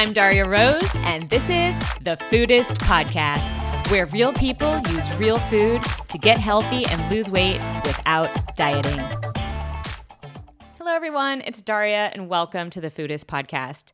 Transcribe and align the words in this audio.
I'm 0.00 0.14
Darya 0.14 0.48
Rose, 0.48 0.90
and 1.00 1.28
this 1.28 1.50
is 1.50 1.78
the 2.00 2.16
Foodist 2.30 2.78
Podcast, 2.78 3.60
where 3.90 4.06
real 4.06 4.32
people 4.32 4.78
use 4.88 5.16
real 5.16 5.36
food 5.36 5.82
to 6.08 6.16
get 6.16 6.38
healthy 6.38 6.86
and 6.86 7.12
lose 7.12 7.30
weight 7.30 7.60
without 7.84 8.30
dieting. 8.56 8.98
Hello, 10.78 10.94
everyone. 10.94 11.42
It's 11.42 11.60
Darya, 11.60 12.12
and 12.14 12.30
welcome 12.30 12.70
to 12.70 12.80
the 12.80 12.90
Foodist 12.90 13.26
Podcast. 13.26 13.92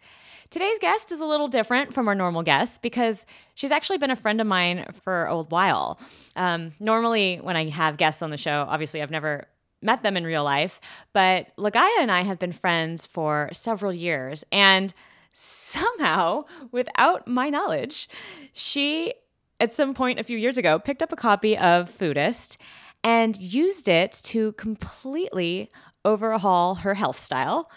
Today's 0.49 0.79
guest 0.79 1.11
is 1.11 1.19
a 1.19 1.25
little 1.25 1.49
different 1.49 1.93
from 1.93 2.07
our 2.07 2.15
normal 2.15 2.45
guests 2.45 2.79
because 2.79 3.27
she's 3.57 3.73
actually 3.73 3.99
been 3.99 4.13
a 4.13 4.17
friend 4.17 4.41
of 4.41 4.47
mine 4.47 4.87
for 5.03 5.25
a 5.25 5.43
while. 5.43 5.99
Um, 6.37 6.71
normally, 6.79 7.39
when 7.43 7.57
I 7.57 7.69
have 7.71 7.97
guests 7.97 8.23
on 8.23 8.31
the 8.31 8.37
show, 8.37 8.65
obviously 8.69 9.03
I've 9.03 9.11
never 9.11 9.49
met 9.83 10.05
them 10.05 10.17
in 10.17 10.23
real 10.23 10.45
life, 10.45 10.81
but 11.13 11.49
Lagaya 11.57 11.99
and 11.99 12.13
I 12.13 12.23
have 12.23 12.39
been 12.39 12.53
friends 12.53 13.07
for 13.07 13.51
several 13.53 13.93
years. 13.93 14.45
And 14.53 14.95
somehow, 15.39 16.45
without 16.73 17.29
my 17.29 17.51
knowledge, 17.51 18.09
she, 18.55 19.13
at 19.61 19.75
some 19.75 19.93
point 19.93 20.19
a 20.19 20.25
few 20.25 20.39
years 20.39 20.57
ago, 20.57 20.79
picked 20.79 21.03
up 21.03 21.13
a 21.13 21.17
copy 21.17 21.59
of 21.59 21.91
Foodist 21.91 22.57
and 23.05 23.37
used 23.39 23.87
it 23.87 24.13
to 24.25 24.53
completely 24.53 25.71
overhaul 26.07 26.77
her 26.77 26.95
health 26.95 27.23
style, 27.23 27.71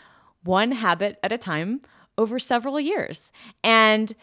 one 0.44 0.72
habit 0.72 1.20
at 1.22 1.34
a 1.34 1.38
time, 1.38 1.82
over 2.18 2.40
several 2.40 2.80
years. 2.80 3.34
And 3.62 4.14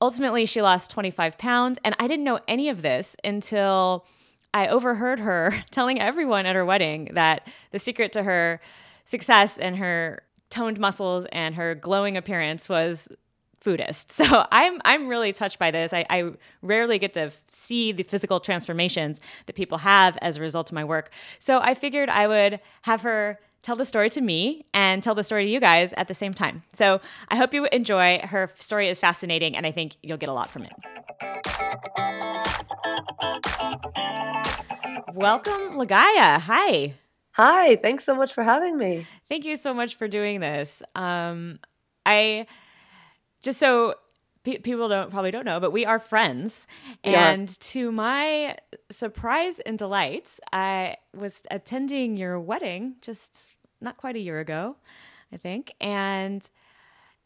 ultimately, 0.00 0.46
she 0.46 0.62
lost 0.62 0.92
25 0.92 1.38
pounds. 1.38 1.80
And 1.84 1.96
I 1.98 2.06
didn't 2.06 2.24
know 2.24 2.38
any 2.46 2.68
of 2.68 2.82
this 2.82 3.16
until 3.24 4.06
I 4.54 4.68
overheard 4.68 5.18
her 5.18 5.64
telling 5.72 6.00
everyone 6.00 6.46
at 6.46 6.54
her 6.54 6.64
wedding 6.64 7.10
that 7.14 7.48
the 7.72 7.80
secret 7.80 8.12
to 8.12 8.22
her 8.22 8.60
success 9.04 9.58
and 9.58 9.76
her 9.76 10.22
toned 10.50 10.78
muscles 10.78 11.26
and 11.32 11.54
her 11.54 11.74
glowing 11.74 12.16
appearance 12.16 12.68
was 12.68 13.08
foodist. 13.66 14.12
So 14.26 14.46
I'm 14.50 14.80
I'm 14.84 15.08
really 15.08 15.32
touched 15.32 15.58
by 15.58 15.70
this. 15.70 15.92
I, 15.92 16.06
I, 16.08 16.30
rarely 16.62 16.98
get 16.98 17.12
to 17.14 17.32
see 17.50 17.92
the 17.92 18.02
physical 18.02 18.40
transformations 18.40 19.20
that 19.46 19.54
people 19.54 19.78
have 19.78 20.16
as 20.22 20.36
a 20.36 20.40
result 20.40 20.70
of 20.70 20.74
my 20.74 20.84
work. 20.84 21.10
So 21.38 21.60
I 21.60 21.74
figured 21.74 22.08
I 22.08 22.26
would 22.26 22.60
have 22.82 23.02
her 23.02 23.38
tell 23.62 23.76
the 23.76 23.84
story 23.84 24.08
to 24.10 24.20
me 24.20 24.64
and 24.72 25.02
tell 25.02 25.14
the 25.14 25.24
story 25.24 25.44
to 25.44 25.50
you 25.50 25.60
guys 25.60 25.92
at 25.94 26.08
the 26.08 26.14
same 26.14 26.32
time. 26.32 26.62
So 26.72 27.00
I 27.28 27.36
hope 27.36 27.52
you 27.52 27.66
enjoy. 27.72 28.18
Her 28.18 28.50
story 28.56 28.88
is 28.88 29.00
fascinating 29.00 29.56
and 29.56 29.66
I 29.66 29.72
think 29.72 29.96
you'll 30.02 30.18
get 30.18 30.28
a 30.28 30.32
lot 30.32 30.50
from 30.50 30.62
it. 30.62 30.72
Welcome, 35.14 35.72
Lagaya. 35.72 36.40
Hi. 36.40 36.94
Hi, 37.36 37.76
thanks 37.76 38.06
so 38.06 38.14
much 38.14 38.32
for 38.32 38.42
having 38.42 38.78
me. 38.78 39.06
Thank 39.28 39.44
you 39.44 39.56
so 39.56 39.74
much 39.74 39.96
for 39.96 40.08
doing 40.08 40.40
this. 40.40 40.82
Um, 40.94 41.58
I 42.06 42.46
just 43.42 43.58
so 43.58 43.96
people 44.42 44.88
don't 44.88 45.10
probably 45.10 45.32
don't 45.32 45.44
know, 45.44 45.60
but 45.60 45.70
we 45.70 45.84
are 45.84 45.98
friends. 45.98 46.66
And 47.04 47.46
to 47.60 47.92
my 47.92 48.56
surprise 48.90 49.60
and 49.60 49.78
delight, 49.78 50.40
I 50.50 50.96
was 51.14 51.42
attending 51.50 52.16
your 52.16 52.40
wedding 52.40 52.96
just 53.02 53.52
not 53.82 53.98
quite 53.98 54.16
a 54.16 54.20
year 54.20 54.40
ago, 54.40 54.76
I 55.30 55.36
think. 55.36 55.74
And 55.78 56.48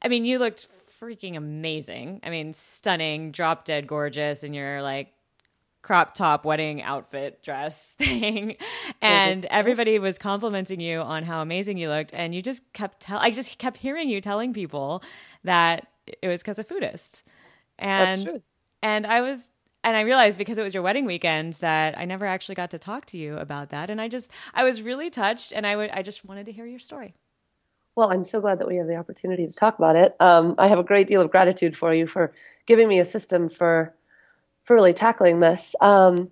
I 0.03 0.09
mean, 0.09 0.25
you 0.25 0.41
looked 0.41 0.67
freaking 1.01 1.37
amazing. 1.37 2.19
I 2.25 2.31
mean, 2.31 2.53
stunning, 2.53 3.31
drop 3.31 3.65
dead 3.65 3.87
gorgeous, 3.87 4.43
and 4.43 4.57
you're 4.57 4.83
like 4.83 5.13
crop 5.83 6.15
top 6.15 6.45
wedding 6.45 6.83
outfit 6.83 7.43
dress 7.43 7.95
thing. 7.99 8.57
And 9.03 9.47
everybody 9.47 9.99
was 9.99 10.19
complimenting 10.19 10.79
you 10.79 11.01
on 11.01 11.25
how 11.25 11.41
amazing 11.41 11.79
you 11.79 11.89
looked. 11.89 12.13
And 12.13 12.35
you 12.35 12.43
just 12.43 12.63
kept 12.73 13.01
tell 13.01 13.19
I 13.19 13.31
just 13.31 13.59
kept 13.59 13.79
hearing 13.79 14.09
you 14.09 14.21
telling 14.21 14.53
people 14.53 15.03
that 15.45 15.89
it 16.21 16.29
was 16.29 16.43
because 16.43 16.59
of 16.59 16.69
foodist 16.69 17.23
and 17.81 18.43
and 18.83 19.07
I 19.07 19.21
was 19.23 19.49
and 19.83 19.97
I 19.97 20.03
realized 20.03 20.37
because 20.39 20.59
it 20.59 20.63
was 20.63 20.75
your 20.75 20.83
wedding 20.83 21.07
weekend 21.07 21.55
that 21.55 21.99
I 21.99 22.05
never 22.05 22.27
actually 22.27 22.55
got 22.55 22.71
to 22.73 22.79
talk 22.79 23.07
to 23.07 23.19
you 23.19 23.39
about 23.39 23.71
that. 23.71 23.89
And 23.89 24.01
I 24.01 24.09
just 24.09 24.31
I 24.55 24.65
was 24.65 24.83
really 24.83 25.11
touched 25.11 25.53
and 25.53 25.67
I 25.67 25.77
would 25.77 25.91
I 25.91 26.03
just 26.03 26.25
wanted 26.25 26.47
to 26.47 26.53
hear 26.53 26.67
your 26.67 26.79
story. 26.79 27.15
Well, 27.97 28.13
I'm 28.13 28.25
so 28.25 28.41
glad 28.41 28.61
that 28.61 28.69
we 28.69 28.77
have 28.77 28.87
the 28.87 28.97
opportunity 28.97 29.47
to 29.47 29.53
talk 29.53 29.77
about 29.77 29.97
it. 29.97 30.15
Um, 30.21 30.55
I 30.59 30.69
have 30.69 30.79
a 30.79 30.85
great 30.85 31.09
deal 31.09 31.21
of 31.21 31.31
gratitude 31.31 31.77
for 31.77 31.93
you 31.93 32.07
for 32.07 32.33
giving 32.67 32.89
me 32.89 33.01
a 33.01 33.05
system 33.05 33.49
for 33.49 33.95
for 34.71 34.77
really 34.77 34.93
tackling 34.93 35.41
this. 35.41 35.75
Um, 35.81 36.31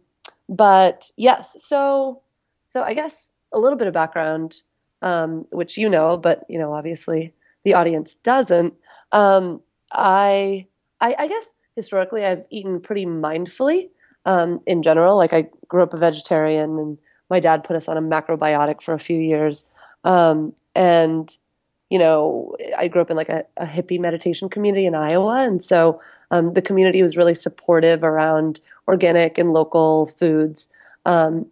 but 0.49 1.11
yes, 1.17 1.57
so 1.59 2.23
so 2.69 2.85
I 2.85 2.95
guess 2.95 3.33
a 3.53 3.59
little 3.59 3.77
bit 3.77 3.89
of 3.89 3.95
background, 3.95 4.63
um, 5.03 5.45
which 5.51 5.77
you 5.77 5.89
know, 5.89 6.17
but 6.17 6.45
you 6.49 6.57
know, 6.57 6.73
obviously 6.73 7.35
the 7.65 7.75
audience 7.75 8.15
doesn't. 8.23 8.75
Um, 9.11 9.61
I, 9.91 10.69
I, 11.01 11.17
I 11.19 11.27
guess 11.27 11.51
historically 11.75 12.25
I've 12.25 12.45
eaten 12.51 12.79
pretty 12.81 13.07
mindfully 13.07 13.89
um, 14.25 14.61
in 14.67 14.85
general. 14.85 15.17
Like 15.17 15.33
I 15.33 15.49
grew 15.67 15.83
up 15.83 15.93
a 15.93 15.99
vegetarian, 15.99 16.79
and 16.79 16.97
my 17.31 17.41
dad 17.41 17.65
put 17.65 17.75
us 17.75 17.89
on 17.89 17.97
a 17.97 18.01
macrobiotic 18.01 18.83
for 18.83 18.95
a 18.95 19.01
few 19.01 19.19
years, 19.19 19.65
um, 20.05 20.53
and 20.77 21.37
you 21.91 21.99
know, 21.99 22.55
I 22.77 22.89
grew 22.89 23.01
up 23.01 23.11
in 23.11 23.17
like 23.17 23.29
a, 23.29 23.45
a 23.57 23.67
hippie 23.67 23.99
meditation 23.99 24.49
community 24.49 24.85
in 24.85 24.95
Iowa. 24.95 25.43
And 25.43 25.63
so 25.63 26.01
um, 26.31 26.53
the 26.53 26.63
community 26.63 27.03
was 27.03 27.17
really 27.17 27.35
supportive 27.35 28.03
around 28.05 28.61
organic 28.87 29.39
and 29.39 29.53
local 29.53 30.07
foods. 30.07 30.69
Um, 31.07 31.47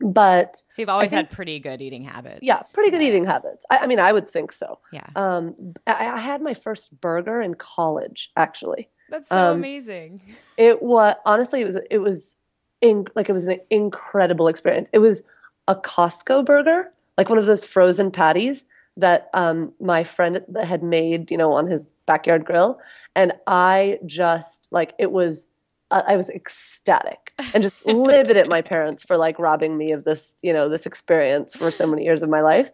but 0.00 0.62
so 0.68 0.82
you've 0.82 0.88
always 0.88 1.10
think, 1.10 1.28
had 1.28 1.30
pretty 1.30 1.58
good 1.58 1.80
eating 1.82 2.04
habits. 2.04 2.40
Yeah, 2.42 2.60
pretty 2.72 2.90
good 2.90 3.02
yeah. 3.02 3.08
eating 3.08 3.26
habits. 3.26 3.64
I, 3.70 3.78
I, 3.78 3.86
mean, 3.86 3.98
I 3.98 4.12
would 4.12 4.30
think 4.30 4.52
so. 4.52 4.78
Yeah. 4.92 5.06
Um, 5.14 5.74
I, 5.86 6.08
I, 6.08 6.18
had 6.18 6.40
my 6.40 6.54
first 6.54 6.98
burger 7.00 7.42
in 7.42 7.54
college, 7.54 8.30
actually. 8.36 8.88
That's 9.10 9.28
so 9.28 9.50
um, 9.50 9.58
amazing. 9.58 10.22
It 10.56 10.82
was 10.82 11.16
honestly, 11.26 11.60
it 11.60 11.66
was 11.66 11.78
it 11.90 11.98
was 11.98 12.34
in, 12.80 13.06
like 13.14 13.28
it 13.28 13.32
was 13.32 13.46
an 13.46 13.60
incredible 13.68 14.48
experience. 14.48 14.88
It 14.92 15.00
was 15.00 15.22
a 15.68 15.74
Costco 15.74 16.46
burger, 16.46 16.92
like 17.18 17.28
one 17.28 17.38
of 17.38 17.46
those 17.46 17.64
frozen 17.64 18.10
patties 18.10 18.64
that 19.00 19.28
um, 19.34 19.72
my 19.80 20.04
friend 20.04 20.40
had 20.62 20.82
made, 20.82 21.30
you 21.30 21.36
know, 21.36 21.52
on 21.52 21.66
his 21.66 21.92
backyard 22.06 22.44
grill, 22.44 22.78
and 23.14 23.32
I 23.46 23.98
just 24.06 24.68
like 24.70 24.94
it 24.98 25.12
was. 25.12 25.48
Uh, 25.92 26.04
I 26.06 26.14
was 26.14 26.30
ecstatic 26.30 27.32
and 27.52 27.64
just 27.64 27.84
livid 27.86 28.36
at 28.36 28.46
my 28.46 28.62
parents 28.62 29.02
for 29.02 29.16
like 29.16 29.40
robbing 29.40 29.76
me 29.76 29.90
of 29.90 30.04
this, 30.04 30.36
you 30.40 30.52
know, 30.52 30.68
this 30.68 30.86
experience 30.86 31.56
for 31.56 31.72
so 31.72 31.84
many 31.84 32.04
years 32.04 32.22
of 32.22 32.28
my 32.28 32.42
life. 32.42 32.70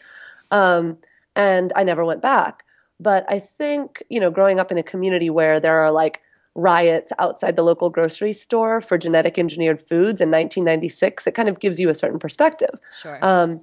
Um, 0.51 0.99
and 1.35 1.73
I 1.75 1.83
never 1.83 2.05
went 2.05 2.21
back. 2.21 2.63
But 3.01 3.25
I 3.27 3.39
think, 3.39 4.03
you 4.11 4.21
know, 4.21 4.31
growing 4.31 4.61
up 4.61 4.71
in 4.71 4.77
a 4.77 4.83
community 4.83 5.31
where 5.31 5.61
there 5.61 5.81
are 5.81 5.91
like 5.91 6.21
riots 6.55 7.13
outside 7.19 7.57
the 7.57 7.63
local 7.63 7.91
grocery 7.91 8.33
store 8.33 8.81
for 8.81 8.97
genetic 8.97 9.39
engineered 9.39 9.81
foods 9.81 10.21
in 10.21 10.31
1996, 10.31 11.27
it 11.27 11.35
kind 11.35 11.49
of 11.49 11.61
gives 11.61 11.79
you 11.79 11.91
a 11.91 11.95
certain 11.95 12.19
perspective. 12.19 12.81
Sure. 13.01 13.19
Um, 13.23 13.61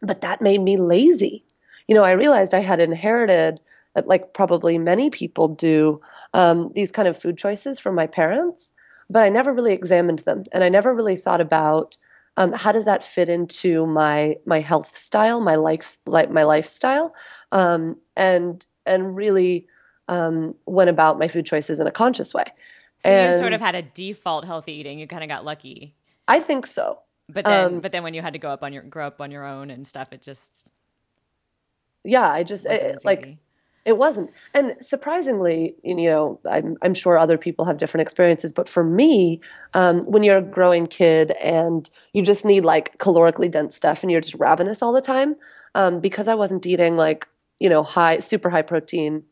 but 0.00 0.20
that 0.20 0.40
made 0.40 0.62
me 0.62 0.76
lazy 0.76 1.44
you 1.88 1.94
know, 1.94 2.04
I 2.04 2.12
realized 2.12 2.54
I 2.54 2.60
had 2.60 2.80
inherited, 2.80 3.60
uh, 3.96 4.02
like 4.04 4.34
probably 4.34 4.78
many 4.78 5.10
people 5.10 5.48
do, 5.48 6.00
um, 6.34 6.70
these 6.74 6.92
kind 6.92 7.08
of 7.08 7.20
food 7.20 7.36
choices 7.36 7.80
from 7.80 7.94
my 7.94 8.06
parents, 8.06 8.72
but 9.10 9.22
I 9.22 9.30
never 9.30 9.52
really 9.52 9.72
examined 9.72 10.20
them, 10.20 10.44
and 10.52 10.62
I 10.62 10.68
never 10.68 10.94
really 10.94 11.16
thought 11.16 11.40
about 11.40 11.96
um, 12.36 12.52
how 12.52 12.70
does 12.70 12.84
that 12.84 13.02
fit 13.02 13.28
into 13.28 13.84
my 13.84 14.36
my 14.46 14.60
health 14.60 14.96
style, 14.96 15.40
my 15.40 15.56
life 15.56 15.98
like 16.06 16.30
my 16.30 16.44
lifestyle, 16.44 17.14
um, 17.50 17.96
and 18.16 18.64
and 18.86 19.16
really 19.16 19.66
um, 20.06 20.54
went 20.66 20.88
about 20.88 21.18
my 21.18 21.26
food 21.26 21.46
choices 21.46 21.80
in 21.80 21.86
a 21.88 21.90
conscious 21.90 22.32
way. 22.32 22.44
So 22.98 23.10
and 23.10 23.32
you 23.32 23.38
sort 23.38 23.54
of 23.54 23.60
had 23.60 23.74
a 23.74 23.82
default 23.82 24.44
healthy 24.44 24.72
eating. 24.72 25.00
You 25.00 25.08
kind 25.08 25.24
of 25.24 25.28
got 25.28 25.44
lucky. 25.44 25.94
I 26.28 26.38
think 26.38 26.66
so. 26.66 27.00
But 27.28 27.44
then, 27.44 27.66
um, 27.66 27.80
but 27.80 27.92
then 27.92 28.02
when 28.04 28.14
you 28.14 28.22
had 28.22 28.34
to 28.34 28.38
go 28.38 28.50
up 28.50 28.62
on 28.62 28.72
your 28.72 28.82
grow 28.82 29.06
up 29.08 29.20
on 29.20 29.30
your 29.30 29.44
own 29.44 29.70
and 29.70 29.86
stuff, 29.86 30.12
it 30.12 30.22
just 30.22 30.62
yeah, 32.08 32.30
I 32.30 32.42
just 32.42 32.66
it, 32.66 33.04
like 33.04 33.20
easy. 33.20 33.38
it 33.84 33.98
wasn't. 33.98 34.30
And 34.54 34.76
surprisingly, 34.80 35.74
you 35.82 35.94
know, 35.94 36.40
I'm 36.48 36.76
I'm 36.82 36.94
sure 36.94 37.18
other 37.18 37.38
people 37.38 37.64
have 37.66 37.78
different 37.78 38.02
experiences, 38.02 38.52
but 38.52 38.68
for 38.68 38.82
me, 38.82 39.40
um, 39.74 40.00
when 40.00 40.22
you're 40.22 40.38
a 40.38 40.42
growing 40.42 40.86
kid 40.86 41.32
and 41.32 41.88
you 42.12 42.22
just 42.22 42.44
need 42.44 42.64
like 42.64 42.98
calorically 42.98 43.50
dense 43.50 43.76
stuff 43.76 44.02
and 44.02 44.10
you're 44.10 44.20
just 44.20 44.36
ravenous 44.36 44.82
all 44.82 44.92
the 44.92 45.00
time, 45.00 45.36
um, 45.74 46.00
because 46.00 46.28
I 46.28 46.34
wasn't 46.34 46.66
eating 46.66 46.96
like 46.96 47.28
you 47.58 47.68
know 47.68 47.82
high 47.82 48.18
super 48.18 48.50
high 48.50 48.62
protein 48.62 49.24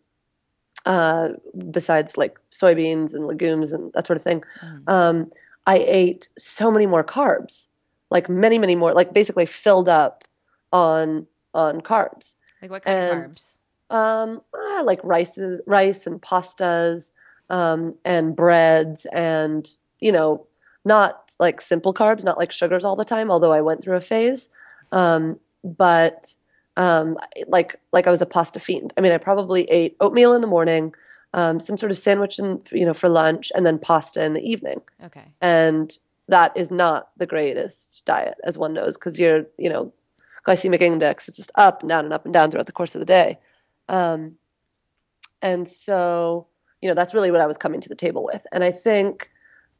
uh, 0.87 1.31
besides 1.70 2.17
like 2.17 2.38
soybeans 2.52 3.12
and 3.12 3.26
legumes 3.26 3.72
and 3.72 3.93
that 3.93 4.06
sort 4.06 4.17
of 4.17 4.22
thing. 4.22 4.43
Mm. 4.62 4.88
Um, 4.88 5.32
I 5.67 5.79
ate 5.79 6.29
so 6.38 6.70
many 6.70 6.87
more 6.87 7.02
carbs, 7.02 7.67
like 8.08 8.29
many, 8.29 8.56
many 8.58 8.76
more, 8.76 8.93
like 8.93 9.12
basically 9.12 9.46
filled 9.46 9.88
up 9.88 10.25
on 10.72 11.26
on 11.52 11.81
carbs. 11.81 12.35
Like 12.62 12.70
what 12.70 12.85
kind 12.85 12.99
and, 12.99 13.25
of 13.25 13.31
carbs? 13.32 13.56
Um, 13.88 14.43
ah, 14.55 14.82
like 14.85 15.00
rices, 15.05 15.61
rice 15.67 16.06
and 16.06 16.20
pastas, 16.20 17.12
um, 17.50 17.94
and 18.05 18.35
breads, 18.35 19.06
and 19.06 19.69
you 20.00 20.12
know, 20.12 20.47
not 20.85 21.32
like 21.38 21.61
simple 21.61 21.94
carbs, 21.94 22.25
not 22.25 22.38
like 22.38 22.53
sugars 22.53 22.85
all 22.85 22.97
the 22.97 23.05
time. 23.05 23.31
Although 23.31 23.53
I 23.53 23.61
went 23.61 23.82
through 23.82 23.97
a 23.97 24.00
phase, 24.00 24.49
um, 24.93 25.38
but 25.62 26.37
um, 26.76 27.17
like 27.47 27.81
like 27.93 28.06
I 28.06 28.11
was 28.11 28.23
a 28.23 28.26
pasta 28.26 28.61
fiend. 28.61 28.93
I 28.97 29.00
mean, 29.00 29.12
I 29.12 29.19
probably 29.19 29.64
ate 29.64 29.97
oatmeal 30.00 30.35
in 30.35 30.41
the 30.41 30.47
morning, 30.47 30.94
um, 31.35 31.61
some 31.61 31.76
sort 31.76 31.93
of 31.93 31.99
sandwich, 31.99 32.38
and 32.38 32.67
you 32.73 32.85
know, 32.85 32.94
for 32.94 33.08
lunch, 33.08 33.53
and 33.55 33.64
then 33.64 33.79
pasta 33.79 34.25
in 34.25 34.35
the 34.35 34.49
evening. 34.49 34.81
Okay. 35.05 35.32
And 35.41 35.97
that 36.29 36.56
is 36.56 36.70
not 36.70 37.11
the 37.17 37.26
greatest 37.26 38.05
diet, 38.05 38.37
as 38.44 38.58
one 38.58 38.73
knows, 38.73 38.97
because 38.97 39.19
you're 39.19 39.47
you 39.58 39.70
know, 39.70 39.93
glycemic 40.46 40.81
index 40.81 41.28
is 41.28 41.37
just 41.37 41.52
up 41.56 41.81
and 41.81 41.88
down 41.88 42.04
and 42.04 42.14
up 42.14 42.25
and 42.25 42.32
down 42.32 42.50
throughout 42.50 42.66
the 42.66 42.72
course 42.72 42.94
of 42.94 43.00
the 43.00 43.06
day. 43.06 43.38
Um, 43.88 44.37
and 45.43 45.69
so, 45.69 46.46
you 46.81 46.88
know, 46.88 46.94
that's 46.94 47.14
really 47.14 47.31
what 47.31 47.40
I 47.40 47.46
was 47.46 47.58
coming 47.58 47.81
to 47.81 47.88
the 47.88 47.94
table 47.94 48.25
with. 48.25 48.46
And 48.52 48.64
I 48.64 48.72
think 48.72 49.31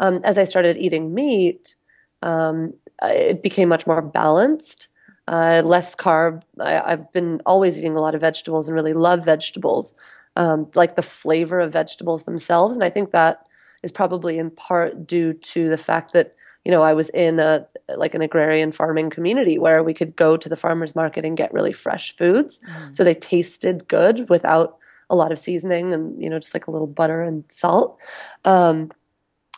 um, 0.01 0.21
as 0.25 0.39
I 0.39 0.45
started 0.45 0.77
eating 0.77 1.15
meat, 1.15 1.77
um, 2.23 2.75
it 3.03 3.43
became 3.43 3.69
much 3.69 3.87
more 3.87 4.03
balanced, 4.03 4.89
uh, 5.29 5.63
less 5.65 5.95
carb. 5.95 6.43
I, 6.61 6.91
have 6.91 7.13
been 7.13 7.41
always 7.47 7.79
eating 7.79 7.97
a 7.97 8.01
lot 8.01 8.15
of 8.15 8.21
vegetables 8.21 8.69
and 8.69 8.75
really 8.75 8.93
love 8.93 9.25
vegetables, 9.25 9.95
um, 10.37 10.71
like 10.75 10.97
the 10.97 11.03
flavor 11.03 11.61
of 11.61 11.73
vegetables 11.73 12.25
themselves. 12.25 12.77
And 12.77 12.85
I 12.85 12.91
think 12.91 13.13
that 13.13 13.47
is 13.83 13.93
probably 13.93 14.39
in 14.39 14.51
part 14.51 15.07
due 15.07 15.33
to 15.33 15.69
the 15.69 15.79
fact 15.79 16.13
that 16.13 16.36
you 16.67 16.73
know 16.73 16.83
I 16.83 16.95
was 16.95 17.11
in 17.11 17.39
a 17.39 17.65
like 17.97 18.17
an 18.17 18.23
agrarian 18.23 18.73
farming 18.73 19.11
community 19.11 19.57
where 19.57 19.85
we 19.85 19.95
could 19.95 20.17
go 20.17 20.37
to 20.37 20.49
the 20.49 20.57
farmers 20.57 20.97
market 20.97 21.25
and 21.25 21.37
get 21.37 21.55
really 21.55 21.73
fresh 21.73 22.17
foods, 22.17 22.59
mm. 22.69 22.97
so 22.97 23.05
they 23.05 23.15
tasted 23.15 23.87
good 23.87 24.29
without 24.29 24.77
a 25.09 25.15
lot 25.15 25.31
of 25.31 25.39
seasoning 25.39 25.95
and 25.95 26.21
you 26.21 26.29
know 26.29 26.41
just 26.41 26.55
like 26.55 26.67
a 26.67 26.73
little 26.73 26.89
butter 26.89 27.23
and 27.23 27.45
salt. 27.49 27.97
Um, 28.45 28.91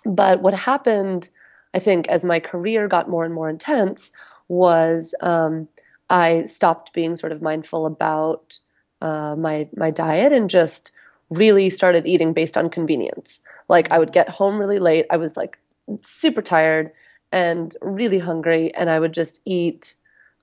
but 0.05 0.43
what 0.43 0.53
happened, 0.53 1.31
I 1.73 1.79
think, 1.79 2.09
as 2.09 2.27
my 2.27 2.41
career 2.41 2.89
got 2.89 3.09
more 3.09 3.25
and 3.25 3.33
more 3.33 3.49
intense, 3.49 4.13
was 4.49 5.15
um, 5.23 5.67
I 6.11 6.45
stopped 6.45 6.93
being 6.93 7.17
sort 7.17 7.33
of 7.33 7.41
mindful 7.41 7.87
about 7.87 8.59
uh, 9.01 9.35
my 9.35 9.67
my 9.75 9.91
diet 9.91 10.35
and 10.35 10.51
just 10.51 10.93
really 11.31 11.71
started 11.71 12.07
eating 12.07 12.35
based 12.35 12.59
on 12.59 12.69
convenience. 12.69 13.41
Like 13.71 13.91
I 13.91 13.99
would 13.99 14.13
get 14.13 14.29
home 14.29 14.59
really 14.59 14.79
late. 14.79 15.07
I 15.09 15.17
was 15.17 15.39
like 15.39 15.59
super 16.03 16.43
tired 16.43 16.93
and 17.33 17.77
really 17.81 18.19
hungry, 18.19 18.75
and 18.75 18.89
I 18.89 19.01
would 19.01 19.13
just 19.13 19.41
eat 19.45 19.95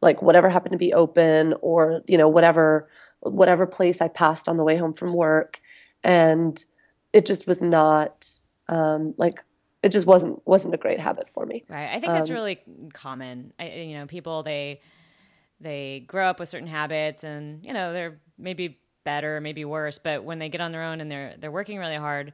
like 0.01 0.21
whatever 0.21 0.49
happened 0.49 0.73
to 0.73 0.77
be 0.77 0.93
open 0.93 1.53
or 1.61 2.01
you 2.07 2.17
know 2.17 2.29
whatever 2.29 2.87
whatever 3.21 3.65
place 3.65 4.01
I 4.01 4.07
passed 4.07 4.47
on 4.47 4.57
the 4.57 4.63
way 4.63 4.77
home 4.77 4.93
from 4.93 5.13
work, 5.13 5.59
and 6.03 6.63
it 7.13 7.25
just 7.25 7.47
was 7.47 7.61
not 7.61 8.29
um, 8.67 9.13
like 9.17 9.43
it 9.81 9.91
just 9.91 10.05
wasn't 10.05 10.45
wasn't 10.45 10.73
a 10.73 10.77
great 10.77 10.99
habit 10.99 11.29
for 11.29 11.45
me. 11.45 11.63
Right. 11.69 11.89
I 11.91 11.99
think 11.99 12.11
um, 12.11 12.17
that's 12.17 12.31
really 12.31 12.59
common. 12.93 13.53
I, 13.59 13.69
you 13.69 13.95
know, 13.95 14.05
people 14.05 14.43
they 14.43 14.81
they 15.59 16.03
grow 16.07 16.27
up 16.27 16.39
with 16.39 16.49
certain 16.49 16.67
habits, 16.67 17.23
and 17.23 17.63
you 17.63 17.73
know 17.73 17.93
they're 17.93 18.19
maybe 18.37 18.79
better, 19.03 19.39
maybe 19.39 19.63
worse, 19.63 19.99
but 19.99 20.23
when 20.23 20.39
they 20.39 20.49
get 20.49 20.61
on 20.61 20.71
their 20.71 20.83
own 20.83 21.01
and 21.01 21.09
they're 21.09 21.35
they're 21.37 21.51
working 21.51 21.77
really 21.77 21.95
hard, 21.95 22.33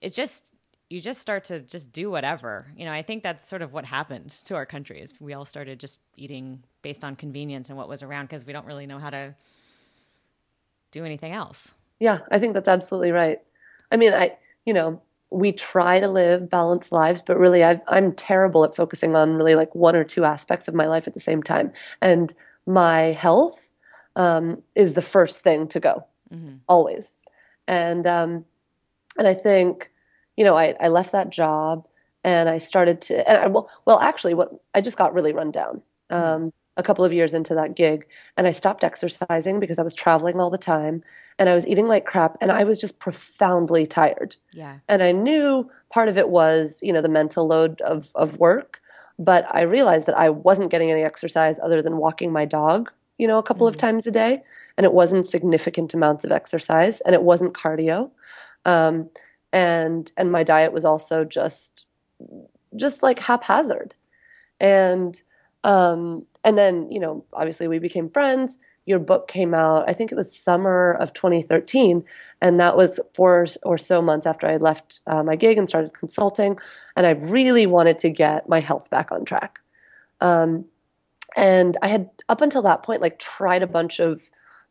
it's 0.00 0.16
just 0.16 0.52
you 0.94 1.00
just 1.00 1.20
start 1.20 1.42
to 1.42 1.58
just 1.58 1.90
do 1.90 2.08
whatever. 2.08 2.68
You 2.76 2.84
know, 2.84 2.92
I 2.92 3.02
think 3.02 3.24
that's 3.24 3.48
sort 3.48 3.62
of 3.62 3.72
what 3.72 3.84
happened 3.84 4.30
to 4.44 4.54
our 4.54 4.64
country 4.64 5.00
is 5.00 5.12
we 5.18 5.34
all 5.34 5.44
started 5.44 5.80
just 5.80 5.98
eating 6.16 6.62
based 6.82 7.02
on 7.02 7.16
convenience 7.16 7.68
and 7.68 7.76
what 7.76 7.88
was 7.88 8.04
around 8.04 8.26
because 8.26 8.46
we 8.46 8.52
don't 8.52 8.64
really 8.64 8.86
know 8.86 9.00
how 9.00 9.10
to 9.10 9.34
do 10.92 11.04
anything 11.04 11.32
else. 11.32 11.74
Yeah, 11.98 12.18
I 12.30 12.38
think 12.38 12.54
that's 12.54 12.68
absolutely 12.68 13.10
right. 13.10 13.40
I 13.90 13.96
mean, 13.96 14.12
I 14.14 14.36
you 14.64 14.72
know, 14.72 15.02
we 15.30 15.50
try 15.50 15.98
to 15.98 16.06
live 16.06 16.48
balanced 16.48 16.92
lives, 16.92 17.20
but 17.26 17.40
really 17.40 17.64
i 17.64 17.80
am 17.88 18.12
terrible 18.12 18.62
at 18.62 18.76
focusing 18.76 19.16
on 19.16 19.34
really 19.34 19.56
like 19.56 19.74
one 19.74 19.96
or 19.96 20.04
two 20.04 20.24
aspects 20.24 20.68
of 20.68 20.74
my 20.74 20.86
life 20.86 21.08
at 21.08 21.14
the 21.14 21.18
same 21.18 21.42
time. 21.42 21.72
And 22.00 22.32
my 22.66 23.00
health 23.10 23.68
um, 24.14 24.62
is 24.76 24.94
the 24.94 25.02
first 25.02 25.40
thing 25.40 25.66
to 25.68 25.80
go, 25.80 26.04
mm-hmm. 26.32 26.58
always. 26.68 27.16
And 27.66 28.06
um, 28.06 28.44
and 29.18 29.26
I 29.26 29.34
think, 29.34 29.90
you 30.36 30.44
know, 30.44 30.56
I, 30.56 30.74
I 30.80 30.88
left 30.88 31.12
that 31.12 31.30
job 31.30 31.86
and 32.22 32.48
I 32.48 32.58
started 32.58 33.00
to, 33.02 33.28
and 33.28 33.38
I, 33.38 33.46
well, 33.46 33.70
well, 33.84 34.00
actually, 34.00 34.34
what 34.34 34.50
I 34.74 34.80
just 34.80 34.96
got 34.96 35.14
really 35.14 35.32
run 35.32 35.50
down. 35.50 35.82
Mm-hmm. 36.10 36.44
Um, 36.44 36.52
a 36.76 36.82
couple 36.82 37.04
of 37.04 37.12
years 37.12 37.34
into 37.34 37.54
that 37.54 37.76
gig 37.76 38.06
and 38.36 38.46
I 38.46 38.52
stopped 38.52 38.82
exercising 38.82 39.60
because 39.60 39.78
I 39.78 39.82
was 39.82 39.94
traveling 39.94 40.40
all 40.40 40.50
the 40.50 40.58
time 40.58 41.02
and 41.38 41.48
I 41.48 41.54
was 41.54 41.66
eating 41.66 41.86
like 41.86 42.04
crap 42.04 42.36
and 42.40 42.50
I 42.50 42.64
was 42.64 42.80
just 42.80 42.98
profoundly 42.98 43.86
tired. 43.86 44.36
Yeah. 44.52 44.78
And 44.88 45.02
I 45.02 45.12
knew 45.12 45.70
part 45.90 46.08
of 46.08 46.18
it 46.18 46.28
was, 46.28 46.80
you 46.82 46.92
know, 46.92 47.00
the 47.00 47.08
mental 47.08 47.46
load 47.46 47.80
of 47.82 48.10
of 48.14 48.38
work, 48.38 48.80
but 49.18 49.46
I 49.50 49.62
realized 49.62 50.06
that 50.06 50.18
I 50.18 50.30
wasn't 50.30 50.70
getting 50.70 50.90
any 50.90 51.02
exercise 51.02 51.58
other 51.60 51.82
than 51.82 51.96
walking 51.96 52.32
my 52.32 52.44
dog, 52.44 52.90
you 53.18 53.28
know, 53.28 53.38
a 53.38 53.42
couple 53.42 53.66
mm-hmm. 53.66 53.74
of 53.74 53.80
times 53.80 54.06
a 54.06 54.10
day 54.10 54.42
and 54.76 54.84
it 54.84 54.92
wasn't 54.92 55.26
significant 55.26 55.94
amounts 55.94 56.24
of 56.24 56.32
exercise 56.32 57.00
and 57.02 57.14
it 57.14 57.22
wasn't 57.22 57.54
cardio. 57.54 58.10
Um, 58.64 59.10
and 59.54 60.10
and 60.16 60.32
my 60.32 60.42
diet 60.42 60.72
was 60.72 60.84
also 60.84 61.24
just 61.24 61.86
just 62.76 63.02
like 63.02 63.20
haphazard. 63.20 63.94
And 64.60 65.20
um, 65.62 66.26
and 66.42 66.58
then, 66.58 66.90
you 66.90 67.00
know, 67.00 67.24
obviously 67.32 67.68
we 67.68 67.78
became 67.78 68.10
friends. 68.10 68.58
Your 68.84 68.98
book 68.98 69.28
came 69.28 69.54
out, 69.54 69.88
I 69.88 69.94
think 69.94 70.12
it 70.12 70.16
was 70.16 70.38
summer 70.38 70.92
of 71.00 71.14
2013. 71.14 72.04
And 72.42 72.60
that 72.60 72.76
was 72.76 73.00
four 73.14 73.46
or 73.62 73.78
so 73.78 74.02
months 74.02 74.26
after 74.26 74.46
I 74.46 74.58
left 74.58 75.00
uh, 75.06 75.22
my 75.22 75.36
gig 75.36 75.56
and 75.56 75.66
started 75.66 75.94
consulting. 75.94 76.58
And 76.94 77.06
I 77.06 77.12
really 77.12 77.66
wanted 77.66 77.96
to 78.00 78.10
get 78.10 78.46
my 78.46 78.60
health 78.60 78.90
back 78.90 79.10
on 79.10 79.24
track. 79.24 79.60
Um, 80.20 80.66
and 81.34 81.78
I 81.80 81.88
had, 81.88 82.10
up 82.28 82.42
until 82.42 82.60
that 82.62 82.82
point, 82.82 83.00
like 83.00 83.18
tried 83.18 83.62
a 83.62 83.66
bunch 83.66 84.00
of 84.00 84.20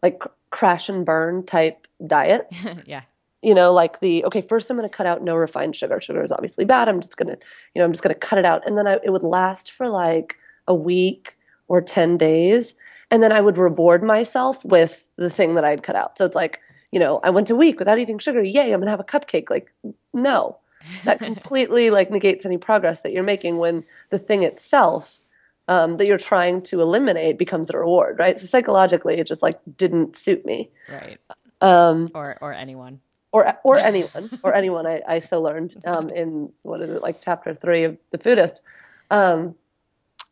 like 0.03 0.21
crash 0.51 0.89
and 0.89 1.03
burn 1.03 1.43
type 1.43 1.87
diets. 2.05 2.67
yeah 2.85 3.01
you 3.43 3.53
know 3.53 3.73
like 3.73 3.99
the 3.99 4.23
okay 4.25 4.41
first 4.41 4.69
i'm 4.69 4.77
going 4.77 4.89
to 4.89 4.95
cut 4.95 5.05
out 5.05 5.21
no 5.21 5.35
refined 5.35 5.75
sugar 5.75 5.99
sugar 5.99 6.23
is 6.23 6.31
obviously 6.31 6.65
bad 6.65 6.87
i'm 6.87 7.01
just 7.01 7.17
going 7.17 7.27
to 7.27 7.37
you 7.73 7.79
know 7.79 7.85
i'm 7.85 7.91
just 7.91 8.03
going 8.03 8.13
to 8.13 8.19
cut 8.19 8.39
it 8.39 8.45
out 8.45 8.65
and 8.65 8.77
then 8.77 8.87
I, 8.87 8.99
it 9.03 9.11
would 9.11 9.23
last 9.23 9.71
for 9.71 9.87
like 9.87 10.37
a 10.67 10.73
week 10.73 11.37
or 11.67 11.81
10 11.81 12.17
days. 12.17 12.75
And 13.11 13.21
then 13.21 13.31
I 13.31 13.41
would 13.41 13.57
reward 13.57 14.03
myself 14.03 14.63
with 14.65 15.07
the 15.17 15.29
thing 15.29 15.55
that 15.55 15.63
I'd 15.63 15.83
cut 15.83 15.95
out. 15.95 16.17
So 16.17 16.25
it's 16.25 16.35
like, 16.35 16.59
you 16.91 16.99
know, 16.99 17.19
I 17.23 17.29
went 17.29 17.49
a 17.49 17.55
week 17.55 17.79
without 17.79 17.99
eating 17.99 18.19
sugar. 18.19 18.43
Yay, 18.43 18.71
I'm 18.71 18.79
going 18.79 18.85
to 18.85 18.91
have 18.91 18.99
a 18.99 19.03
cupcake. 19.03 19.49
Like, 19.49 19.71
no, 20.13 20.57
that 21.03 21.19
completely 21.19 21.89
like 21.89 22.11
negates 22.11 22.45
any 22.45 22.57
progress 22.57 23.01
that 23.01 23.11
you're 23.11 23.23
making 23.23 23.57
when 23.57 23.83
the 24.09 24.19
thing 24.19 24.43
itself 24.43 25.19
um, 25.67 25.97
that 25.97 26.07
you're 26.07 26.17
trying 26.17 26.61
to 26.63 26.81
eliminate 26.81 27.37
becomes 27.37 27.69
the 27.69 27.77
reward, 27.77 28.19
right? 28.19 28.37
So 28.37 28.45
psychologically, 28.45 29.15
it 29.15 29.27
just 29.27 29.41
like 29.41 29.59
didn't 29.77 30.15
suit 30.15 30.45
me. 30.45 30.71
Right. 30.91 31.19
Um, 31.61 32.11
or, 32.13 32.37
or 32.41 32.51
anyone. 32.51 32.99
Or, 33.33 33.57
or 33.63 33.77
anyone, 33.77 34.39
or 34.43 34.53
anyone. 34.61 34.87
I, 34.87 35.01
I 35.07 35.19
so 35.19 35.41
learned 35.41 35.75
um, 35.85 36.09
in 36.09 36.53
what 36.61 36.81
is 36.81 36.91
it 36.91 37.01
like 37.01 37.19
chapter 37.19 37.53
three 37.53 37.83
of 37.83 37.97
the 38.11 38.19
Foodist. 38.19 38.61
Um, 39.09 39.55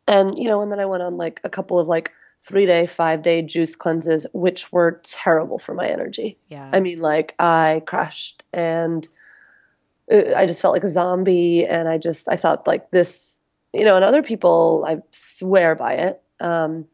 and, 0.06 0.38
you 0.38 0.48
know, 0.48 0.62
and 0.62 0.70
then 0.70 0.80
I 0.80 0.86
went 0.86 1.02
on 1.02 1.16
like 1.16 1.40
a 1.44 1.50
couple 1.50 1.78
of 1.78 1.88
like 1.88 2.12
three 2.40 2.64
day, 2.64 2.86
five 2.86 3.22
day 3.22 3.42
juice 3.42 3.76
cleanses, 3.76 4.26
which 4.32 4.72
were 4.72 5.00
terrible 5.04 5.58
for 5.58 5.74
my 5.74 5.86
energy. 5.86 6.38
Yeah. 6.48 6.70
I 6.72 6.80
mean, 6.80 7.00
like 7.00 7.34
I 7.38 7.82
crashed 7.86 8.44
and 8.52 9.06
I 10.10 10.46
just 10.46 10.60
felt 10.60 10.74
like 10.74 10.84
a 10.84 10.88
zombie. 10.88 11.66
And 11.66 11.88
I 11.88 11.98
just, 11.98 12.28
I 12.28 12.36
thought 12.36 12.66
like 12.66 12.90
this, 12.90 13.40
you 13.72 13.84
know, 13.84 13.96
and 13.96 14.04
other 14.04 14.22
people, 14.22 14.84
I 14.86 14.98
swear 15.12 15.74
by 15.74 15.94
it. 15.94 16.22
Um, 16.40 16.86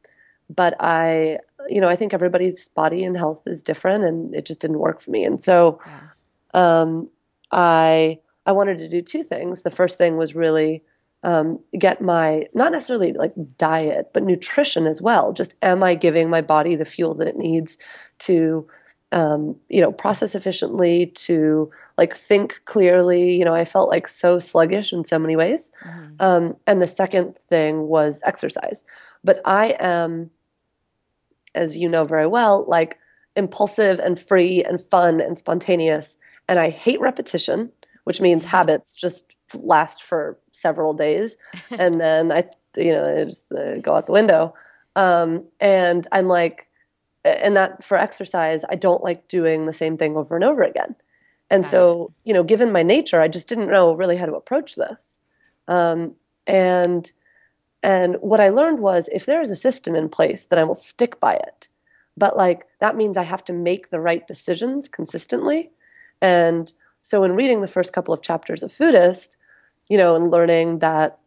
but 0.48 0.74
I, 0.80 1.38
you 1.68 1.80
know, 1.80 1.88
I 1.88 1.96
think 1.96 2.14
everybody's 2.14 2.68
body 2.68 3.04
and 3.04 3.16
health 3.16 3.42
is 3.46 3.62
different 3.62 4.04
and 4.04 4.34
it 4.34 4.46
just 4.46 4.60
didn't 4.60 4.78
work 4.78 5.00
for 5.00 5.10
me. 5.10 5.24
And 5.24 5.42
so, 5.42 5.80
yeah. 5.86 6.80
um, 6.80 7.08
I, 7.50 8.18
I 8.46 8.52
wanted 8.52 8.78
to 8.78 8.88
do 8.88 9.02
two 9.02 9.22
things. 9.22 9.62
The 9.62 9.70
first 9.70 9.98
thing 9.98 10.16
was 10.16 10.34
really 10.34 10.82
um, 11.22 11.58
get 11.78 12.00
my 12.00 12.46
not 12.54 12.72
necessarily 12.72 13.12
like 13.12 13.34
diet 13.56 14.10
but 14.12 14.22
nutrition 14.22 14.86
as 14.86 15.02
well 15.02 15.32
just 15.32 15.56
am 15.62 15.82
i 15.82 15.94
giving 15.94 16.30
my 16.30 16.40
body 16.40 16.76
the 16.76 16.84
fuel 16.84 17.14
that 17.14 17.26
it 17.26 17.36
needs 17.36 17.76
to 18.20 18.66
um, 19.10 19.56
you 19.68 19.80
know 19.80 19.90
process 19.90 20.34
efficiently 20.34 21.06
to 21.06 21.70
like 21.96 22.14
think 22.14 22.60
clearly 22.66 23.36
you 23.36 23.44
know 23.44 23.54
i 23.54 23.64
felt 23.64 23.88
like 23.88 24.06
so 24.06 24.38
sluggish 24.38 24.92
in 24.92 25.04
so 25.04 25.18
many 25.18 25.34
ways 25.34 25.72
mm-hmm. 25.84 26.14
um, 26.20 26.56
and 26.66 26.80
the 26.80 26.86
second 26.86 27.36
thing 27.36 27.88
was 27.88 28.22
exercise 28.24 28.84
but 29.24 29.40
i 29.44 29.76
am 29.80 30.30
as 31.58 31.76
you 31.76 31.88
know 31.88 32.04
very 32.04 32.26
well 32.26 32.64
like 32.68 32.98
impulsive 33.36 33.98
and 33.98 34.18
free 34.18 34.64
and 34.64 34.80
fun 34.80 35.20
and 35.20 35.38
spontaneous 35.38 36.16
and 36.48 36.58
i 36.58 36.70
hate 36.70 37.00
repetition 37.00 37.70
which 38.08 38.22
means 38.22 38.42
mm-hmm. 38.42 38.56
habits 38.56 38.94
just 38.94 39.34
last 39.54 40.02
for 40.02 40.38
several 40.52 40.94
days, 40.94 41.36
and 41.70 42.00
then 42.00 42.32
I, 42.32 42.48
you 42.76 42.92
know, 42.92 43.20
I 43.20 43.24
just 43.24 43.52
uh, 43.52 43.76
go 43.78 43.94
out 43.94 44.06
the 44.06 44.12
window. 44.12 44.54
Um, 44.96 45.44
and 45.60 46.06
I'm 46.10 46.26
like, 46.26 46.68
and 47.22 47.56
that 47.56 47.84
for 47.84 47.98
exercise, 47.98 48.64
I 48.70 48.76
don't 48.76 49.04
like 49.04 49.28
doing 49.28 49.64
the 49.64 49.72
same 49.72 49.96
thing 49.96 50.16
over 50.16 50.34
and 50.34 50.44
over 50.44 50.62
again. 50.62 50.96
And 51.50 51.64
so, 51.64 52.12
you 52.24 52.34
know, 52.34 52.42
given 52.42 52.72
my 52.72 52.82
nature, 52.82 53.20
I 53.20 53.28
just 53.28 53.48
didn't 53.48 53.70
know 53.70 53.94
really 53.94 54.16
how 54.16 54.26
to 54.26 54.34
approach 54.34 54.74
this. 54.74 55.20
Um, 55.66 56.14
and 56.46 57.10
and 57.82 58.16
what 58.16 58.40
I 58.40 58.48
learned 58.48 58.80
was 58.80 59.08
if 59.12 59.26
there 59.26 59.40
is 59.40 59.50
a 59.50 59.56
system 59.56 59.94
in 59.94 60.08
place, 60.08 60.46
then 60.46 60.58
I 60.58 60.64
will 60.64 60.74
stick 60.74 61.20
by 61.20 61.34
it. 61.34 61.68
But 62.16 62.36
like 62.36 62.66
that 62.80 62.96
means 62.96 63.16
I 63.16 63.22
have 63.22 63.44
to 63.44 63.52
make 63.52 63.90
the 63.90 64.00
right 64.00 64.26
decisions 64.26 64.88
consistently. 64.88 65.70
And 66.20 66.72
so, 67.02 67.22
in 67.22 67.36
reading 67.36 67.60
the 67.60 67.68
first 67.68 67.92
couple 67.92 68.12
of 68.12 68.22
chapters 68.22 68.62
of 68.62 68.72
Foodist, 68.72 69.36
you 69.88 69.96
know, 69.96 70.16
and 70.16 70.30
learning 70.30 70.80
that 70.80 71.18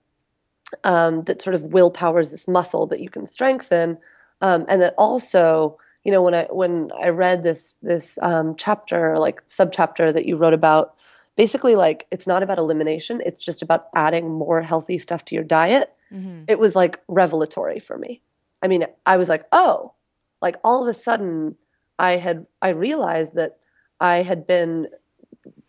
um, 0.83 1.23
that 1.23 1.41
sort 1.41 1.55
of 1.55 1.73
willpower 1.73 2.19
is 2.19 2.31
this 2.31 2.47
muscle 2.47 2.85
that 2.87 2.99
you 2.99 3.09
can 3.09 3.25
strengthen, 3.25 3.97
um, 4.41 4.65
and 4.67 4.81
that 4.81 4.93
also, 4.97 5.77
you 6.03 6.11
know, 6.11 6.21
when 6.21 6.33
I 6.33 6.43
when 6.49 6.91
I 7.01 7.09
read 7.09 7.43
this 7.43 7.77
this 7.81 8.19
um, 8.21 8.55
chapter, 8.57 9.17
like 9.17 9.41
subchapter 9.49 10.13
that 10.13 10.25
you 10.25 10.35
wrote 10.35 10.53
about, 10.53 10.95
basically, 11.35 11.75
like 11.75 12.07
it's 12.11 12.27
not 12.27 12.43
about 12.43 12.57
elimination; 12.57 13.21
it's 13.25 13.39
just 13.39 13.61
about 13.61 13.87
adding 13.95 14.29
more 14.29 14.61
healthy 14.61 14.97
stuff 14.97 15.25
to 15.25 15.35
your 15.35 15.43
diet. 15.43 15.93
Mm-hmm. 16.11 16.43
It 16.47 16.59
was 16.59 16.75
like 16.75 16.99
revelatory 17.07 17.79
for 17.79 17.97
me. 17.97 18.21
I 18.61 18.67
mean, 18.67 18.85
I 19.05 19.17
was 19.17 19.29
like, 19.29 19.45
oh, 19.51 19.93
like 20.41 20.57
all 20.63 20.81
of 20.81 20.87
a 20.87 20.93
sudden, 20.93 21.55
I 21.99 22.17
had 22.17 22.45
I 22.61 22.69
realized 22.69 23.35
that 23.35 23.57
I 23.99 24.23
had 24.23 24.47
been 24.47 24.87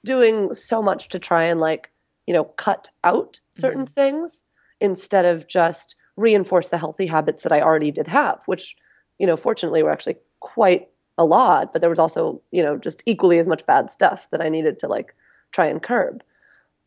doing 0.04 0.52
so 0.54 0.82
much 0.82 1.08
to 1.08 1.18
try 1.18 1.44
and 1.44 1.60
like 1.60 1.90
you 2.26 2.34
know 2.34 2.44
cut 2.44 2.88
out 3.04 3.40
certain 3.50 3.84
mm-hmm. 3.84 3.92
things 3.92 4.44
instead 4.80 5.24
of 5.24 5.46
just 5.46 5.94
reinforce 6.16 6.68
the 6.68 6.78
healthy 6.78 7.06
habits 7.06 7.42
that 7.42 7.52
I 7.52 7.60
already 7.60 7.90
did 7.90 8.08
have, 8.08 8.40
which 8.46 8.76
you 9.18 9.26
know 9.26 9.36
fortunately 9.36 9.82
were 9.82 9.92
actually 9.92 10.16
quite 10.40 10.88
a 11.18 11.24
lot, 11.24 11.72
but 11.72 11.80
there 11.80 11.90
was 11.90 11.98
also 11.98 12.42
you 12.50 12.62
know 12.62 12.76
just 12.76 13.02
equally 13.06 13.38
as 13.38 13.48
much 13.48 13.66
bad 13.66 13.90
stuff 13.90 14.28
that 14.30 14.42
I 14.42 14.48
needed 14.48 14.78
to 14.80 14.88
like 14.88 15.14
try 15.52 15.66
and 15.66 15.82
curb. 15.82 16.22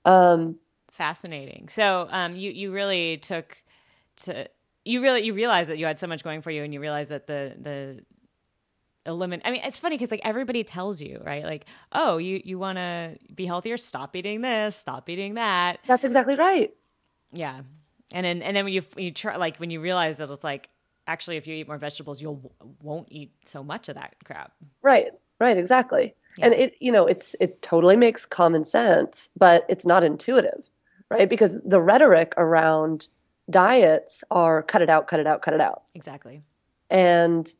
Um, 0.04 0.58
Fascinating. 0.92 1.68
So 1.70 2.08
um, 2.10 2.36
you 2.36 2.52
you 2.52 2.72
really 2.72 3.18
took 3.18 3.62
to 4.18 4.48
you 4.86 5.02
really 5.02 5.24
you 5.26 5.34
realized 5.34 5.70
that 5.70 5.78
you 5.78 5.86
had 5.86 5.98
so 5.98 6.08
much 6.08 6.24
going 6.24 6.42
for 6.42 6.52
you, 6.52 6.64
and 6.64 6.74
you 6.74 6.80
realized 6.80 7.12
that 7.12 7.28
the 7.28 7.54
the 7.60 8.04
eliminate. 9.06 9.46
I 9.46 9.52
mean, 9.52 9.62
it's 9.64 9.78
funny 9.80 9.98
because 9.98 10.12
like 10.12 10.22
everybody 10.24 10.64
tells 10.64 11.02
you, 11.02 11.22
right? 11.26 11.44
Like, 11.44 11.66
oh, 11.92 12.18
you 12.18 12.42
you 12.44 12.58
want 12.58 12.78
to 12.78 13.18
be 13.34 13.46
healthier, 13.46 13.78
stop 13.78 14.16
eating 14.16 14.42
this, 14.42 14.76
stop 14.76 15.10
eating 15.10 15.34
that. 15.34 15.80
That's 15.86 16.04
exactly 16.04 16.36
right. 16.36 16.74
Yeah, 17.34 17.62
and 18.12 18.26
then 18.26 18.42
and 18.42 18.56
then 18.56 18.64
when 18.64 18.74
you 18.74 18.82
you 18.96 19.12
try 19.12 19.36
like 19.36 19.58
when 19.58 19.70
you 19.70 19.82
realize 19.82 20.18
that 20.18 20.30
it's 20.30 20.44
like 20.44 20.70
actually 21.08 21.38
if 21.38 21.48
you 21.48 21.56
eat 21.56 21.68
more 21.68 21.78
vegetables, 21.78 22.22
you'll 22.22 22.54
won't 22.82 23.08
eat 23.12 23.34
so 23.46 23.64
much 23.64 23.90
of 23.90 23.96
that 23.96 24.16
crap. 24.24 24.54
Right. 24.82 25.12
Right. 25.40 25.58
Exactly. 25.58 26.16
Yeah. 26.38 26.46
And 26.48 26.54
it 26.54 26.76
you 26.80 26.92
know 26.92 27.06
it's 27.06 27.36
it 27.40 27.62
totally 27.62 27.96
makes 27.96 28.26
common 28.26 28.64
sense, 28.64 29.30
but 29.38 29.66
it's 29.70 29.86
not 29.86 30.04
intuitive, 30.04 30.70
right? 31.10 31.30
Because 31.30 31.60
the 31.64 31.82
rhetoric 31.82 32.34
around 32.38 33.08
diets 33.50 34.24
are 34.32 34.64
cut 34.64 34.82
it 34.82 34.90
out, 34.90 35.08
cut 35.08 35.20
it 35.20 35.28
out, 35.28 35.42
cut 35.42 35.54
it 35.54 35.62
out. 35.62 35.84
Exactly. 35.94 36.42
And 36.90 37.54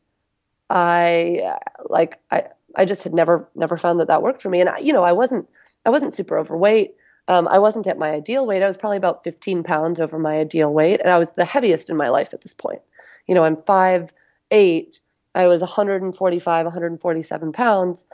I 0.70 1.56
like 1.88 2.20
I 2.30 2.44
I 2.76 2.84
just 2.84 3.04
had 3.04 3.14
never 3.14 3.48
never 3.54 3.76
found 3.76 4.00
that 4.00 4.08
that 4.08 4.22
worked 4.22 4.42
for 4.42 4.50
me. 4.50 4.60
And 4.60 4.68
I, 4.70 4.78
you 4.78 4.92
know, 4.92 5.04
I 5.04 5.12
wasn't 5.12 5.48
I 5.84 5.90
wasn't 5.90 6.12
super 6.12 6.38
overweight. 6.38 6.94
Um, 7.28 7.48
I 7.48 7.58
wasn't 7.58 7.86
at 7.88 7.98
my 7.98 8.10
ideal 8.12 8.46
weight. 8.46 8.62
I 8.62 8.68
was 8.68 8.76
probably 8.76 8.98
about 8.98 9.24
15 9.24 9.64
pounds 9.64 9.98
over 9.98 10.16
my 10.18 10.36
ideal 10.36 10.72
weight, 10.72 11.00
and 11.00 11.10
I 11.10 11.18
was 11.18 11.32
the 11.32 11.44
heaviest 11.44 11.90
in 11.90 11.96
my 11.96 12.08
life 12.08 12.32
at 12.32 12.42
this 12.42 12.54
point. 12.54 12.82
You 13.26 13.34
know, 13.34 13.44
I'm 13.44 13.56
five 13.56 14.12
eight. 14.50 15.00
I 15.34 15.46
was 15.48 15.60
145, 15.60 16.64
147 16.66 17.52
pounds, 17.52 18.06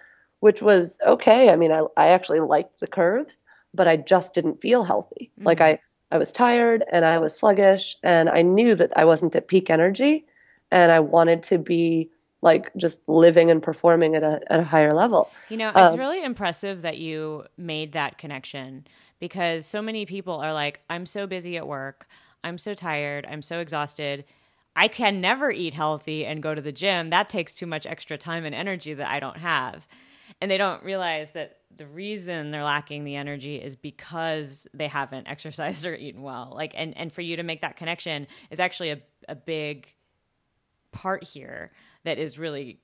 which 0.43 0.61
was 0.61 0.99
okay. 1.07 1.51
I 1.51 1.57
mean, 1.57 1.71
I 1.71 1.85
I 1.97 2.09
actually 2.09 2.41
liked 2.41 2.81
the 2.81 2.89
curves, 2.89 3.45
but 3.73 3.87
I 3.87 3.97
just 3.97 4.35
didn't 4.35 4.61
feel 4.61 4.83
healthy. 4.83 5.31
Mm-hmm. 5.39 5.47
Like 5.47 5.61
I 5.61 5.79
I 6.11 6.19
was 6.19 6.33
tired 6.33 6.83
and 6.91 7.05
I 7.05 7.19
was 7.19 7.39
sluggish, 7.39 7.97
and 8.03 8.29
I 8.29 8.43
knew 8.43 8.75
that 8.75 8.91
I 8.97 9.05
wasn't 9.05 9.37
at 9.37 9.47
peak 9.47 9.71
energy, 9.71 10.27
and 10.73 10.91
I 10.91 10.99
wanted 10.99 11.45
to 11.45 11.59
be 11.59 12.11
like 12.43 12.73
just 12.77 13.09
living 13.09 13.53
and 13.53 13.63
performing 13.63 14.17
at 14.17 14.25
a 14.25 14.41
at 14.53 14.59
a 14.59 14.65
higher 14.65 14.91
level. 14.91 15.31
You 15.49 15.59
know, 15.59 15.69
it's 15.69 15.95
um, 15.95 15.99
really 16.01 16.25
impressive 16.25 16.83
that 16.83 16.99
you 16.99 17.45
made 17.57 17.93
that 17.93 18.19
connection 18.19 18.85
because 19.21 19.65
so 19.65 19.81
many 19.81 20.07
people 20.07 20.35
are 20.35 20.53
like, 20.53 20.81
I'm 20.91 21.07
so 21.07 21.29
busy 21.29 21.57
at 21.57 21.69
work, 21.69 22.09
I'm 22.43 22.59
so 22.59 22.75
tired, 22.75 23.29
I'm 23.31 23.43
so 23.43 23.61
exhausted. 23.61 24.25
I 24.75 24.89
can 24.89 25.21
never 25.21 25.53
eat 25.53 25.75
healthy 25.75 26.27
and 26.27 26.43
go 26.43 26.53
to 26.53 26.61
the 26.61 26.73
gym. 26.73 27.11
That 27.11 27.29
takes 27.29 27.55
too 27.55 27.67
much 27.67 27.87
extra 27.87 28.19
time 28.19 28.45
and 28.45 28.55
energy 28.57 28.95
that 28.95 29.09
I 29.09 29.21
don't 29.21 29.37
have. 29.37 29.87
And 30.43 30.51
they 30.51 30.59
don't 30.59 30.83
realize 30.83 31.31
that 31.31 31.59
the 31.75 31.87
reason 31.87 32.51
they're 32.51 32.65
lacking 32.65 33.05
the 33.05 33.15
energy 33.15 33.57
is 33.57 33.77
because 33.77 34.67
they 34.75 34.89
haven't 34.89 35.29
exercised 35.29 35.87
or 35.87 35.95
eaten 35.95 36.21
well. 36.21 36.53
Like 36.53 36.73
and 36.75 36.97
and 36.97 37.13
for 37.13 37.21
you 37.21 37.37
to 37.37 37.45
make 37.45 37.61
that 37.61 37.77
connection 37.77 38.27
is 38.51 38.59
actually 38.59 38.91
a 38.91 38.99
a 39.29 39.37
big 39.37 39.87
part 40.91 41.23
here 41.23 41.71
that 42.03 42.19
is 42.19 42.41
really 42.41 42.81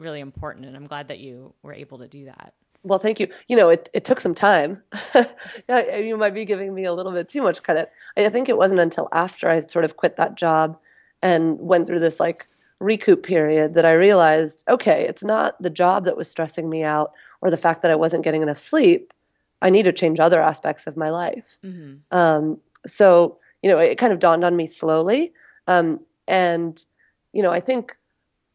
really 0.00 0.18
important. 0.18 0.66
And 0.66 0.76
i'm 0.76 0.88
glad 0.88 1.06
that 1.06 1.20
you 1.20 1.54
were 1.62 1.72
able 1.72 1.98
to 1.98 2.08
do 2.08 2.24
that. 2.24 2.54
Well 2.82 2.98
thank 2.98 3.20
you. 3.20 3.28
You 3.46 3.56
know 3.56 3.68
it, 3.68 3.88
it 3.94 4.04
took 4.04 4.18
some 4.18 4.34
time. 4.34 4.82
You 5.68 6.16
might 6.16 6.34
be 6.34 6.44
giving 6.44 6.74
me 6.74 6.84
a 6.84 6.92
little 6.92 7.12
bit 7.12 7.28
too 7.28 7.42
much 7.42 7.62
credit. 7.62 7.92
I 8.16 8.28
think 8.28 8.48
it 8.48 8.58
wasn't 8.58 8.80
until 8.80 9.08
after 9.12 9.48
i 9.48 9.60
sort 9.60 9.84
of 9.84 9.96
quit 9.96 10.16
that 10.16 10.34
job 10.34 10.76
and 11.22 11.60
went 11.60 11.86
through 11.86 12.00
this 12.00 12.18
like 12.18 12.47
recoup 12.80 13.22
period 13.24 13.74
that 13.74 13.84
i 13.84 13.92
realized 13.92 14.62
okay 14.68 15.04
it's 15.04 15.24
not 15.24 15.60
the 15.60 15.70
job 15.70 16.04
that 16.04 16.16
was 16.16 16.30
stressing 16.30 16.70
me 16.70 16.82
out 16.84 17.12
or 17.40 17.50
the 17.50 17.56
fact 17.56 17.82
that 17.82 17.90
i 17.90 17.96
wasn't 17.96 18.24
getting 18.24 18.42
enough 18.42 18.58
sleep. 18.58 19.12
I 19.60 19.70
need 19.70 19.82
to 19.84 19.92
change 19.92 20.20
other 20.20 20.40
aspects 20.40 20.86
of 20.86 20.96
my 20.96 21.10
life. 21.10 21.58
Mm-hmm. 21.64 22.16
um, 22.16 22.58
so 22.86 23.38
you 23.62 23.68
know 23.68 23.78
it 23.78 23.98
kind 23.98 24.12
of 24.12 24.20
dawned 24.20 24.44
on 24.44 24.56
me 24.56 24.66
slowly. 24.66 25.32
Um, 25.66 26.00
and 26.26 26.84
you 27.32 27.42
know 27.42 27.50
i 27.50 27.60
think 27.60 27.96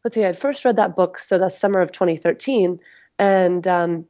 let's 0.04 0.16
see, 0.16 0.24
I 0.24 0.28
had 0.28 0.38
first 0.38 0.66
read 0.66 0.76
that 0.76 0.96
book, 0.96 1.18
so 1.18 1.38
that's 1.38 1.58
summer 1.58 1.80
of 1.80 1.92
2013, 1.92 2.80
and 3.20 3.68
um, 3.68 4.06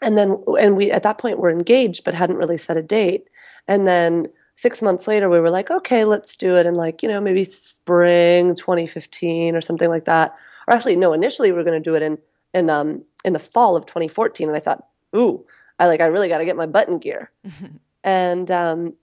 and 0.00 0.16
then 0.16 0.42
and 0.58 0.76
we 0.76 0.90
at 0.90 1.02
that 1.02 1.18
point 1.18 1.38
were 1.38 1.50
engaged 1.50 2.04
but 2.04 2.14
hadn't 2.14 2.36
really 2.36 2.56
set 2.56 2.76
a 2.76 2.82
date, 2.82 3.28
and 3.66 3.86
then 3.86 4.28
six 4.54 4.80
months 4.82 5.06
later 5.06 5.28
we 5.28 5.40
were 5.40 5.50
like, 5.50 5.70
okay, 5.70 6.04
let's 6.04 6.36
do 6.36 6.54
it 6.56 6.66
in 6.66 6.74
like 6.74 7.02
you 7.02 7.08
know 7.08 7.20
maybe 7.20 7.44
spring 7.44 8.54
2015 8.54 9.54
or 9.56 9.60
something 9.60 9.88
like 9.88 10.04
that, 10.04 10.34
or 10.66 10.74
actually 10.74 10.96
no, 10.96 11.12
initially 11.12 11.50
we 11.50 11.56
were 11.56 11.64
going 11.64 11.80
to 11.80 11.90
do 11.90 11.94
it 11.94 12.02
in 12.02 12.18
in 12.52 12.70
um 12.70 13.04
in 13.24 13.32
the 13.32 13.38
fall 13.38 13.76
of 13.76 13.86
2014, 13.86 14.48
and 14.48 14.56
I 14.56 14.60
thought, 14.60 14.86
ooh, 15.16 15.44
I 15.78 15.86
like 15.86 16.00
I 16.00 16.06
really 16.06 16.28
got 16.28 16.38
to 16.38 16.44
get 16.44 16.56
my 16.56 16.66
button 16.66 16.98
gear, 16.98 17.30
and 18.04 18.50
um 18.50 18.94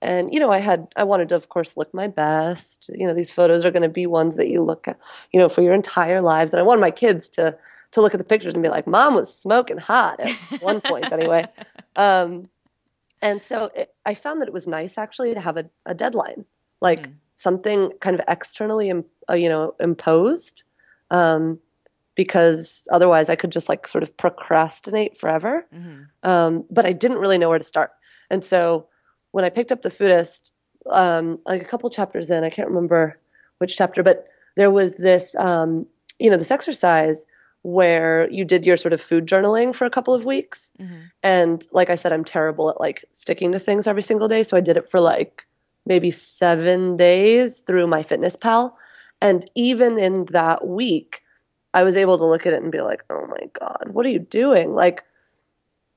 and 0.00 0.32
you 0.32 0.38
know 0.38 0.52
i 0.52 0.58
had 0.58 0.86
i 0.94 1.02
wanted 1.02 1.28
to 1.28 1.34
of 1.34 1.48
course 1.48 1.76
look 1.76 1.92
my 1.92 2.06
best. 2.06 2.90
You 2.94 3.06
know 3.06 3.14
these 3.14 3.30
photos 3.30 3.64
are 3.64 3.70
going 3.70 3.82
to 3.82 3.88
be 3.88 4.06
ones 4.06 4.36
that 4.36 4.48
you 4.48 4.62
look 4.62 4.88
at 4.88 4.98
you 5.32 5.40
know 5.40 5.48
for 5.48 5.62
your 5.62 5.74
entire 5.74 6.20
lives 6.20 6.52
and 6.52 6.60
i 6.60 6.62
wanted 6.62 6.80
my 6.80 6.90
kids 6.90 7.28
to 7.30 7.56
to 7.90 8.00
look 8.00 8.14
at 8.14 8.18
the 8.18 8.24
pictures 8.24 8.54
and 8.54 8.62
be 8.62 8.68
like 8.68 8.86
mom 8.86 9.14
was 9.14 9.34
smoking 9.34 9.78
hot 9.78 10.20
at 10.20 10.62
one 10.62 10.80
point 10.80 11.12
anyway. 11.12 11.44
Um, 11.96 12.48
and 13.22 13.42
so 13.42 13.70
it, 13.74 13.94
i 14.04 14.14
found 14.14 14.40
that 14.40 14.48
it 14.48 14.54
was 14.54 14.66
nice 14.66 14.98
actually 14.98 15.34
to 15.34 15.40
have 15.40 15.56
a, 15.56 15.68
a 15.86 15.94
deadline 15.94 16.44
like 16.80 17.08
mm. 17.08 17.14
something 17.34 17.90
kind 18.00 18.18
of 18.18 18.24
externally 18.28 18.92
uh, 19.30 19.34
you 19.34 19.48
know 19.48 19.74
imposed 19.80 20.62
um, 21.10 21.58
because 22.14 22.86
otherwise 22.90 23.28
i 23.28 23.36
could 23.36 23.50
just 23.50 23.68
like 23.68 23.86
sort 23.86 24.02
of 24.02 24.16
procrastinate 24.16 25.16
forever 25.16 25.66
mm-hmm. 25.74 26.28
um, 26.28 26.64
but 26.70 26.86
i 26.86 26.92
didn't 26.92 27.18
really 27.18 27.38
know 27.38 27.48
where 27.48 27.58
to 27.58 27.64
start 27.64 27.92
and 28.30 28.44
so 28.44 28.88
when 29.32 29.44
I 29.44 29.50
picked 29.50 29.72
up 29.72 29.82
the 29.82 29.90
Foodist, 29.90 30.50
um, 30.90 31.38
like 31.46 31.62
a 31.62 31.64
couple 31.64 31.88
chapters 31.90 32.30
in, 32.30 32.44
I 32.44 32.50
can't 32.50 32.68
remember 32.68 33.18
which 33.58 33.76
chapter, 33.76 34.02
but 34.02 34.26
there 34.56 34.70
was 34.70 34.96
this, 34.96 35.34
um, 35.36 35.86
you 36.18 36.30
know, 36.30 36.36
this 36.36 36.50
exercise 36.50 37.26
where 37.72 38.30
you 38.30 38.44
did 38.44 38.64
your 38.64 38.76
sort 38.76 38.92
of 38.92 39.00
food 39.00 39.26
journaling 39.26 39.74
for 39.74 39.84
a 39.84 39.90
couple 39.90 40.14
of 40.14 40.24
weeks. 40.24 40.70
Mm-hmm. 40.80 41.00
And 41.22 41.66
like 41.70 41.90
I 41.90 41.96
said, 41.96 42.12
I'm 42.12 42.24
terrible 42.24 42.70
at 42.70 42.80
like 42.80 43.04
sticking 43.10 43.52
to 43.52 43.58
things 43.58 43.86
every 43.86 44.02
single 44.02 44.28
day. 44.28 44.42
So 44.42 44.56
I 44.56 44.60
did 44.60 44.76
it 44.76 44.90
for 44.90 45.00
like 45.00 45.46
maybe 45.84 46.10
seven 46.10 46.96
days 46.96 47.60
through 47.60 47.86
MyFitnessPal. 47.86 48.72
And 49.20 49.48
even 49.54 49.98
in 49.98 50.26
that 50.26 50.66
week, 50.66 51.22
I 51.74 51.82
was 51.82 51.96
able 51.96 52.16
to 52.18 52.24
look 52.24 52.46
at 52.46 52.52
it 52.52 52.62
and 52.62 52.72
be 52.72 52.80
like, 52.80 53.04
oh 53.10 53.26
my 53.26 53.50
God, 53.58 53.90
what 53.92 54.06
are 54.06 54.10
you 54.10 54.18
doing? 54.18 54.74
Like, 54.74 55.04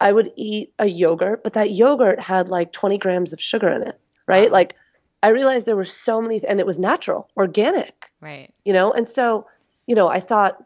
I 0.01 0.11
would 0.11 0.31
eat 0.35 0.73
a 0.79 0.87
yogurt, 0.87 1.43
but 1.43 1.53
that 1.53 1.71
yogurt 1.71 2.19
had 2.19 2.49
like 2.49 2.73
20 2.73 2.97
grams 2.97 3.33
of 3.33 3.39
sugar 3.39 3.69
in 3.69 3.83
it, 3.83 3.99
right? 4.27 4.49
Wow. 4.49 4.57
Like 4.57 4.75
I 5.23 5.29
realized 5.29 5.67
there 5.67 5.75
were 5.75 5.85
so 5.85 6.21
many, 6.21 6.43
and 6.45 6.59
it 6.59 6.65
was 6.65 6.79
natural, 6.79 7.29
organic, 7.37 8.11
right? 8.19 8.51
You 8.65 8.73
know, 8.73 8.91
and 8.91 9.07
so 9.07 9.45
you 9.87 9.95
know, 9.95 10.07
I 10.07 10.19
thought, 10.19 10.63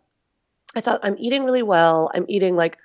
I 0.75 0.81
thought 0.81 0.99
I'm 1.03 1.15
eating 1.17 1.43
really 1.43 1.63
well. 1.63 2.11
I'm 2.13 2.25
eating 2.27 2.55
like 2.55 2.77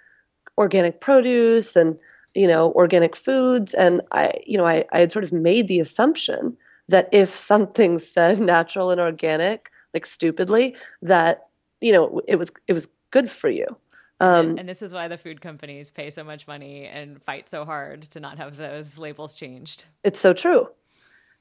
organic 0.56 1.00
produce 1.00 1.76
and 1.76 1.98
you 2.34 2.46
know 2.46 2.72
organic 2.72 3.16
foods, 3.16 3.74
and 3.74 4.02
I, 4.12 4.32
you 4.46 4.56
know, 4.56 4.66
I, 4.66 4.84
I 4.92 5.00
had 5.00 5.12
sort 5.12 5.24
of 5.24 5.32
made 5.32 5.68
the 5.68 5.80
assumption 5.80 6.56
that 6.88 7.08
if 7.12 7.36
something 7.36 7.98
said 8.14 8.38
natural 8.38 8.90
and 8.90 9.00
organic, 9.00 9.70
like 9.94 10.06
stupidly, 10.06 10.76
that 11.02 11.48
you 11.80 11.92
know 11.92 12.20
it 12.26 12.36
was 12.36 12.52
it 12.68 12.72
was 12.72 12.88
good 13.10 13.30
for 13.30 13.50
you. 13.50 13.66
Um, 14.20 14.50
and, 14.50 14.60
and, 14.60 14.68
this 14.68 14.82
is 14.82 14.92
why 14.92 15.08
the 15.08 15.16
food 15.16 15.40
companies 15.40 15.88
pay 15.88 16.10
so 16.10 16.22
much 16.22 16.46
money 16.46 16.84
and 16.84 17.22
fight 17.22 17.48
so 17.48 17.64
hard 17.64 18.02
to 18.02 18.20
not 18.20 18.36
have 18.36 18.58
those 18.58 18.98
labels 18.98 19.34
changed. 19.34 19.86
It's 20.04 20.20
so 20.20 20.34
true. 20.34 20.68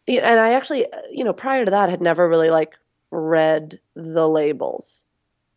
And 0.08 0.39
I 0.39 0.53
actually, 0.53 0.91
uh, 0.91 1.01
you 1.12 1.25
know, 1.25 1.34
prior 1.34 1.65
to 1.65 1.72
that, 1.72 1.89
had 1.89 2.01
never 2.01 2.29
really 2.29 2.50
like 2.50 2.77
read 3.12 3.82
the 3.96 4.29
labels. 4.29 5.06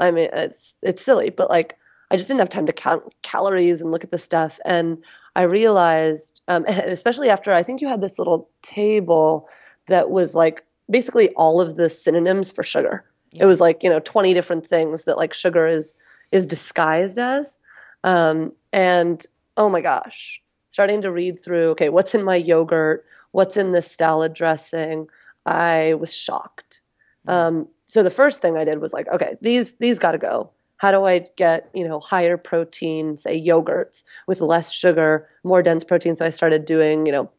I 0.00 0.10
mean, 0.10 0.28
it's 0.32 0.76
it's 0.82 1.04
silly, 1.04 1.30
but 1.30 1.50
like 1.50 1.78
I 2.10 2.16
just 2.16 2.28
didn't 2.28 2.40
have 2.40 2.48
time 2.48 2.66
to 2.66 2.72
count 2.72 3.04
calories 3.22 3.80
and 3.80 3.90
look 3.90 4.04
at 4.04 4.10
the 4.10 4.18
stuff. 4.18 4.58
And 4.64 4.98
I 5.34 5.42
realized, 5.42 6.42
um, 6.48 6.64
especially 6.68 7.30
after 7.30 7.52
I 7.52 7.62
think 7.62 7.80
you 7.80 7.88
had 7.88 8.00
this 8.00 8.18
little 8.18 8.50
table 8.62 9.48
that 9.88 10.10
was 10.10 10.34
like 10.34 10.64
basically 10.90 11.30
all 11.30 11.60
of 11.60 11.76
the 11.76 11.88
synonyms 11.88 12.52
for 12.52 12.62
sugar. 12.62 13.04
Yeah. 13.30 13.44
It 13.44 13.46
was 13.46 13.60
like 13.60 13.82
you 13.82 13.90
know 13.90 14.00
twenty 14.00 14.34
different 14.34 14.66
things 14.66 15.04
that 15.04 15.16
like 15.16 15.32
sugar 15.32 15.66
is 15.66 15.94
is 16.32 16.46
disguised 16.46 17.18
as, 17.18 17.58
um, 18.04 18.52
and 18.72 19.24
oh 19.56 19.68
my 19.68 19.80
gosh, 19.80 20.40
starting 20.68 21.02
to 21.02 21.10
read 21.10 21.38
through. 21.38 21.70
Okay, 21.70 21.88
what's 21.88 22.14
in 22.14 22.24
my 22.24 22.36
yogurt? 22.36 23.04
What's 23.30 23.56
in 23.56 23.72
this 23.72 23.90
salad 23.90 24.34
dressing? 24.34 25.08
I 25.46 25.94
was 25.94 26.12
shocked. 26.12 26.80
Mm. 27.26 27.32
Um, 27.32 27.68
so 27.92 28.02
the 28.02 28.10
first 28.10 28.40
thing 28.40 28.56
I 28.56 28.64
did 28.64 28.80
was 28.80 28.92
like, 28.92 29.08
okay, 29.08 29.36
these 29.40 29.74
these 29.74 29.98
got 29.98 30.12
to 30.12 30.18
go 30.18 30.50
how 30.82 30.90
do 30.90 31.04
I 31.04 31.20
get, 31.36 31.70
you 31.74 31.86
know, 31.86 32.00
higher 32.00 32.36
protein, 32.36 33.16
say 33.16 33.40
yogurts 33.40 34.02
with 34.26 34.40
less 34.40 34.72
sugar, 34.72 35.28
more 35.44 35.62
dense 35.62 35.84
protein? 35.84 36.16
So 36.16 36.26
I 36.26 36.30
started 36.30 36.64
doing, 36.64 37.06
you 37.06 37.12
know, 37.12 37.30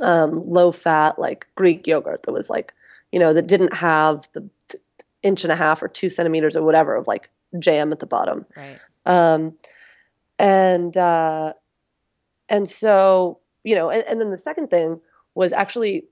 um, 0.00 0.50
low 0.50 0.72
fat, 0.72 1.16
like 1.16 1.46
Greek 1.54 1.86
yogurt 1.86 2.24
that 2.24 2.32
was 2.32 2.50
like, 2.50 2.74
you 3.12 3.20
know, 3.20 3.32
that 3.34 3.46
didn't 3.46 3.72
have 3.72 4.28
the 4.32 4.50
inch 5.22 5.44
and 5.44 5.52
a 5.52 5.56
half 5.56 5.80
or 5.80 5.86
two 5.86 6.08
centimeters 6.08 6.56
or 6.56 6.64
whatever 6.64 6.96
of 6.96 7.06
like 7.06 7.30
jam 7.60 7.92
at 7.92 8.00
the 8.00 8.06
bottom. 8.06 8.46
Right. 8.56 8.80
Um, 9.06 9.54
and, 10.40 10.96
uh, 10.96 11.52
and 12.48 12.68
so, 12.68 13.38
you 13.62 13.76
know, 13.76 13.90
and, 13.90 14.02
and 14.08 14.20
then 14.20 14.32
the 14.32 14.38
second 14.38 14.70
thing 14.70 15.00
was 15.36 15.52
actually 15.52 16.06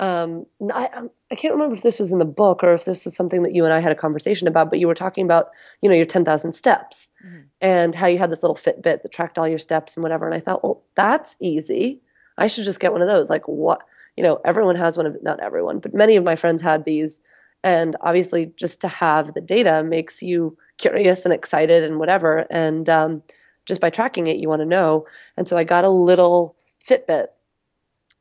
um, 0.00 0.46
I, 0.72 0.86
um, 0.88 1.10
I 1.30 1.34
can't 1.34 1.52
remember 1.52 1.74
if 1.74 1.82
this 1.82 1.98
was 1.98 2.12
in 2.12 2.20
the 2.20 2.24
book 2.24 2.62
or 2.62 2.72
if 2.72 2.84
this 2.84 3.04
was 3.04 3.16
something 3.16 3.42
that 3.42 3.52
you 3.52 3.64
and 3.64 3.72
I 3.72 3.80
had 3.80 3.90
a 3.90 3.96
conversation 3.96 4.46
about, 4.46 4.70
but 4.70 4.78
you 4.78 4.86
were 4.86 4.94
talking 4.94 5.24
about, 5.24 5.48
you 5.82 5.88
know, 5.88 5.94
your 5.94 6.06
10,000 6.06 6.52
steps 6.52 7.08
mm-hmm. 7.24 7.40
and 7.60 7.94
how 7.94 8.06
you 8.06 8.18
had 8.18 8.30
this 8.30 8.42
little 8.42 8.56
Fitbit 8.56 9.02
that 9.02 9.12
tracked 9.12 9.38
all 9.38 9.48
your 9.48 9.58
steps 9.58 9.96
and 9.96 10.02
whatever. 10.02 10.24
And 10.24 10.34
I 10.34 10.40
thought, 10.40 10.62
well, 10.62 10.82
that's 10.94 11.36
easy. 11.40 12.00
I 12.36 12.46
should 12.46 12.64
just 12.64 12.80
get 12.80 12.92
one 12.92 13.02
of 13.02 13.08
those. 13.08 13.28
Like 13.28 13.48
what, 13.48 13.82
you 14.16 14.22
know, 14.22 14.40
everyone 14.44 14.76
has 14.76 14.96
one 14.96 15.06
of, 15.06 15.16
not 15.22 15.40
everyone, 15.40 15.80
but 15.80 15.94
many 15.94 16.14
of 16.14 16.24
my 16.24 16.36
friends 16.36 16.62
had 16.62 16.84
these. 16.84 17.20
And 17.64 17.96
obviously 18.00 18.52
just 18.56 18.80
to 18.82 18.88
have 18.88 19.34
the 19.34 19.40
data 19.40 19.82
makes 19.82 20.22
you 20.22 20.56
curious 20.76 21.24
and 21.24 21.34
excited 21.34 21.82
and 21.82 21.98
whatever. 21.98 22.46
And 22.50 22.88
um, 22.88 23.22
just 23.66 23.80
by 23.80 23.90
tracking 23.90 24.28
it, 24.28 24.36
you 24.36 24.48
want 24.48 24.62
to 24.62 24.66
know. 24.66 25.06
And 25.36 25.48
so 25.48 25.56
I 25.56 25.64
got 25.64 25.84
a 25.84 25.90
little 25.90 26.56
Fitbit 26.88 27.26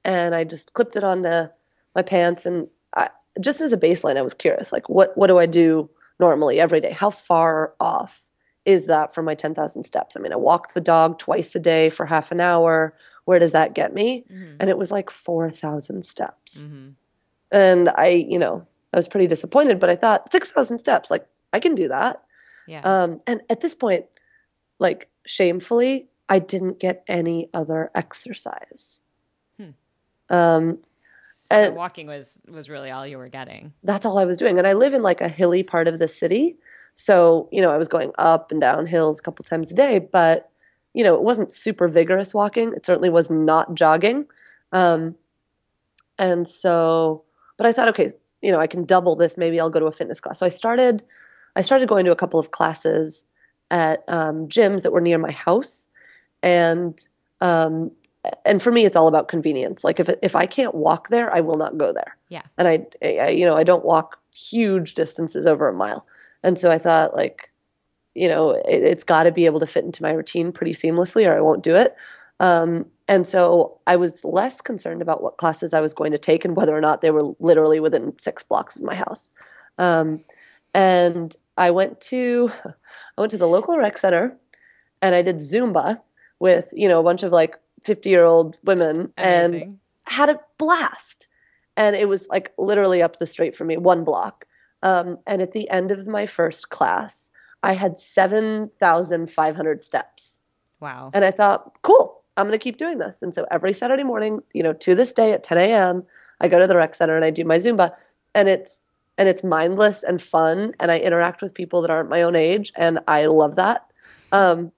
and 0.04 0.34
I 0.34 0.44
just 0.44 0.74
clipped 0.74 0.96
it 0.96 1.04
onto 1.04 1.50
my 1.98 2.04
pants 2.04 2.46
and 2.46 2.70
I, 2.96 3.10
just 3.42 3.60
as 3.60 3.74
a 3.74 3.78
baseline 3.78 4.16
i 4.16 4.22
was 4.22 4.34
curious 4.34 4.72
like 4.72 4.88
what 4.88 5.18
what 5.18 5.28
do 5.28 5.38
i 5.38 5.46
do 5.46 5.90
normally 6.20 6.60
every 6.60 6.82
day? 6.82 6.92
How 6.92 7.12
far 7.12 7.74
off 7.80 8.24
is 8.66 8.88
that 8.88 9.14
from 9.14 9.26
my 9.26 9.36
10,000 9.36 9.84
steps? 9.84 10.16
I 10.16 10.20
mean 10.20 10.34
i 10.34 10.38
walk 10.38 10.74
the 10.74 10.82
dog 10.82 11.20
twice 11.20 11.54
a 11.56 11.60
day 11.60 11.90
for 11.90 12.06
half 12.06 12.32
an 12.32 12.40
hour. 12.40 12.96
Where 13.26 13.40
does 13.40 13.52
that 13.52 13.76
get 13.76 13.94
me? 13.94 14.24
Mm-hmm. 14.32 14.56
and 14.60 14.70
it 14.70 14.78
was 14.78 14.92
like 14.92 15.10
4,000 15.10 16.04
steps. 16.06 16.66
Mm-hmm. 16.66 16.90
and 17.52 17.90
i 17.90 18.08
you 18.08 18.40
know 18.40 18.66
i 18.94 18.98
was 18.98 19.08
pretty 19.08 19.28
disappointed 19.28 19.80
but 19.80 19.90
i 19.90 19.96
thought 19.96 20.32
6,000 20.32 20.78
steps 20.78 21.12
like 21.12 21.28
i 21.54 21.60
can 21.60 21.76
do 21.76 21.88
that. 21.88 22.24
Yeah. 22.68 22.82
Um, 22.82 23.22
and 23.28 23.42
at 23.50 23.62
this 23.62 23.76
point 23.76 24.06
like 24.80 25.10
shamefully 25.26 26.08
i 26.30 26.40
didn't 26.40 26.80
get 26.80 27.04
any 27.08 27.50
other 27.54 27.90
exercise. 27.96 29.02
Hmm. 29.58 29.72
um, 30.30 30.80
and 31.50 31.76
walking 31.76 32.08
was 32.08 32.42
was 32.48 32.70
really 32.70 32.92
all 32.92 33.06
you 33.06 33.18
were 33.18 33.30
getting. 33.30 33.74
That's 33.84 34.06
all 34.06 34.18
I 34.18 34.26
was 34.26 34.38
doing. 34.38 34.58
And 34.58 34.68
I 34.68 34.74
live 34.74 34.94
in 34.94 35.02
like 35.02 35.22
a 35.22 35.30
hilly 35.30 35.64
part 35.64 35.88
of 35.88 36.00
the 36.00 36.08
city. 36.08 36.58
So, 36.96 37.48
you 37.52 37.62
know, 37.62 37.72
I 37.72 37.78
was 37.78 37.88
going 37.88 38.12
up 38.18 38.52
and 38.52 38.60
down 38.60 38.88
hills 38.88 39.20
a 39.20 39.22
couple 39.22 39.44
times 39.44 39.72
a 39.72 39.76
day, 39.76 40.00
but 40.00 40.50
you 40.94 41.04
know, 41.04 41.14
it 41.14 41.22
wasn't 41.22 41.52
super 41.52 41.88
vigorous 41.88 42.34
walking. 42.34 42.74
It 42.74 42.86
certainly 42.86 43.10
was 43.10 43.30
not 43.30 43.76
jogging. 43.76 44.26
Um, 44.72 45.16
and 46.18 46.48
so, 46.48 47.24
but 47.56 47.68
I 47.68 47.72
thought, 47.72 47.88
okay, 47.90 48.12
you 48.42 48.52
know, 48.52 48.60
I 48.60 48.68
can 48.68 48.84
double 48.84 49.16
this. 49.16 49.38
Maybe 49.38 49.60
I'll 49.60 49.70
go 49.70 49.80
to 49.80 49.86
a 49.86 49.92
fitness 49.92 50.20
class. 50.20 50.40
So 50.40 50.46
I 50.46 50.50
started, 50.50 51.04
I 51.56 51.62
started 51.62 51.88
going 51.88 52.06
to 52.06 52.12
a 52.12 52.16
couple 52.16 52.40
of 52.40 52.52
classes 52.52 53.26
at 53.70 54.04
um, 54.08 54.48
gyms 54.48 54.84
that 54.84 54.92
were 54.92 55.02
near 55.02 55.18
my 55.18 55.32
house, 55.32 55.88
and 56.42 57.00
um, 57.42 57.92
and 58.46 58.62
for 58.62 58.72
me 58.72 58.86
it's 58.86 58.96
all 58.96 59.08
about 59.08 59.28
convenience. 59.28 59.84
Like 59.84 60.00
if 60.00 60.10
if 60.22 60.36
i 60.36 60.46
can't 60.46 60.76
walk 60.76 61.10
there 61.10 61.34
i 61.36 61.40
will 61.40 61.58
not 61.58 61.78
go 61.78 61.92
there. 61.94 62.18
Yeah. 62.30 62.44
And 62.58 62.68
I, 62.68 62.86
I, 63.04 63.30
you 63.30 63.46
know 63.46 63.56
i 63.56 63.64
don't 63.64 63.86
walk 63.86 64.20
huge 64.32 64.94
distances 64.94 65.46
over 65.46 65.68
a 65.68 65.74
mile. 65.74 66.06
And 66.44 66.58
so 66.58 66.72
i 66.72 66.78
thought 66.78 67.16
like 67.16 67.52
you 68.16 68.28
know 68.28 68.52
it, 68.52 68.84
has 68.84 69.04
got 69.04 69.24
to 69.24 69.32
be 69.32 69.46
able 69.46 69.60
to 69.60 69.68
fit 69.68 69.86
into 69.86 70.04
my 70.04 70.12
routine 70.12 70.52
pretty 70.52 70.74
seamlessly 70.74 71.28
or 71.28 71.36
i 71.36 71.42
won't 71.42 71.64
do 71.64 71.76
it. 71.76 71.96
Um, 72.40 72.86
and 73.08 73.26
so 73.26 73.80
i 73.88 73.96
was 73.96 74.24
less 74.24 74.62
concerned 74.62 75.02
about 75.02 75.24
what 75.24 75.38
classes 75.38 75.74
i 75.74 75.82
was 75.82 75.94
going 75.94 76.12
to 76.12 76.18
take 76.18 76.46
and 76.46 76.56
whether 76.56 76.76
or 76.76 76.82
not 76.82 77.02
they 77.02 77.12
were 77.12 77.34
literally 77.40 77.80
within 77.80 78.14
six 78.20 78.44
blocks 78.44 78.76
of 78.76 78.84
my 78.84 78.96
house. 78.96 79.32
Um, 79.78 80.24
and 80.74 81.36
i 81.58 81.72
went 81.72 82.00
to 82.02 82.52
i 83.18 83.22
went 83.22 83.32
to 83.32 83.38
the 83.38 83.48
local 83.48 83.78
rec 83.78 83.98
center 83.98 84.38
and 85.02 85.16
i 85.16 85.22
did 85.22 85.38
zumba 85.38 86.00
with 86.40 86.70
you 86.74 86.88
know 86.88 87.00
a 87.00 87.04
bunch 87.04 87.24
of 87.24 87.32
like 87.32 87.56
50 87.88 88.10
year 88.10 88.26
old 88.26 88.60
women 88.64 89.14
Amazing. 89.18 89.62
and 89.62 89.80
had 90.04 90.30
a 90.30 90.42
blast. 90.58 91.30
And 91.78 91.96
it 91.96 92.10
was 92.10 92.28
like 92.28 92.54
literally 92.58 93.02
up 93.02 93.18
the 93.18 93.26
street 93.26 93.56
from 93.56 93.68
me, 93.68 93.78
one 93.78 94.04
block. 94.04 94.46
Um, 94.84 95.20
and 95.26 95.42
at 95.42 95.54
the 95.54 95.70
end 95.70 95.90
of 95.90 96.06
my 96.06 96.26
first 96.26 96.70
class, 96.70 97.32
I 97.64 97.74
had 97.74 97.98
7,500 97.98 99.82
steps. 99.82 100.40
Wow. 100.82 101.12
And 101.14 101.24
I 101.24 101.32
thought, 101.32 101.82
cool, 101.82 102.24
I'm 102.36 102.46
going 102.46 102.60
to 102.60 102.64
keep 102.64 102.78
doing 102.78 102.98
this. 102.98 103.22
And 103.22 103.34
so 103.34 103.48
every 103.50 103.72
Saturday 103.72 104.04
morning, 104.04 104.42
you 104.54 104.64
know, 104.64 104.74
to 104.74 104.94
this 104.94 105.14
day 105.14 105.32
at 105.32 105.44
10 105.44 105.58
a.m., 105.58 106.04
I 106.42 106.50
go 106.50 106.60
to 106.60 106.68
the 106.68 106.76
rec 106.76 106.94
center 106.94 107.16
and 107.16 107.24
I 107.24 107.30
do 107.30 107.46
my 107.46 107.58
Zumba. 107.58 107.94
And 108.36 108.50
it's, 108.50 108.84
and 109.18 109.30
it's 109.30 109.46
mindless 109.46 110.04
and 110.04 110.22
fun. 110.22 110.74
And 110.80 110.92
I 110.92 111.00
interact 111.00 111.42
with 111.42 111.54
people 111.54 111.82
that 111.82 111.90
aren't 111.90 112.10
my 112.10 112.22
own 112.22 112.36
age. 112.36 112.74
And 112.76 113.00
I 113.08 113.28
love 113.28 113.56
that. 113.56 113.88
Um, 114.34 114.74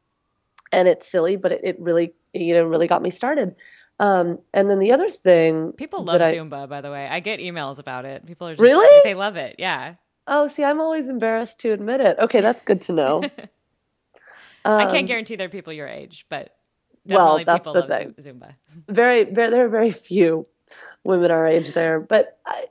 and 0.72 0.88
it's 0.88 1.08
silly, 1.08 1.36
but 1.36 1.52
it, 1.52 1.62
it 1.64 1.80
really 1.80 2.14
you 2.34 2.54
know 2.54 2.64
really 2.66 2.88
got 2.88 3.02
me 3.02 3.10
started. 3.10 3.56
Um, 4.00 4.40
and 4.54 4.70
then 4.70 4.80
the 4.80 4.94
other 4.94 5.10
thing, 5.10 5.74
people 5.74 6.06
love 6.06 6.22
Zumba. 6.22 6.70
by 6.70 6.80
the 6.80 6.90
way, 6.90 7.08
I 7.08 7.20
get 7.20 7.42
emails 7.42 7.80
about 7.80 8.06
it. 8.06 8.26
People 8.26 8.48
are 8.48 8.54
just, 8.54 8.62
really 8.62 9.02
they 9.04 9.14
love 9.14 9.36
it. 9.36 9.56
Yeah. 9.60 9.96
Oh, 10.26 10.48
see, 10.48 10.64
I'm 10.64 10.80
always 10.80 11.10
embarrassed 11.10 11.60
to 11.62 11.72
admit 11.72 12.00
it. 12.00 12.18
Okay, 12.20 12.40
that's 12.40 12.64
good 12.64 12.82
to 12.84 12.94
know. 12.94 13.24
um, 13.24 13.32
I 14.64 14.86
can't 14.86 15.08
guarantee 15.08 15.36
there 15.36 15.48
are 15.48 15.50
people 15.50 15.74
your 15.74 15.88
age, 15.88 16.28
but 16.30 16.56
well, 17.06 17.44
that's 17.44 17.66
the 17.66 17.88
thing. 17.88 18.14
Zumba. 18.20 18.54
Very, 18.88 19.24
very, 19.26 19.50
there 19.50 19.66
are 19.66 19.70
very 19.70 19.92
few 19.92 20.48
women 21.04 21.32
our 21.32 21.46
age 21.46 21.74
there, 21.74 22.00
but 22.00 22.40
I, 22.46 22.66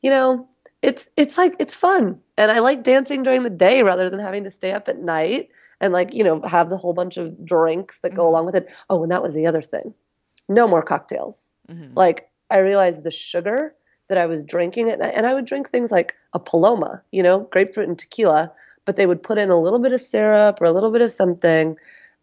you 0.00 0.10
know, 0.10 0.48
it's 0.80 1.08
it's 1.16 1.38
like 1.38 1.54
it's 1.58 1.74
fun, 1.74 2.20
and 2.36 2.50
I 2.50 2.58
like 2.58 2.82
dancing 2.82 3.22
during 3.22 3.42
the 3.42 3.50
day 3.50 3.82
rather 3.82 4.10
than 4.10 4.18
having 4.18 4.44
to 4.44 4.50
stay 4.50 4.72
up 4.72 4.88
at 4.88 4.98
night 4.98 5.50
and 5.82 5.92
like 5.92 6.14
you 6.14 6.24
know 6.24 6.40
have 6.42 6.70
the 6.70 6.78
whole 6.78 6.94
bunch 6.94 7.18
of 7.18 7.44
drinks 7.44 7.98
that 8.02 8.10
go 8.14 8.22
mm-hmm. 8.22 8.28
along 8.28 8.46
with 8.46 8.54
it. 8.54 8.68
Oh 8.88 9.02
and 9.02 9.12
that 9.12 9.22
was 9.22 9.34
the 9.34 9.46
other 9.46 9.62
thing. 9.62 9.92
No 10.48 10.66
more 10.66 10.82
cocktails. 10.82 11.52
Mm-hmm. 11.70 11.94
like 11.94 12.28
i 12.50 12.58
realized 12.58 13.04
the 13.04 13.10
sugar 13.12 13.72
that 14.08 14.18
i 14.18 14.26
was 14.26 14.42
drinking 14.42 14.88
it 14.88 15.00
and 15.00 15.26
i 15.26 15.32
would 15.32 15.44
drink 15.44 15.70
things 15.70 15.92
like 15.92 16.16
a 16.32 16.40
paloma 16.40 17.00
you 17.12 17.22
know 17.22 17.48
grapefruit 17.52 17.88
and 17.88 17.96
tequila 17.96 18.52
but 18.84 18.96
they 18.96 19.06
would 19.06 19.22
put 19.22 19.38
in 19.38 19.48
a 19.48 19.60
little 19.60 19.78
bit 19.78 19.92
of 19.92 20.00
syrup 20.00 20.60
or 20.60 20.64
a 20.64 20.72
little 20.72 20.90
bit 20.90 21.00
of 21.00 21.12
something 21.12 21.76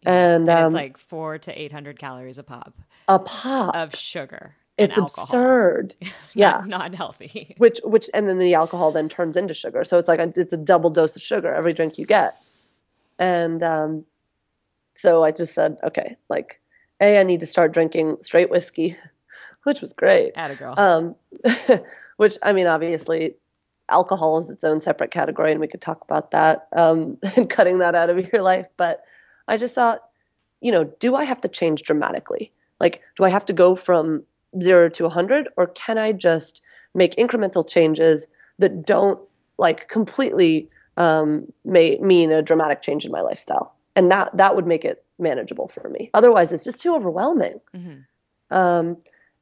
and, 0.04 0.48
and 0.48 0.50
um, 0.50 0.66
it's 0.66 0.74
like 0.74 0.98
four 0.98 1.38
to 1.38 1.60
eight 1.60 1.72
hundred 1.72 1.98
calories 1.98 2.36
a 2.36 2.42
pop. 2.42 2.74
A 3.08 3.18
pop. 3.18 3.74
Of 3.74 3.94
sugar 3.94 4.56
it's 4.76 4.96
absurd. 4.96 5.94
Yeah. 6.34 6.62
not 6.66 6.94
healthy. 6.94 7.54
Which 7.58 7.80
which 7.84 8.08
and 8.14 8.28
then 8.28 8.38
the 8.38 8.54
alcohol 8.54 8.92
then 8.92 9.08
turns 9.08 9.36
into 9.36 9.52
sugar. 9.52 9.84
So 9.84 9.98
it's 9.98 10.08
like 10.08 10.20
a, 10.20 10.32
it's 10.36 10.52
a 10.52 10.56
double 10.56 10.90
dose 10.90 11.16
of 11.16 11.22
sugar 11.22 11.52
every 11.52 11.72
drink 11.72 11.98
you 11.98 12.06
get 12.06 12.40
and 13.20 13.62
um, 13.62 14.04
so 14.94 15.22
I 15.22 15.30
just 15.30 15.54
said, 15.54 15.76
okay, 15.84 16.16
like, 16.28 16.60
A, 17.00 17.20
I 17.20 17.22
need 17.22 17.40
to 17.40 17.46
start 17.46 17.72
drinking 17.72 18.16
straight 18.20 18.50
whiskey, 18.50 18.96
which 19.62 19.80
was 19.80 19.92
great. 19.92 20.32
Atta 20.34 20.54
girl. 20.56 20.74
Um, 20.76 21.14
which, 22.16 22.38
I 22.42 22.52
mean, 22.52 22.66
obviously, 22.66 23.36
alcohol 23.90 24.38
is 24.38 24.50
its 24.50 24.64
own 24.64 24.80
separate 24.80 25.10
category, 25.10 25.52
and 25.52 25.60
we 25.60 25.68
could 25.68 25.82
talk 25.82 26.02
about 26.02 26.30
that 26.32 26.66
um, 26.74 27.18
and 27.36 27.48
cutting 27.48 27.78
that 27.78 27.94
out 27.94 28.10
of 28.10 28.32
your 28.32 28.42
life. 28.42 28.68
But 28.76 29.04
I 29.46 29.58
just 29.58 29.74
thought, 29.74 30.00
you 30.60 30.72
know, 30.72 30.84
do 30.84 31.14
I 31.14 31.24
have 31.24 31.42
to 31.42 31.48
change 31.48 31.82
dramatically? 31.82 32.52
Like, 32.80 33.02
do 33.16 33.24
I 33.24 33.28
have 33.28 33.44
to 33.46 33.52
go 33.52 33.76
from 33.76 34.24
zero 34.62 34.88
to 34.88 35.04
100, 35.04 35.48
or 35.58 35.66
can 35.66 35.98
I 35.98 36.12
just 36.12 36.62
make 36.94 37.14
incremental 37.16 37.68
changes 37.68 38.28
that 38.58 38.86
don't 38.86 39.20
like 39.58 39.88
completely 39.88 40.70
um, 40.96 41.52
may 41.64 41.98
mean 41.98 42.32
a 42.32 42.42
dramatic 42.42 42.82
change 42.82 43.04
in 43.04 43.12
my 43.12 43.20
lifestyle, 43.20 43.74
and 43.96 44.10
that 44.10 44.36
that 44.36 44.54
would 44.54 44.66
make 44.66 44.84
it 44.84 45.04
manageable 45.18 45.68
for 45.68 45.88
me. 45.88 46.10
Otherwise, 46.14 46.52
it's 46.52 46.64
just 46.64 46.80
too 46.80 46.94
overwhelming. 46.94 47.60
Mm-hmm. 47.74 48.56
Um, 48.56 48.96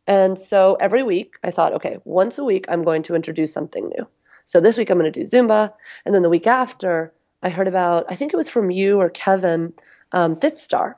and 0.06 0.38
so 0.38 0.76
every 0.80 1.02
week, 1.02 1.36
I 1.44 1.50
thought, 1.50 1.74
okay, 1.74 1.98
once 2.04 2.38
a 2.38 2.44
week, 2.44 2.64
I'm 2.68 2.82
going 2.82 3.02
to 3.04 3.14
introduce 3.14 3.52
something 3.52 3.88
new. 3.88 4.06
So 4.44 4.60
this 4.60 4.76
week, 4.76 4.90
I'm 4.90 4.98
going 4.98 5.12
to 5.12 5.24
do 5.24 5.26
Zumba, 5.26 5.72
and 6.04 6.14
then 6.14 6.22
the 6.22 6.30
week 6.30 6.46
after, 6.46 7.12
I 7.42 7.50
heard 7.50 7.68
about, 7.68 8.06
I 8.08 8.14
think 8.14 8.32
it 8.32 8.36
was 8.36 8.48
from 8.48 8.70
you 8.70 8.98
or 8.98 9.10
Kevin, 9.10 9.72
um, 10.12 10.36
FitStar, 10.36 10.94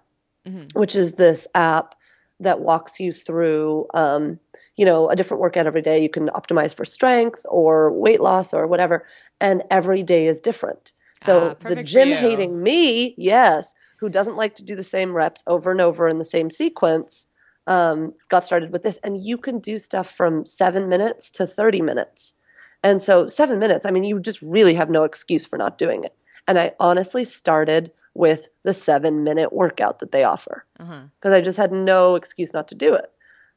mm-hmm. 0.46 0.78
which 0.78 0.94
is 0.94 1.14
this 1.14 1.46
app 1.54 1.94
that 2.38 2.60
walks 2.60 2.98
you 2.98 3.12
through, 3.12 3.86
um, 3.92 4.38
you 4.76 4.84
know, 4.86 5.10
a 5.10 5.16
different 5.16 5.42
workout 5.42 5.66
every 5.66 5.82
day. 5.82 6.02
You 6.02 6.08
can 6.08 6.28
optimize 6.28 6.74
for 6.74 6.86
strength 6.86 7.44
or 7.48 7.92
weight 7.92 8.20
loss 8.20 8.54
or 8.54 8.66
whatever, 8.66 9.06
and 9.40 9.62
every 9.70 10.02
day 10.02 10.26
is 10.26 10.40
different. 10.40 10.92
So 11.22 11.56
ah, 11.64 11.68
the 11.68 11.82
gym 11.82 12.10
hating 12.12 12.62
me, 12.62 13.14
yes, 13.18 13.74
who 13.98 14.08
doesn't 14.08 14.36
like 14.36 14.54
to 14.56 14.62
do 14.62 14.74
the 14.74 14.82
same 14.82 15.12
reps 15.12 15.42
over 15.46 15.70
and 15.70 15.80
over 15.80 16.08
in 16.08 16.18
the 16.18 16.24
same 16.24 16.50
sequence, 16.50 17.26
um, 17.66 18.14
got 18.28 18.46
started 18.46 18.72
with 18.72 18.82
this. 18.82 18.98
And 19.04 19.22
you 19.22 19.36
can 19.36 19.58
do 19.58 19.78
stuff 19.78 20.10
from 20.10 20.46
seven 20.46 20.88
minutes 20.88 21.30
to 21.32 21.46
30 21.46 21.82
minutes. 21.82 22.34
And 22.82 23.02
so, 23.02 23.28
seven 23.28 23.58
minutes, 23.58 23.84
I 23.84 23.90
mean, 23.90 24.04
you 24.04 24.18
just 24.18 24.40
really 24.40 24.74
have 24.74 24.88
no 24.88 25.04
excuse 25.04 25.44
for 25.44 25.58
not 25.58 25.76
doing 25.76 26.02
it. 26.04 26.14
And 26.48 26.58
I 26.58 26.72
honestly 26.80 27.24
started 27.24 27.92
with 28.14 28.48
the 28.62 28.72
seven 28.72 29.22
minute 29.22 29.52
workout 29.52 29.98
that 29.98 30.12
they 30.12 30.24
offer 30.24 30.64
because 30.76 30.90
uh-huh. 31.24 31.34
I 31.34 31.40
just 31.42 31.58
had 31.58 31.72
no 31.72 32.16
excuse 32.16 32.54
not 32.54 32.68
to 32.68 32.74
do 32.74 32.94
it. 32.94 33.12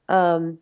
Um, 0.09 0.59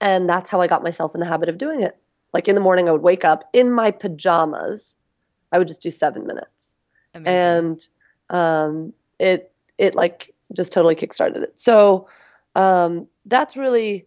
and 0.00 0.28
that's 0.28 0.50
how 0.50 0.60
I 0.60 0.68
got 0.68 0.82
myself 0.82 1.14
in 1.14 1.20
the 1.20 1.26
habit 1.26 1.48
of 1.48 1.58
doing 1.58 1.82
it. 1.82 1.96
Like 2.32 2.48
in 2.48 2.54
the 2.54 2.60
morning, 2.60 2.88
I 2.88 2.92
would 2.92 3.02
wake 3.02 3.24
up 3.24 3.48
in 3.52 3.70
my 3.70 3.90
pajamas. 3.90 4.96
I 5.52 5.58
would 5.58 5.68
just 5.68 5.82
do 5.82 5.90
seven 5.90 6.26
minutes, 6.26 6.74
Amazing. 7.14 7.34
and 7.36 7.88
um, 8.30 8.92
it 9.18 9.52
it 9.78 9.94
like 9.94 10.34
just 10.54 10.72
totally 10.72 10.94
kickstarted 10.94 11.42
it. 11.42 11.58
So 11.58 12.08
um, 12.54 13.06
that's 13.26 13.56
really 13.56 14.06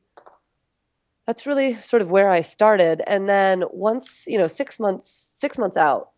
that's 1.26 1.46
really 1.46 1.76
sort 1.84 2.02
of 2.02 2.10
where 2.10 2.30
I 2.30 2.42
started. 2.42 3.02
And 3.08 3.28
then 3.30 3.64
once 3.72 4.26
you 4.28 4.38
know 4.38 4.48
six 4.48 4.80
months 4.80 5.32
six 5.36 5.58
months 5.58 5.78
out 5.78 6.10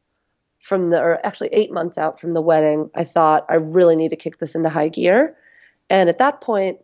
from 0.60 0.90
the 0.90 1.00
or 1.02 1.26
actually 1.26 1.50
eight 1.54 1.72
months 1.72 1.98
out 1.98 2.20
from 2.20 2.34
the 2.34 2.42
wedding, 2.42 2.90
I 2.96 3.04
thought 3.04 3.46
I 3.50 3.56
really 3.56 3.96
need 3.96 4.10
to 4.10 4.16
kick 4.18 4.40
this 4.40 4.56
into 4.56 4.70
high 4.70 4.90
gear. 4.90 5.36
And 5.90 6.10
at 6.10 6.18
that 6.18 6.42
point, 6.42 6.80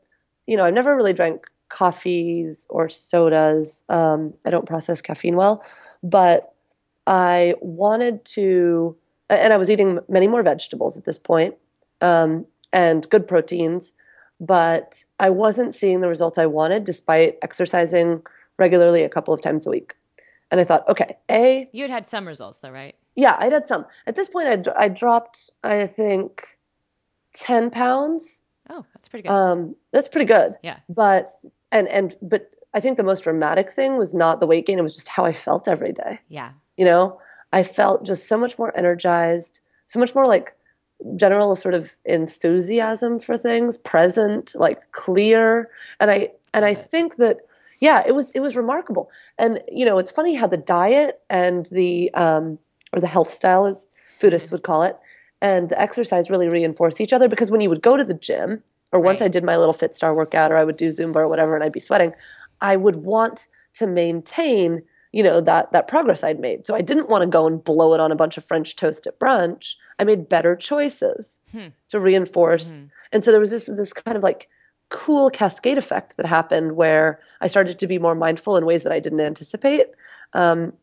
you 0.47 0.55
know, 0.57 0.63
I 0.65 0.69
never 0.71 0.95
really 0.95 1.13
drank 1.13 1.45
coffees 1.73 2.67
or 2.69 2.87
sodas. 2.87 3.83
Um, 3.89 4.35
I 4.45 4.51
don't 4.51 4.67
process 4.67 5.01
caffeine 5.01 5.35
well, 5.35 5.65
but 6.03 6.53
I 7.07 7.55
wanted 7.61 8.23
to, 8.25 8.95
and 9.29 9.51
I 9.51 9.57
was 9.57 9.71
eating 9.71 9.99
many 10.07 10.27
more 10.27 10.43
vegetables 10.43 10.97
at 10.97 11.05
this 11.05 11.17
point, 11.17 11.55
um, 11.99 12.45
and 12.71 13.09
good 13.09 13.27
proteins, 13.27 13.91
but 14.39 15.03
I 15.19 15.31
wasn't 15.31 15.73
seeing 15.73 16.01
the 16.01 16.09
results 16.09 16.37
I 16.37 16.45
wanted 16.45 16.83
despite 16.83 17.37
exercising 17.41 18.21
regularly 18.59 19.03
a 19.03 19.09
couple 19.09 19.33
of 19.33 19.41
times 19.41 19.65
a 19.65 19.71
week. 19.71 19.95
And 20.51 20.61
I 20.61 20.63
thought, 20.65 20.87
okay, 20.87 21.17
A. 21.31 21.67
You 21.71 21.83
had 21.83 21.91
had 21.91 22.09
some 22.09 22.27
results 22.27 22.59
though, 22.59 22.69
right? 22.69 22.95
Yeah, 23.15 23.35
I'd 23.39 23.51
had 23.51 23.67
some. 23.67 23.85
At 24.05 24.15
this 24.15 24.29
point, 24.29 24.67
I 24.77 24.87
dropped, 24.89 25.49
I 25.63 25.87
think, 25.87 26.59
10 27.33 27.71
pounds. 27.71 28.41
Oh, 28.69 28.85
that's 28.93 29.07
pretty 29.07 29.27
good. 29.27 29.33
Um, 29.33 29.75
that's 29.91 30.07
pretty 30.07 30.25
good. 30.25 30.55
Yeah. 30.61 30.77
But 30.87 31.37
and 31.73 31.89
and 31.89 32.15
but 32.21 32.51
I 32.73 32.79
think 32.79 32.95
the 32.95 33.03
most 33.03 33.25
dramatic 33.25 33.71
thing 33.71 33.97
was 33.97 34.13
not 34.13 34.39
the 34.39 34.47
weight 34.47 34.65
gain; 34.65 34.79
it 34.79 34.83
was 34.83 34.95
just 34.95 35.09
how 35.09 35.25
I 35.25 35.33
felt 35.33 35.67
every 35.67 35.91
day. 35.91 36.19
Yeah, 36.29 36.51
you 36.77 36.85
know, 36.85 37.19
I 37.51 37.63
felt 37.63 38.05
just 38.05 38.29
so 38.29 38.37
much 38.37 38.57
more 38.57 38.75
energized, 38.77 39.59
so 39.87 39.99
much 39.99 40.15
more 40.15 40.25
like 40.25 40.55
general 41.17 41.55
sort 41.57 41.73
of 41.73 41.95
enthusiasm 42.05 43.19
for 43.19 43.37
things, 43.37 43.75
present, 43.77 44.53
like 44.55 44.91
clear, 44.93 45.69
and 45.99 46.09
I 46.09 46.29
and 46.53 46.63
I 46.63 46.75
think 46.75 47.17
that 47.17 47.41
yeah, 47.79 48.03
it 48.07 48.13
was 48.13 48.31
it 48.31 48.39
was 48.39 48.55
remarkable. 48.55 49.09
And 49.37 49.61
you 49.69 49.85
know, 49.85 49.97
it's 49.97 50.11
funny 50.11 50.35
how 50.35 50.47
the 50.47 50.57
diet 50.57 51.19
and 51.29 51.65
the 51.71 52.13
um, 52.13 52.59
or 52.93 52.99
the 52.99 53.07
health 53.07 53.31
style, 53.31 53.65
as 53.65 53.87
foodists 54.21 54.51
would 54.51 54.63
call 54.63 54.83
it, 54.83 54.97
and 55.41 55.69
the 55.69 55.81
exercise 55.81 56.29
really 56.29 56.47
reinforce 56.47 57.01
each 57.01 57.13
other 57.13 57.27
because 57.27 57.49
when 57.49 57.61
you 57.61 57.69
would 57.69 57.81
go 57.81 57.97
to 57.97 58.03
the 58.03 58.13
gym 58.13 58.63
or 58.93 58.99
once 58.99 59.19
right. 59.19 59.25
I 59.25 59.29
did 59.29 59.43
my 59.43 59.57
little 59.57 59.73
FitStar 59.73 60.15
workout 60.15 60.51
or 60.51 60.57
I 60.57 60.63
would 60.63 60.77
do 60.77 60.87
Zumba 60.87 61.17
or 61.17 61.27
whatever 61.27 61.55
and 61.55 61.63
I'd 61.63 61.73
be 61.73 61.79
sweating, 61.79 62.13
I 62.61 62.77
would 62.77 62.97
want 62.97 63.47
to 63.73 63.87
maintain, 63.87 64.83
you 65.11 65.23
know, 65.23 65.41
that 65.41 65.71
that 65.71 65.87
progress 65.87 66.23
I'd 66.23 66.39
made. 66.39 66.65
So 66.65 66.75
I 66.75 66.81
didn't 66.81 67.09
want 67.09 67.23
to 67.23 67.27
go 67.27 67.47
and 67.47 67.61
blow 67.61 67.93
it 67.93 67.99
on 67.99 68.11
a 68.11 68.15
bunch 68.15 68.37
of 68.37 68.45
French 68.45 68.75
toast 68.75 69.07
at 69.07 69.19
brunch. 69.19 69.73
I 69.99 70.03
made 70.03 70.29
better 70.29 70.55
choices 70.55 71.39
hmm. 71.51 71.67
to 71.89 71.99
reinforce. 71.99 72.77
Mm-hmm. 72.77 72.85
And 73.11 73.25
so 73.25 73.31
there 73.31 73.41
was 73.41 73.51
this 73.51 73.65
this 73.65 73.91
kind 73.91 74.15
of 74.15 74.23
like 74.23 74.47
cool 74.89 75.31
cascade 75.31 75.79
effect 75.79 76.17
that 76.17 76.27
happened 76.27 76.75
where 76.75 77.19
I 77.41 77.47
started 77.47 77.79
to 77.79 77.87
be 77.87 77.97
more 77.97 78.15
mindful 78.15 78.57
in 78.57 78.65
ways 78.65 78.83
that 78.83 78.91
I 78.91 78.99
didn't 78.99 79.21
anticipate. 79.21 79.87
Um, 80.33 80.73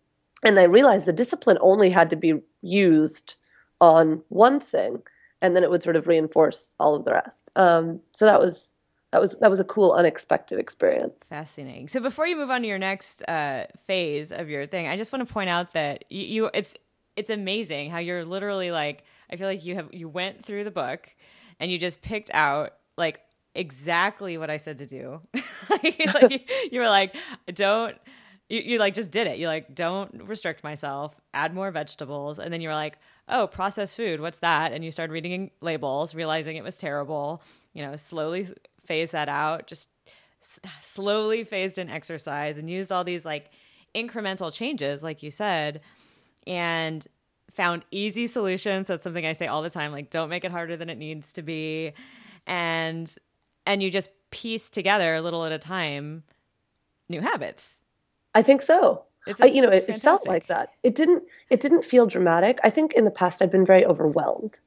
and 0.44 0.58
I 0.58 0.64
realized 0.64 1.06
the 1.06 1.12
discipline 1.12 1.58
only 1.60 1.90
had 1.90 2.10
to 2.10 2.16
be 2.16 2.40
used 2.60 3.34
on 3.80 4.22
one 4.28 4.58
thing 4.58 5.02
and 5.42 5.56
then 5.56 5.62
it 5.62 5.70
would 5.70 5.82
sort 5.82 5.96
of 5.96 6.06
reinforce 6.06 6.74
all 6.78 6.94
of 6.94 7.04
the 7.04 7.12
rest. 7.12 7.50
Um, 7.56 8.00
so 8.12 8.26
that 8.26 8.40
was 8.40 8.74
that 9.12 9.20
was 9.20 9.36
that 9.38 9.50
was 9.50 9.60
a 9.60 9.64
cool, 9.64 9.92
unexpected 9.92 10.58
experience. 10.58 11.28
Fascinating. 11.28 11.88
So 11.88 12.00
before 12.00 12.26
you 12.26 12.36
move 12.36 12.50
on 12.50 12.62
to 12.62 12.68
your 12.68 12.78
next 12.78 13.22
uh, 13.28 13.66
phase 13.86 14.32
of 14.32 14.48
your 14.48 14.66
thing, 14.66 14.86
I 14.86 14.96
just 14.96 15.12
want 15.12 15.26
to 15.26 15.32
point 15.32 15.50
out 15.50 15.72
that 15.72 16.04
you, 16.08 16.22
you 16.22 16.50
it's 16.54 16.76
it's 17.16 17.30
amazing 17.30 17.90
how 17.90 17.98
you're 17.98 18.24
literally 18.24 18.70
like 18.70 19.04
I 19.30 19.36
feel 19.36 19.48
like 19.48 19.64
you 19.64 19.74
have 19.76 19.88
you 19.92 20.08
went 20.08 20.44
through 20.44 20.64
the 20.64 20.70
book 20.70 21.14
and 21.58 21.70
you 21.70 21.78
just 21.78 22.02
picked 22.02 22.30
out 22.32 22.74
like 22.96 23.20
exactly 23.54 24.38
what 24.38 24.48
I 24.48 24.58
said 24.58 24.78
to 24.78 24.86
do. 24.86 25.20
like, 25.70 26.14
like, 26.14 26.50
you 26.72 26.80
were 26.80 26.88
like, 26.88 27.16
don't 27.52 27.96
you, 28.50 28.60
you 28.60 28.78
like 28.78 28.94
just 28.94 29.10
did 29.10 29.26
it. 29.26 29.38
You 29.38 29.46
like 29.46 29.74
don't 29.74 30.24
restrict 30.24 30.62
myself, 30.62 31.18
add 31.32 31.54
more 31.54 31.70
vegetables, 31.70 32.38
and 32.38 32.52
then 32.52 32.60
you 32.60 32.68
were 32.68 32.74
like, 32.74 32.98
oh, 33.28 33.46
processed 33.46 33.96
food, 33.96 34.20
what's 34.20 34.40
that? 34.40 34.72
And 34.72 34.84
you 34.84 34.90
started 34.90 35.12
reading 35.12 35.52
labels, 35.60 36.14
realizing 36.14 36.56
it 36.56 36.64
was 36.64 36.76
terrible. 36.76 37.42
You 37.72 37.86
know, 37.86 37.96
slowly 37.96 38.48
phase 38.84 39.12
that 39.12 39.28
out. 39.28 39.68
Just 39.68 39.88
s- 40.42 40.60
slowly 40.82 41.44
phased 41.44 41.78
in 41.78 41.88
exercise 41.88 42.58
and 42.58 42.68
used 42.68 42.90
all 42.90 43.04
these 43.04 43.24
like 43.24 43.50
incremental 43.94 44.52
changes, 44.52 45.02
like 45.02 45.22
you 45.22 45.30
said, 45.30 45.80
and 46.46 47.06
found 47.52 47.84
easy 47.92 48.26
solutions. 48.26 48.88
That's 48.88 49.04
something 49.04 49.24
I 49.24 49.32
say 49.32 49.46
all 49.46 49.62
the 49.62 49.70
time. 49.70 49.92
Like, 49.92 50.10
don't 50.10 50.28
make 50.28 50.44
it 50.44 50.50
harder 50.50 50.76
than 50.76 50.90
it 50.90 50.98
needs 50.98 51.32
to 51.34 51.42
be, 51.42 51.92
and 52.48 53.14
and 53.64 53.80
you 53.80 53.90
just 53.90 54.10
piece 54.30 54.70
together 54.70 55.14
a 55.14 55.22
little 55.22 55.44
at 55.44 55.52
a 55.52 55.58
time 55.58 56.24
new 57.08 57.20
habits 57.20 57.79
I 58.34 58.42
think 58.42 58.62
so. 58.62 59.04
I, 59.40 59.46
you 59.46 59.62
know, 59.62 59.68
it, 59.68 59.88
it, 59.88 60.00
felt 60.00 60.26
like 60.26 60.46
that. 60.46 60.72
It 60.82 60.94
didn't. 60.94 61.22
It 61.50 61.60
didn't 61.60 61.84
feel 61.84 62.06
dramatic. 62.06 62.58
I 62.64 62.70
think 62.70 62.94
in 62.94 63.04
the 63.04 63.10
past 63.10 63.42
I've 63.42 63.50
been 63.50 63.66
very 63.66 63.84
overwhelmed 63.84 64.58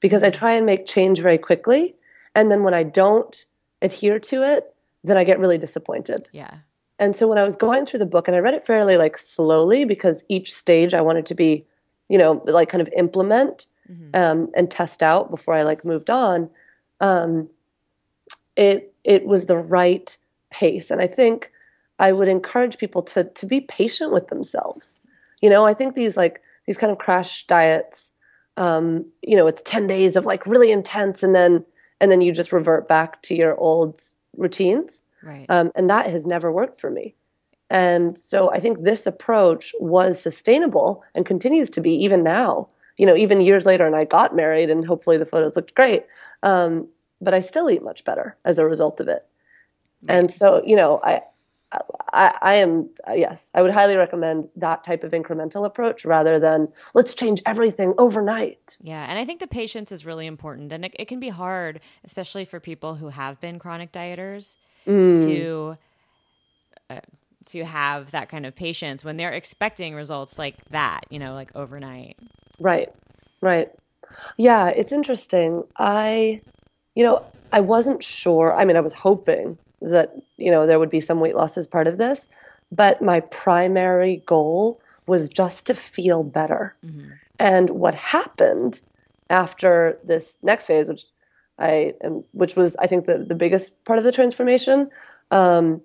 because 0.00 0.22
I 0.22 0.30
try 0.30 0.52
and 0.52 0.66
make 0.66 0.86
change 0.86 1.20
very 1.20 1.38
quickly, 1.38 1.94
and 2.34 2.50
then 2.50 2.62
when 2.62 2.74
I 2.74 2.82
don't 2.82 3.44
adhere 3.80 4.18
to 4.18 4.42
it, 4.42 4.74
then 5.04 5.16
I 5.16 5.24
get 5.24 5.38
really 5.38 5.58
disappointed. 5.58 6.28
Yeah. 6.32 6.58
And 6.98 7.16
so 7.16 7.26
when 7.28 7.38
I 7.38 7.44
was 7.44 7.56
going 7.56 7.86
through 7.86 8.00
the 8.00 8.06
book, 8.06 8.28
and 8.28 8.36
I 8.36 8.40
read 8.40 8.54
it 8.54 8.66
fairly 8.66 8.96
like 8.96 9.16
slowly 9.16 9.84
because 9.84 10.24
each 10.28 10.54
stage 10.54 10.92
I 10.92 11.00
wanted 11.00 11.24
to 11.26 11.34
be, 11.34 11.64
you 12.08 12.18
know, 12.18 12.42
like 12.44 12.68
kind 12.68 12.82
of 12.82 12.90
implement 12.96 13.66
mm-hmm. 13.90 14.10
um, 14.14 14.50
and 14.54 14.70
test 14.70 15.02
out 15.02 15.30
before 15.30 15.54
I 15.54 15.62
like 15.62 15.84
moved 15.84 16.10
on. 16.10 16.50
Um, 17.00 17.48
it 18.56 18.92
it 19.04 19.24
was 19.24 19.46
the 19.46 19.56
right 19.56 20.16
pace, 20.50 20.90
and 20.90 21.00
I 21.00 21.06
think 21.06 21.52
I 22.00 22.12
would 22.12 22.28
encourage 22.28 22.78
people 22.78 23.02
to 23.02 23.24
to 23.24 23.46
be 23.46 23.60
patient 23.60 24.10
with 24.10 24.28
themselves. 24.28 24.98
You 25.40 25.50
know, 25.50 25.66
I 25.66 25.74
think 25.74 25.94
these 25.94 26.16
like 26.16 26.42
these 26.66 26.78
kind 26.78 26.90
of 26.90 26.98
crash 26.98 27.46
diets, 27.46 28.12
um, 28.56 29.06
you 29.22 29.36
know, 29.36 29.46
it's 29.46 29.62
10 29.64 29.86
days 29.86 30.16
of 30.16 30.26
like 30.26 30.46
really 30.46 30.72
intense 30.72 31.22
and 31.22 31.34
then 31.34 31.64
and 32.00 32.10
then 32.10 32.22
you 32.22 32.32
just 32.32 32.52
revert 32.52 32.88
back 32.88 33.20
to 33.22 33.34
your 33.34 33.56
old 33.58 34.00
routines. 34.36 35.02
Right. 35.22 35.46
Um, 35.50 35.70
and 35.74 35.88
that 35.90 36.06
has 36.06 36.24
never 36.24 36.50
worked 36.50 36.80
for 36.80 36.90
me. 36.90 37.14
And 37.68 38.18
so 38.18 38.50
I 38.50 38.58
think 38.58 38.82
this 38.82 39.06
approach 39.06 39.74
was 39.78 40.20
sustainable 40.20 41.04
and 41.14 41.26
continues 41.26 41.70
to 41.70 41.80
be 41.80 41.92
even 41.92 42.22
now. 42.24 42.68
You 42.96 43.06
know, 43.06 43.16
even 43.16 43.40
years 43.40 43.64
later, 43.64 43.86
and 43.86 43.96
I 43.96 44.04
got 44.04 44.34
married, 44.34 44.68
and 44.68 44.84
hopefully 44.84 45.16
the 45.16 45.24
photos 45.24 45.56
looked 45.56 45.74
great. 45.74 46.04
Um, 46.42 46.88
but 47.20 47.32
I 47.32 47.40
still 47.40 47.70
eat 47.70 47.82
much 47.82 48.04
better 48.04 48.36
as 48.44 48.58
a 48.58 48.66
result 48.66 49.00
of 49.00 49.08
it. 49.08 49.24
Right. 50.08 50.16
And 50.16 50.30
so, 50.30 50.62
you 50.66 50.76
know, 50.76 51.00
I 51.04 51.22
I, 52.12 52.34
I, 52.42 52.54
am 52.56 52.90
yes 53.14 53.50
i 53.54 53.62
would 53.62 53.72
highly 53.72 53.96
recommend 53.96 54.48
that 54.56 54.82
type 54.82 55.04
of 55.04 55.12
incremental 55.12 55.64
approach 55.64 56.04
rather 56.04 56.38
than 56.38 56.68
let's 56.94 57.14
change 57.14 57.40
everything 57.46 57.94
overnight. 57.98 58.76
Yeah 58.82 59.06
and 59.08 59.18
i 59.18 59.24
think 59.24 59.40
the 59.40 59.46
patience 59.46 59.92
is 59.92 60.04
really 60.04 60.26
important 60.26 60.72
and 60.72 60.84
it, 60.84 60.96
it 60.98 61.06
can 61.06 61.20
be 61.20 61.28
hard 61.28 61.80
especially 62.04 62.44
for 62.44 62.58
people 62.58 62.96
who 62.96 63.08
have 63.08 63.40
been 63.40 63.58
chronic 63.58 63.92
dieters 63.92 64.56
mm. 64.86 65.14
to 65.24 65.76
uh, 66.90 67.00
to 67.46 67.64
have 67.64 68.10
that 68.10 68.28
kind 68.28 68.46
of 68.46 68.54
patience 68.54 69.04
when 69.04 69.16
they're 69.16 69.32
expecting 69.32 69.94
results 69.94 70.38
like 70.38 70.56
that 70.70 71.04
you 71.10 71.18
know 71.18 71.34
like 71.34 71.52
overnight. 71.54 72.16
Right 72.58 72.92
right. 73.40 73.70
Yeah 74.36 74.68
it's 74.68 74.92
interesting. 74.92 75.64
I 75.76 76.40
you 76.94 77.04
know 77.04 77.24
i 77.52 77.60
wasn't 77.60 78.02
sure 78.02 78.54
i 78.54 78.64
mean 78.64 78.76
i 78.76 78.80
was 78.80 78.92
hoping 78.92 79.58
that 79.80 80.14
you 80.36 80.50
know 80.50 80.66
there 80.66 80.78
would 80.78 80.90
be 80.90 81.00
some 81.00 81.20
weight 81.20 81.34
loss 81.34 81.56
as 81.56 81.66
part 81.66 81.86
of 81.86 81.98
this 81.98 82.28
but 82.72 83.02
my 83.02 83.20
primary 83.20 84.22
goal 84.26 84.80
was 85.06 85.28
just 85.28 85.66
to 85.66 85.74
feel 85.74 86.22
better. 86.22 86.76
Mm-hmm. 86.84 87.10
And 87.38 87.70
what 87.70 87.94
happened 87.94 88.80
after 89.28 89.98
this 90.04 90.38
next 90.42 90.66
phase, 90.66 90.88
which 90.88 91.04
I 91.58 91.94
am, 92.02 92.24
which 92.32 92.56
was 92.56 92.76
I 92.76 92.86
think 92.86 93.06
the, 93.06 93.18
the 93.18 93.34
biggest 93.34 93.84
part 93.84 93.98
of 93.98 94.04
the 94.04 94.12
transformation, 94.12 94.90
um, 95.30 95.80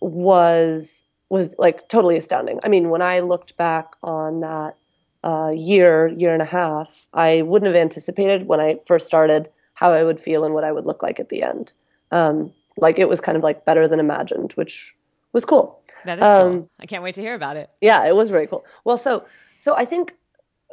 was 0.00 1.04
was 1.30 1.54
like 1.58 1.88
totally 1.88 2.16
astounding. 2.16 2.60
I 2.62 2.68
mean, 2.68 2.90
when 2.90 3.02
I 3.02 3.20
looked 3.20 3.56
back 3.56 3.94
on 4.02 4.40
that 4.40 4.76
uh, 5.24 5.52
year, 5.54 6.08
year 6.08 6.32
and 6.32 6.42
a 6.42 6.46
half, 6.46 7.08
I 7.12 7.42
wouldn't 7.42 7.66
have 7.66 7.80
anticipated 7.80 8.46
when 8.46 8.60
I 8.60 8.78
first 8.86 9.06
started 9.06 9.48
how 9.72 9.92
I 9.92 10.04
would 10.04 10.20
feel 10.20 10.44
and 10.44 10.54
what 10.54 10.64
I 10.64 10.70
would 10.70 10.84
look 10.84 11.02
like 11.02 11.18
at 11.18 11.30
the 11.30 11.42
end. 11.42 11.72
Um, 12.12 12.52
like 12.78 12.98
it 12.98 13.08
was 13.08 13.20
kind 13.20 13.36
of 13.36 13.42
like 13.42 13.64
better 13.64 13.86
than 13.88 14.00
imagined, 14.00 14.52
which 14.52 14.94
was 15.32 15.44
cool. 15.44 15.80
That 16.04 16.18
is 16.18 16.24
um, 16.24 16.52
cool. 16.52 16.70
I 16.80 16.86
can't 16.86 17.02
wait 17.02 17.14
to 17.16 17.20
hear 17.20 17.34
about 17.34 17.56
it. 17.56 17.70
Yeah, 17.80 18.04
it 18.06 18.16
was 18.16 18.30
very 18.30 18.46
cool. 18.46 18.64
Well, 18.84 18.98
so 18.98 19.24
so 19.60 19.74
I 19.76 19.84
think 19.84 20.14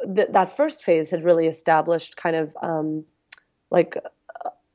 that 0.04 0.32
that 0.32 0.56
first 0.56 0.82
phase 0.82 1.10
had 1.10 1.24
really 1.24 1.46
established 1.46 2.16
kind 2.16 2.36
of 2.36 2.56
um, 2.62 3.04
like 3.70 3.96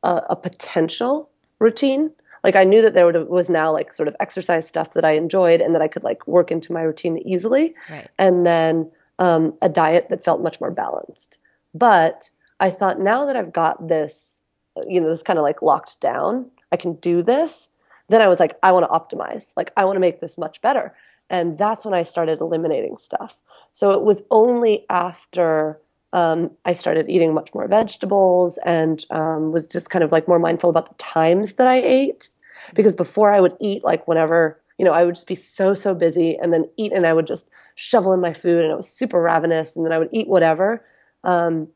a, 0.04 0.22
a, 0.30 0.36
potential 0.36 1.30
routine. 1.60 2.12
Like 2.44 2.56
I 2.56 2.64
knew 2.64 2.82
that 2.82 2.94
there 2.94 3.26
was 3.26 3.50
now 3.50 3.72
like 3.72 3.94
sort 3.94 4.08
of 4.08 4.16
exercise 4.20 4.68
stuff 4.68 4.94
that 4.94 5.04
I 5.04 5.12
enjoyed 5.12 5.62
and 5.62 5.76
that 5.76 5.82
I 5.82 5.88
could 5.88 6.04
like 6.04 6.26
work 6.28 6.52
into 6.52 6.72
my 6.72 6.82
routine 6.82 7.18
easily, 7.20 7.76
right. 7.90 8.08
and 8.18 8.46
then 8.46 8.90
um, 9.20 9.54
a 9.62 9.70
diet 9.70 10.10
that 10.10 10.24
felt 10.24 10.42
much 10.42 10.62
more 10.62 10.72
balanced. 10.72 11.40
But 11.74 12.30
I 12.60 12.70
thought 12.70 13.00
now 13.00 13.26
that 13.26 13.36
I've 13.36 13.54
got 13.54 13.88
this, 13.88 14.42
you 14.88 15.02
know, 15.02 15.10
this 15.10 15.24
kind 15.24 15.38
of 15.38 15.44
like 15.44 15.62
locked 15.62 16.00
down, 16.00 16.50
I 16.72 16.78
can 16.78 16.94
do 16.96 17.22
this. 17.22 17.70
Then 18.10 18.22
I 18.22 18.28
was 18.28 18.40
like, 18.40 18.58
I 18.64 18.72
want 18.72 18.86
to 18.86 19.16
optimize. 19.18 19.52
Like 19.56 19.72
I 19.78 19.86
want 19.86 19.96
to 19.96 20.02
make 20.02 20.22
this 20.22 20.38
much 20.38 20.62
better. 20.62 20.96
And 21.30 21.58
that's 21.58 21.84
when 21.84 21.94
I 21.94 22.04
started 22.04 22.40
eliminating 22.40 22.98
stuff. 22.98 23.38
So 23.74 23.92
it 23.92 24.02
was 24.02 24.24
only 24.32 24.86
after 24.90 25.80
um, 26.14 26.52
I 26.66 26.74
started 26.74 27.10
eating 27.10 27.34
much 27.34 27.54
more 27.54 27.68
vegetables 27.68 28.58
and 28.66 29.06
um, 29.12 29.52
was 29.52 29.68
just 29.68 29.90
kind 29.90 30.04
of 30.04 30.12
like 30.12 30.28
more 30.28 30.40
mindful 30.40 30.70
about 30.70 30.88
the 30.88 31.04
times 31.04 31.54
that 31.54 31.68
I 31.68 31.82
ate. 31.82 32.30
Because 32.74 32.96
before 32.96 33.34
I 33.34 33.40
would 33.40 33.56
eat 33.60 33.84
like 33.84 34.08
whenever, 34.08 34.60
you 34.78 34.86
know, 34.86 34.94
I 34.94 35.04
would 35.04 35.16
just 35.16 35.28
be 35.28 35.36
so, 35.36 35.74
so 35.74 35.94
busy 35.94 36.38
and 36.38 36.54
then 36.54 36.70
eat 36.78 36.94
and 36.94 37.06
I 37.06 37.14
would 37.14 37.28
just 37.28 37.50
shovel 37.76 38.14
in 38.14 38.22
my 38.22 38.34
food 38.34 38.64
and 38.64 38.72
I 38.72 38.76
was 38.76 38.90
super 38.90 39.22
ravenous 39.22 39.76
and 39.76 39.86
then 39.86 39.92
I 39.92 40.00
would 40.00 40.10
eat 40.12 40.28
whatever. 40.28 40.84
Um, 41.24 41.68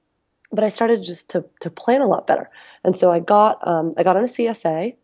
but 0.52 0.64
I 0.64 0.70
started 0.70 1.04
just 1.04 1.30
to 1.32 1.46
to 1.62 1.70
plan 1.70 2.02
a 2.02 2.08
lot 2.08 2.28
better. 2.28 2.50
And 2.84 2.96
so 2.96 3.12
I 3.12 3.20
got 3.20 3.66
um, 3.68 3.94
I 3.98 4.04
got 4.04 4.18
on 4.18 4.24
a 4.24 4.28
CSA, 4.28 4.96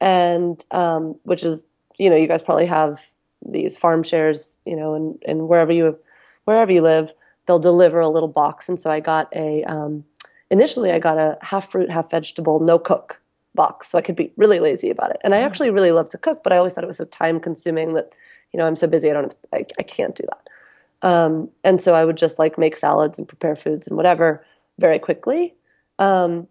and 0.00 0.64
um, 0.70 1.16
which 1.24 1.42
is 1.42 1.66
you 1.98 2.08
know 2.10 2.16
you 2.16 2.28
guys 2.28 2.42
probably 2.42 2.66
have 2.66 3.08
these 3.46 3.76
farm 3.76 4.02
shares 4.02 4.58
you 4.66 4.74
know 4.74 4.94
and 4.94 5.22
and 5.26 5.48
wherever 5.48 5.72
you 5.72 5.98
wherever 6.44 6.72
you 6.72 6.82
live 6.82 7.12
they'll 7.46 7.58
deliver 7.58 7.98
a 8.00 8.08
little 8.08 8.28
box. 8.28 8.68
And 8.68 8.78
so 8.78 8.90
I 8.90 9.00
got 9.00 9.34
a 9.34 9.64
um, 9.64 10.04
initially 10.50 10.92
I 10.92 10.98
got 10.98 11.18
a 11.18 11.38
half 11.42 11.70
fruit 11.70 11.90
half 11.90 12.10
vegetable 12.10 12.60
no 12.60 12.78
cook 12.78 13.20
box 13.54 13.88
so 13.88 13.98
I 13.98 14.02
could 14.02 14.16
be 14.16 14.32
really 14.36 14.60
lazy 14.60 14.90
about 14.90 15.10
it. 15.10 15.20
And 15.24 15.34
I 15.34 15.38
mm. 15.38 15.44
actually 15.44 15.70
really 15.70 15.90
love 15.90 16.08
to 16.10 16.18
cook, 16.18 16.44
but 16.44 16.52
I 16.52 16.58
always 16.58 16.74
thought 16.74 16.84
it 16.84 16.88
was 16.88 16.98
so 16.98 17.06
time 17.06 17.40
consuming 17.40 17.94
that 17.94 18.12
you 18.52 18.58
know 18.58 18.66
I'm 18.66 18.76
so 18.76 18.86
busy 18.86 19.10
I 19.10 19.14
don't 19.14 19.24
have, 19.24 19.36
I, 19.52 19.66
I 19.78 19.82
can't 19.82 20.14
do 20.14 20.24
that. 20.28 21.08
Um, 21.08 21.50
and 21.64 21.80
so 21.80 21.94
I 21.94 22.04
would 22.04 22.16
just 22.16 22.38
like 22.38 22.58
make 22.58 22.76
salads 22.76 23.18
and 23.18 23.26
prepare 23.26 23.56
foods 23.56 23.86
and 23.86 23.96
whatever 23.96 24.44
very 24.78 24.98
quickly. 24.98 25.54
Um, 25.98 26.48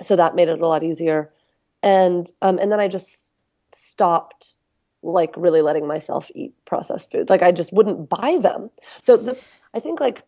so 0.00 0.16
that 0.16 0.34
made 0.34 0.48
it 0.48 0.60
a 0.60 0.66
lot 0.66 0.82
easier. 0.82 1.30
And 1.82 2.30
um, 2.42 2.58
and 2.58 2.70
then 2.70 2.80
I 2.80 2.88
just 2.88 3.34
stopped 3.72 4.54
like 5.02 5.34
really 5.36 5.62
letting 5.62 5.86
myself 5.86 6.30
eat 6.34 6.54
processed 6.64 7.10
foods. 7.10 7.30
Like 7.30 7.42
I 7.42 7.52
just 7.52 7.72
wouldn't 7.72 8.08
buy 8.08 8.38
them. 8.40 8.70
So 9.00 9.16
the, 9.16 9.36
I 9.74 9.80
think 9.80 10.00
like 10.00 10.22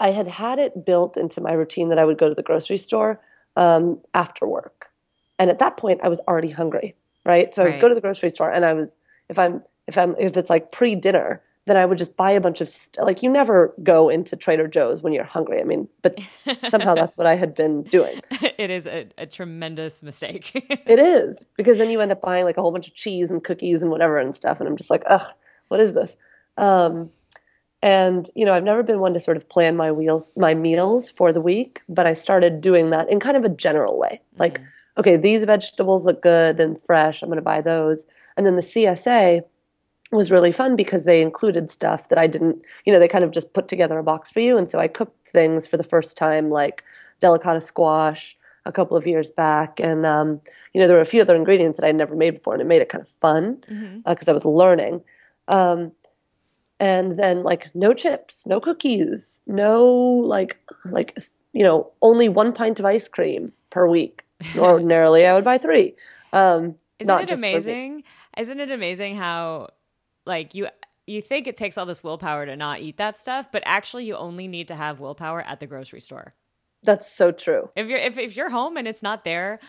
I 0.00 0.10
had 0.10 0.26
had 0.26 0.58
it 0.58 0.84
built 0.84 1.16
into 1.16 1.40
my 1.40 1.52
routine 1.52 1.88
that 1.90 1.98
I 1.98 2.04
would 2.04 2.18
go 2.18 2.28
to 2.28 2.34
the 2.34 2.42
grocery 2.42 2.76
store 2.76 3.20
um, 3.56 4.00
after 4.14 4.46
work, 4.46 4.86
and 5.38 5.48
at 5.50 5.58
that 5.60 5.76
point 5.76 6.00
I 6.02 6.08
was 6.08 6.20
already 6.28 6.50
hungry. 6.50 6.94
Right, 7.24 7.52
so 7.52 7.62
right. 7.62 7.68
I 7.68 7.74
would 7.74 7.80
go 7.80 7.88
to 7.88 7.94
the 7.94 8.00
grocery 8.00 8.30
store, 8.30 8.50
and 8.50 8.64
I 8.64 8.72
was 8.72 8.96
if 9.28 9.38
I'm 9.38 9.62
if 9.86 9.96
I'm 9.98 10.14
if 10.18 10.36
it's 10.36 10.50
like 10.50 10.72
pre 10.72 10.94
dinner, 10.94 11.42
then 11.66 11.76
I 11.76 11.84
would 11.84 11.98
just 11.98 12.16
buy 12.16 12.30
a 12.30 12.40
bunch 12.40 12.60
of 12.60 12.68
st- 12.68 13.04
like 13.04 13.22
you 13.22 13.30
never 13.30 13.74
go 13.82 14.08
into 14.08 14.36
Trader 14.36 14.68
Joe's 14.68 15.02
when 15.02 15.12
you're 15.12 15.24
hungry. 15.24 15.60
I 15.60 15.64
mean, 15.64 15.88
but 16.00 16.18
somehow 16.68 16.94
that's 16.94 17.18
what 17.18 17.26
I 17.26 17.36
had 17.36 17.54
been 17.54 17.82
doing. 17.82 18.20
It 18.58 18.70
is 18.70 18.86
a, 18.86 19.08
a 19.18 19.26
tremendous 19.26 20.02
mistake. 20.02 20.50
it 20.54 20.98
is 20.98 21.44
because 21.58 21.76
then 21.76 21.90
you 21.90 22.00
end 22.00 22.10
up 22.10 22.22
buying 22.22 22.44
like 22.44 22.56
a 22.56 22.62
whole 22.62 22.72
bunch 22.72 22.88
of 22.88 22.94
cheese 22.94 23.30
and 23.30 23.44
cookies 23.44 23.82
and 23.82 23.90
whatever 23.90 24.18
and 24.18 24.34
stuff, 24.34 24.60
and 24.60 24.68
I'm 24.68 24.78
just 24.78 24.88
like, 24.88 25.02
ugh, 25.06 25.26
what 25.68 25.78
is 25.78 25.92
this? 25.92 26.16
Um, 26.56 27.10
and 27.82 28.30
you 28.34 28.46
know, 28.46 28.54
I've 28.54 28.64
never 28.64 28.82
been 28.82 28.98
one 28.98 29.12
to 29.12 29.20
sort 29.20 29.36
of 29.36 29.48
plan 29.50 29.76
my 29.76 29.92
wheels, 29.92 30.32
my 30.36 30.54
meals 30.54 31.10
for 31.10 31.32
the 31.32 31.40
week, 31.40 31.82
but 31.86 32.06
I 32.06 32.14
started 32.14 32.62
doing 32.62 32.90
that 32.90 33.10
in 33.10 33.20
kind 33.20 33.36
of 33.36 33.44
a 33.44 33.50
general 33.50 33.98
way, 33.98 34.22
like. 34.38 34.60
Mm. 34.60 34.66
Okay, 34.98 35.18
these 35.18 35.44
vegetables 35.44 36.06
look 36.06 36.22
good 36.22 36.58
and 36.58 36.80
fresh. 36.80 37.20
I'm 37.20 37.28
going 37.28 37.36
to 37.36 37.42
buy 37.42 37.60
those. 37.60 38.06
And 38.34 38.46
then 38.46 38.56
the 38.56 38.62
CSA, 38.62 39.42
was 40.16 40.30
really 40.30 40.52
fun 40.52 40.76
because 40.76 41.04
they 41.04 41.22
included 41.22 41.70
stuff 41.70 42.08
that 42.08 42.18
I 42.18 42.26
didn't, 42.26 42.62
you 42.84 42.92
know, 42.92 42.98
they 42.98 43.08
kind 43.08 43.24
of 43.24 43.30
just 43.30 43.52
put 43.52 43.68
together 43.68 43.98
a 43.98 44.02
box 44.02 44.30
for 44.30 44.40
you. 44.40 44.58
And 44.58 44.68
so 44.68 44.78
I 44.78 44.88
cooked 44.88 45.28
things 45.28 45.66
for 45.66 45.76
the 45.76 45.84
first 45.84 46.16
time, 46.16 46.50
like 46.50 46.82
delicata 47.20 47.62
squash 47.62 48.36
a 48.64 48.72
couple 48.72 48.96
of 48.96 49.06
years 49.06 49.30
back. 49.30 49.78
And, 49.78 50.04
um, 50.04 50.40
you 50.72 50.80
know, 50.80 50.86
there 50.86 50.96
were 50.96 51.02
a 51.02 51.06
few 51.06 51.22
other 51.22 51.36
ingredients 51.36 51.78
that 51.78 51.86
I'd 51.86 51.94
never 51.94 52.16
made 52.16 52.34
before, 52.34 52.54
and 52.54 52.60
it 52.60 52.66
made 52.66 52.82
it 52.82 52.88
kind 52.88 53.02
of 53.02 53.08
fun 53.08 53.54
because 53.60 53.78
mm-hmm. 53.78 54.00
uh, 54.06 54.14
I 54.28 54.32
was 54.32 54.44
learning. 54.44 55.02
Um, 55.48 55.92
and 56.78 57.16
then 57.16 57.42
like 57.42 57.74
no 57.74 57.94
chips, 57.94 58.46
no 58.46 58.60
cookies, 58.60 59.40
no 59.46 59.86
like 59.86 60.58
like 60.84 61.16
you 61.52 61.62
know 61.62 61.90
only 62.02 62.28
one 62.28 62.52
pint 62.52 62.78
of 62.78 62.84
ice 62.84 63.08
cream 63.08 63.52
per 63.70 63.86
week. 63.86 64.24
Ordinarily, 64.58 65.26
I 65.26 65.34
would 65.34 65.44
buy 65.44 65.56
three. 65.56 65.94
Um, 66.34 66.74
Isn't 66.98 67.22
it 67.22 67.30
amazing? 67.30 68.04
Isn't 68.36 68.60
it 68.60 68.70
amazing 68.70 69.16
how 69.16 69.70
like 70.26 70.54
you 70.54 70.68
you 71.06 71.22
think 71.22 71.46
it 71.46 71.56
takes 71.56 71.78
all 71.78 71.86
this 71.86 72.02
willpower 72.02 72.46
to 72.46 72.56
not 72.56 72.80
eat 72.80 72.96
that 72.96 73.16
stuff, 73.16 73.50
but 73.52 73.62
actually 73.64 74.04
you 74.04 74.16
only 74.16 74.48
need 74.48 74.68
to 74.68 74.74
have 74.74 74.98
willpower 75.00 75.40
at 75.42 75.60
the 75.60 75.66
grocery 75.66 76.00
store. 76.00 76.34
That's 76.82 77.10
so 77.10 77.32
true. 77.32 77.70
If 77.76 77.88
you're 77.88 77.98
if, 77.98 78.18
if 78.18 78.36
you're 78.36 78.50
home 78.50 78.76
and 78.76 78.86
it's 78.86 79.02
not 79.02 79.24
there, 79.24 79.60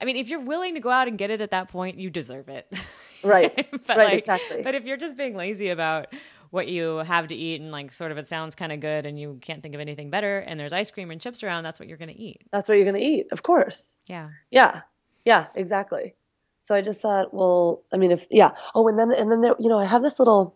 I 0.00 0.04
mean, 0.04 0.16
if 0.16 0.28
you're 0.28 0.40
willing 0.40 0.74
to 0.74 0.80
go 0.80 0.90
out 0.90 1.08
and 1.08 1.18
get 1.18 1.30
it 1.30 1.40
at 1.40 1.50
that 1.50 1.68
point, 1.68 1.98
you 1.98 2.10
deserve 2.10 2.48
it. 2.48 2.72
Right. 3.22 3.54
but 3.70 3.98
right, 3.98 3.98
like, 3.98 4.18
exactly. 4.20 4.62
But 4.62 4.74
if 4.74 4.86
you're 4.86 4.96
just 4.96 5.14
being 5.14 5.36
lazy 5.36 5.68
about 5.68 6.06
what 6.48 6.68
you 6.68 6.96
have 6.96 7.26
to 7.26 7.34
eat 7.34 7.60
and 7.60 7.70
like 7.70 7.92
sort 7.92 8.12
of 8.12 8.16
it 8.16 8.26
sounds 8.26 8.54
kind 8.54 8.72
of 8.72 8.80
good 8.80 9.04
and 9.04 9.20
you 9.20 9.38
can't 9.42 9.62
think 9.62 9.74
of 9.74 9.80
anything 9.82 10.08
better 10.08 10.38
and 10.38 10.58
there's 10.58 10.72
ice 10.72 10.90
cream 10.90 11.10
and 11.10 11.20
chips 11.20 11.42
around, 11.42 11.62
that's 11.62 11.78
what 11.78 11.86
you're 11.86 11.98
going 11.98 12.08
to 12.08 12.18
eat. 12.18 12.40
That's 12.50 12.66
what 12.66 12.76
you're 12.76 12.90
going 12.90 12.98
to 12.98 13.06
eat. 13.06 13.26
Of 13.30 13.42
course. 13.42 13.96
Yeah. 14.06 14.30
Yeah. 14.50 14.80
Yeah, 15.26 15.48
exactly. 15.54 16.14
So 16.62 16.74
I 16.74 16.82
just 16.82 17.00
thought, 17.00 17.32
well, 17.32 17.82
I 17.92 17.96
mean, 17.96 18.10
if 18.10 18.26
yeah. 18.30 18.52
Oh, 18.74 18.86
and 18.88 18.98
then 18.98 19.12
and 19.12 19.30
then 19.30 19.40
there, 19.40 19.54
you 19.58 19.68
know, 19.68 19.78
I 19.78 19.86
have 19.86 20.02
this 20.02 20.18
little, 20.18 20.54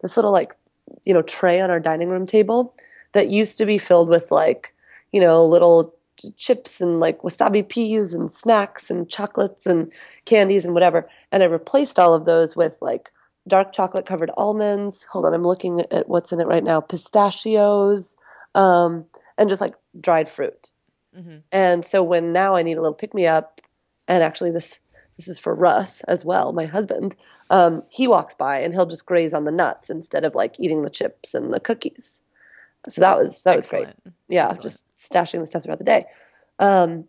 this 0.00 0.16
little 0.16 0.32
like, 0.32 0.56
you 1.04 1.12
know, 1.12 1.22
tray 1.22 1.60
on 1.60 1.70
our 1.70 1.80
dining 1.80 2.08
room 2.08 2.26
table 2.26 2.74
that 3.12 3.28
used 3.28 3.58
to 3.58 3.66
be 3.66 3.78
filled 3.78 4.08
with 4.08 4.30
like, 4.30 4.74
you 5.12 5.20
know, 5.20 5.44
little 5.44 5.94
chips 6.36 6.80
and 6.80 7.00
like 7.00 7.22
wasabi 7.22 7.66
peas 7.66 8.14
and 8.14 8.30
snacks 8.30 8.90
and 8.90 9.08
chocolates 9.08 9.66
and 9.66 9.92
candies 10.24 10.64
and 10.64 10.74
whatever. 10.74 11.08
And 11.32 11.42
I 11.42 11.46
replaced 11.46 11.98
all 11.98 12.14
of 12.14 12.26
those 12.26 12.54
with 12.54 12.76
like 12.80 13.10
dark 13.48 13.72
chocolate 13.72 14.06
covered 14.06 14.30
almonds. 14.36 15.04
Hold 15.04 15.26
on, 15.26 15.34
I'm 15.34 15.42
looking 15.42 15.80
at 15.90 16.08
what's 16.08 16.32
in 16.32 16.40
it 16.40 16.46
right 16.46 16.64
now. 16.64 16.80
Pistachios, 16.80 18.16
um, 18.54 19.06
and 19.38 19.48
just 19.48 19.60
like 19.60 19.74
dried 20.00 20.28
fruit. 20.28 20.70
Mm-hmm. 21.16 21.38
And 21.50 21.84
so 21.84 22.02
when 22.02 22.32
now 22.32 22.54
I 22.54 22.62
need 22.62 22.76
a 22.76 22.82
little 22.82 22.94
pick 22.94 23.14
me 23.14 23.26
up, 23.26 23.60
and 24.06 24.22
actually 24.22 24.50
this 24.50 24.78
this 25.20 25.28
is 25.28 25.38
for 25.38 25.54
Russ 25.54 26.00
as 26.02 26.24
well, 26.24 26.54
my 26.54 26.64
husband. 26.64 27.14
Um, 27.50 27.82
he 27.90 28.08
walks 28.08 28.32
by 28.32 28.60
and 28.60 28.72
he'll 28.72 28.86
just 28.86 29.04
graze 29.04 29.34
on 29.34 29.44
the 29.44 29.50
nuts 29.50 29.90
instead 29.90 30.24
of 30.24 30.34
like 30.34 30.58
eating 30.58 30.80
the 30.80 30.88
chips 30.88 31.34
and 31.34 31.52
the 31.52 31.60
cookies. 31.60 32.22
So 32.88 33.02
that 33.02 33.18
was 33.18 33.42
that 33.42 33.58
Excellent. 33.58 33.88
was 33.88 33.94
great. 34.04 34.14
Yeah, 34.28 34.44
Excellent. 34.44 34.62
just 34.62 34.96
stashing 34.96 35.40
the 35.40 35.46
stuff 35.46 35.64
throughout 35.64 35.78
the 35.78 35.84
day. 35.84 36.06
Um, 36.58 37.04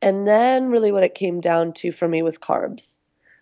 and 0.00 0.26
then 0.26 0.70
really 0.70 0.92
what 0.92 1.02
it 1.02 1.14
came 1.14 1.40
down 1.40 1.74
to 1.74 1.92
for 1.92 2.08
me 2.08 2.22
was 2.22 2.38
carbs, 2.38 3.00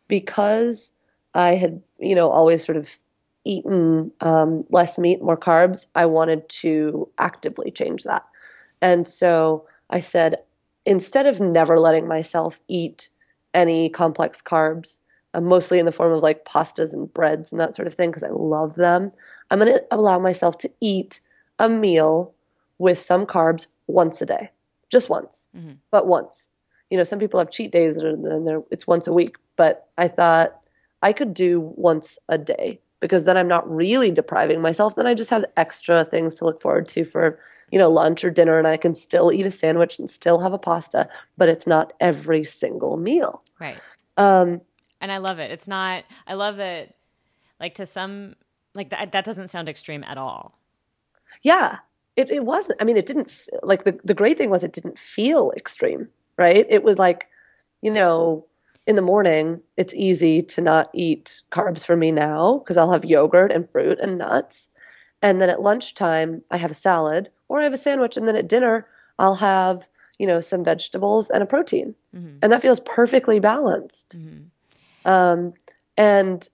because 0.08 0.92
I 1.32 1.54
had 1.54 1.80
you 2.00 2.16
know 2.16 2.30
always 2.30 2.64
sort 2.64 2.76
of 2.76 2.98
eaten 3.44 4.10
um, 4.20 4.64
less 4.70 4.98
meat, 4.98 5.22
more 5.22 5.36
carbs. 5.36 5.86
I 5.94 6.06
wanted 6.06 6.48
to 6.48 7.08
actively 7.18 7.70
change 7.70 8.02
that, 8.02 8.24
and 8.80 9.06
so 9.06 9.68
I 9.88 10.00
said 10.00 10.38
instead 10.84 11.26
of 11.26 11.38
never 11.38 11.78
letting 11.78 12.08
myself 12.08 12.58
eat 12.66 13.10
any 13.54 13.88
complex 13.88 14.42
carbs, 14.42 15.00
uh, 15.32 15.40
mostly 15.40 15.78
in 15.78 15.86
the 15.86 15.92
form 15.92 16.12
of 16.12 16.22
like 16.22 16.44
pastas 16.44 16.92
and 16.92 17.12
breads 17.14 17.50
and 17.50 17.60
that 17.60 17.74
sort 17.74 17.88
of 17.88 17.94
thing, 17.94 18.10
because 18.10 18.22
I 18.22 18.30
love 18.30 18.74
them. 18.74 19.12
I'm 19.50 19.58
going 19.58 19.72
to 19.72 19.84
allow 19.90 20.18
myself 20.18 20.58
to 20.58 20.70
eat 20.80 21.20
a 21.58 21.68
meal 21.68 22.34
with 22.78 22.98
some 22.98 23.26
carbs 23.26 23.66
once 23.86 24.20
a 24.20 24.26
day, 24.26 24.50
just 24.90 25.08
once, 25.08 25.48
mm-hmm. 25.56 25.74
but 25.90 26.06
once. 26.06 26.48
You 26.90 26.98
know, 26.98 27.04
some 27.04 27.18
people 27.18 27.38
have 27.38 27.50
cheat 27.50 27.72
days 27.72 27.96
and 27.96 28.64
it's 28.70 28.86
once 28.86 29.06
a 29.06 29.12
week, 29.12 29.36
but 29.56 29.88
I 29.96 30.08
thought 30.08 30.60
I 31.02 31.12
could 31.12 31.34
do 31.34 31.60
once 31.60 32.18
a 32.28 32.38
day 32.38 32.80
because 33.04 33.26
then 33.26 33.36
I'm 33.36 33.48
not 33.48 33.70
really 33.70 34.10
depriving 34.10 34.62
myself. 34.62 34.96
Then 34.96 35.06
I 35.06 35.12
just 35.12 35.28
have 35.28 35.44
extra 35.58 36.06
things 36.06 36.32
to 36.36 36.46
look 36.46 36.58
forward 36.58 36.88
to 36.88 37.04
for, 37.04 37.38
you 37.70 37.78
know, 37.78 37.90
lunch 37.90 38.24
or 38.24 38.30
dinner 38.30 38.58
and 38.58 38.66
I 38.66 38.78
can 38.78 38.94
still 38.94 39.30
eat 39.30 39.44
a 39.44 39.50
sandwich 39.50 39.98
and 39.98 40.08
still 40.08 40.40
have 40.40 40.54
a 40.54 40.58
pasta, 40.58 41.06
but 41.36 41.50
it's 41.50 41.66
not 41.66 41.92
every 42.00 42.44
single 42.44 42.96
meal. 42.96 43.44
Right. 43.60 43.76
Um, 44.16 44.62
And 45.02 45.12
I 45.12 45.18
love 45.18 45.38
it. 45.38 45.50
It's 45.50 45.68
not, 45.68 46.04
I 46.26 46.32
love 46.32 46.56
that, 46.56 46.94
like, 47.60 47.74
to 47.74 47.84
some, 47.84 48.36
like, 48.72 48.88
that, 48.88 49.12
that 49.12 49.26
doesn't 49.26 49.48
sound 49.50 49.68
extreme 49.68 50.02
at 50.04 50.16
all. 50.16 50.58
yeah, 51.42 51.80
it, 52.16 52.30
it 52.30 52.46
wasn't. 52.46 52.80
I 52.80 52.84
mean, 52.84 52.96
it 52.96 53.04
didn't, 53.04 53.30
like, 53.62 53.84
the, 53.84 54.00
the 54.02 54.14
great 54.14 54.38
thing 54.38 54.48
was 54.48 54.64
it 54.64 54.72
didn't 54.72 54.98
feel 54.98 55.52
extreme, 55.54 56.08
right? 56.38 56.64
It 56.70 56.82
was 56.84 56.96
like, 56.96 57.28
you 57.82 57.90
know, 57.90 58.46
in 58.86 58.96
the 58.96 59.02
morning, 59.02 59.60
it's 59.76 59.94
easy 59.94 60.42
to 60.42 60.60
not 60.60 60.90
eat 60.92 61.42
carbs 61.50 61.84
for 61.84 61.96
me 61.96 62.10
now 62.12 62.58
because 62.58 62.76
I'll 62.76 62.92
have 62.92 63.04
yogurt 63.04 63.50
and 63.50 63.68
fruit 63.70 63.98
and 64.00 64.18
nuts. 64.18 64.68
And 65.22 65.40
then 65.40 65.48
at 65.48 65.62
lunchtime, 65.62 66.42
I 66.50 66.58
have 66.58 66.70
a 66.70 66.74
salad 66.74 67.30
or 67.48 67.60
I 67.60 67.64
have 67.64 67.72
a 67.72 67.78
sandwich. 67.78 68.16
And 68.16 68.28
then 68.28 68.36
at 68.36 68.48
dinner, 68.48 68.86
I'll 69.18 69.36
have, 69.36 69.88
you 70.18 70.26
know, 70.26 70.40
some 70.40 70.62
vegetables 70.62 71.30
and 71.30 71.42
a 71.42 71.46
protein. 71.46 71.94
Mhm. 72.14 72.38
And 72.42 72.52
that 72.52 72.60
feels 72.60 72.80
perfectly 72.80 73.40
balanced. 73.40 74.18
Mhm. 74.18 74.46
Um, 75.04 75.54
and 75.96 76.48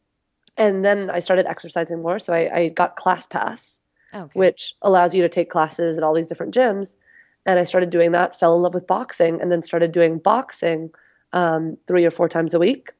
and 0.56 0.84
then 0.84 1.08
I 1.08 1.20
started 1.20 1.46
exercising 1.46 2.02
more. 2.02 2.18
So 2.18 2.34
I, 2.34 2.50
I 2.54 2.68
got 2.68 2.94
ClassPass, 2.96 3.78
Okay. 4.12 4.30
which 4.38 4.74
allows 4.82 5.14
you 5.14 5.22
to 5.22 5.28
take 5.28 5.48
classes 5.48 5.96
at 5.96 6.04
all 6.04 6.12
these 6.12 6.26
different 6.26 6.52
gyms. 6.54 6.96
And 7.46 7.58
I 7.58 7.64
started 7.64 7.88
doing 7.88 8.12
that, 8.12 8.38
fell 8.38 8.54
in 8.56 8.60
love 8.62 8.74
with 8.74 8.86
boxing, 8.86 9.40
and 9.40 9.50
then 9.50 9.62
started 9.62 9.90
doing 9.90 10.18
boxing 10.18 10.90
um, 11.32 11.76
three 11.86 12.04
or 12.04 12.10
four 12.10 12.28
times 12.28 12.54
a 12.54 12.58
week. 12.58 12.92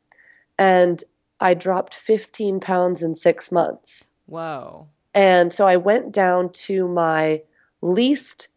And 0.59 1.03
I 1.41 1.55
dropped 1.55 1.95
15 1.95 2.61
pounds 2.61 3.03
in 3.03 3.15
six 3.15 3.51
months. 3.51 4.05
Whoa. 4.27 4.89
And 5.15 5.53
so 5.53 5.67
I 5.67 5.77
went 5.77 6.13
down 6.13 6.51
to 6.51 6.87
my 6.87 7.43
least, 7.81 8.49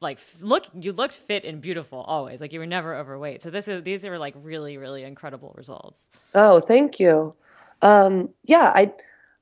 like 0.00 0.18
look 0.40 0.66
you 0.74 0.92
looked 0.92 1.14
fit 1.16 1.44
and 1.44 1.60
beautiful 1.60 2.00
always. 2.00 2.40
Like 2.40 2.52
you 2.52 2.60
were 2.60 2.66
never 2.66 2.94
overweight. 2.96 3.42
So 3.42 3.50
this 3.50 3.68
is 3.68 3.82
these 3.82 4.04
are 4.06 4.18
like 4.18 4.34
really 4.36 4.76
really 4.78 5.02
incredible 5.04 5.52
results. 5.56 6.08
Oh, 6.34 6.60
thank 6.60 6.98
you. 7.00 7.34
Um, 7.82 8.28
yeah, 8.44 8.70
I, 8.74 8.92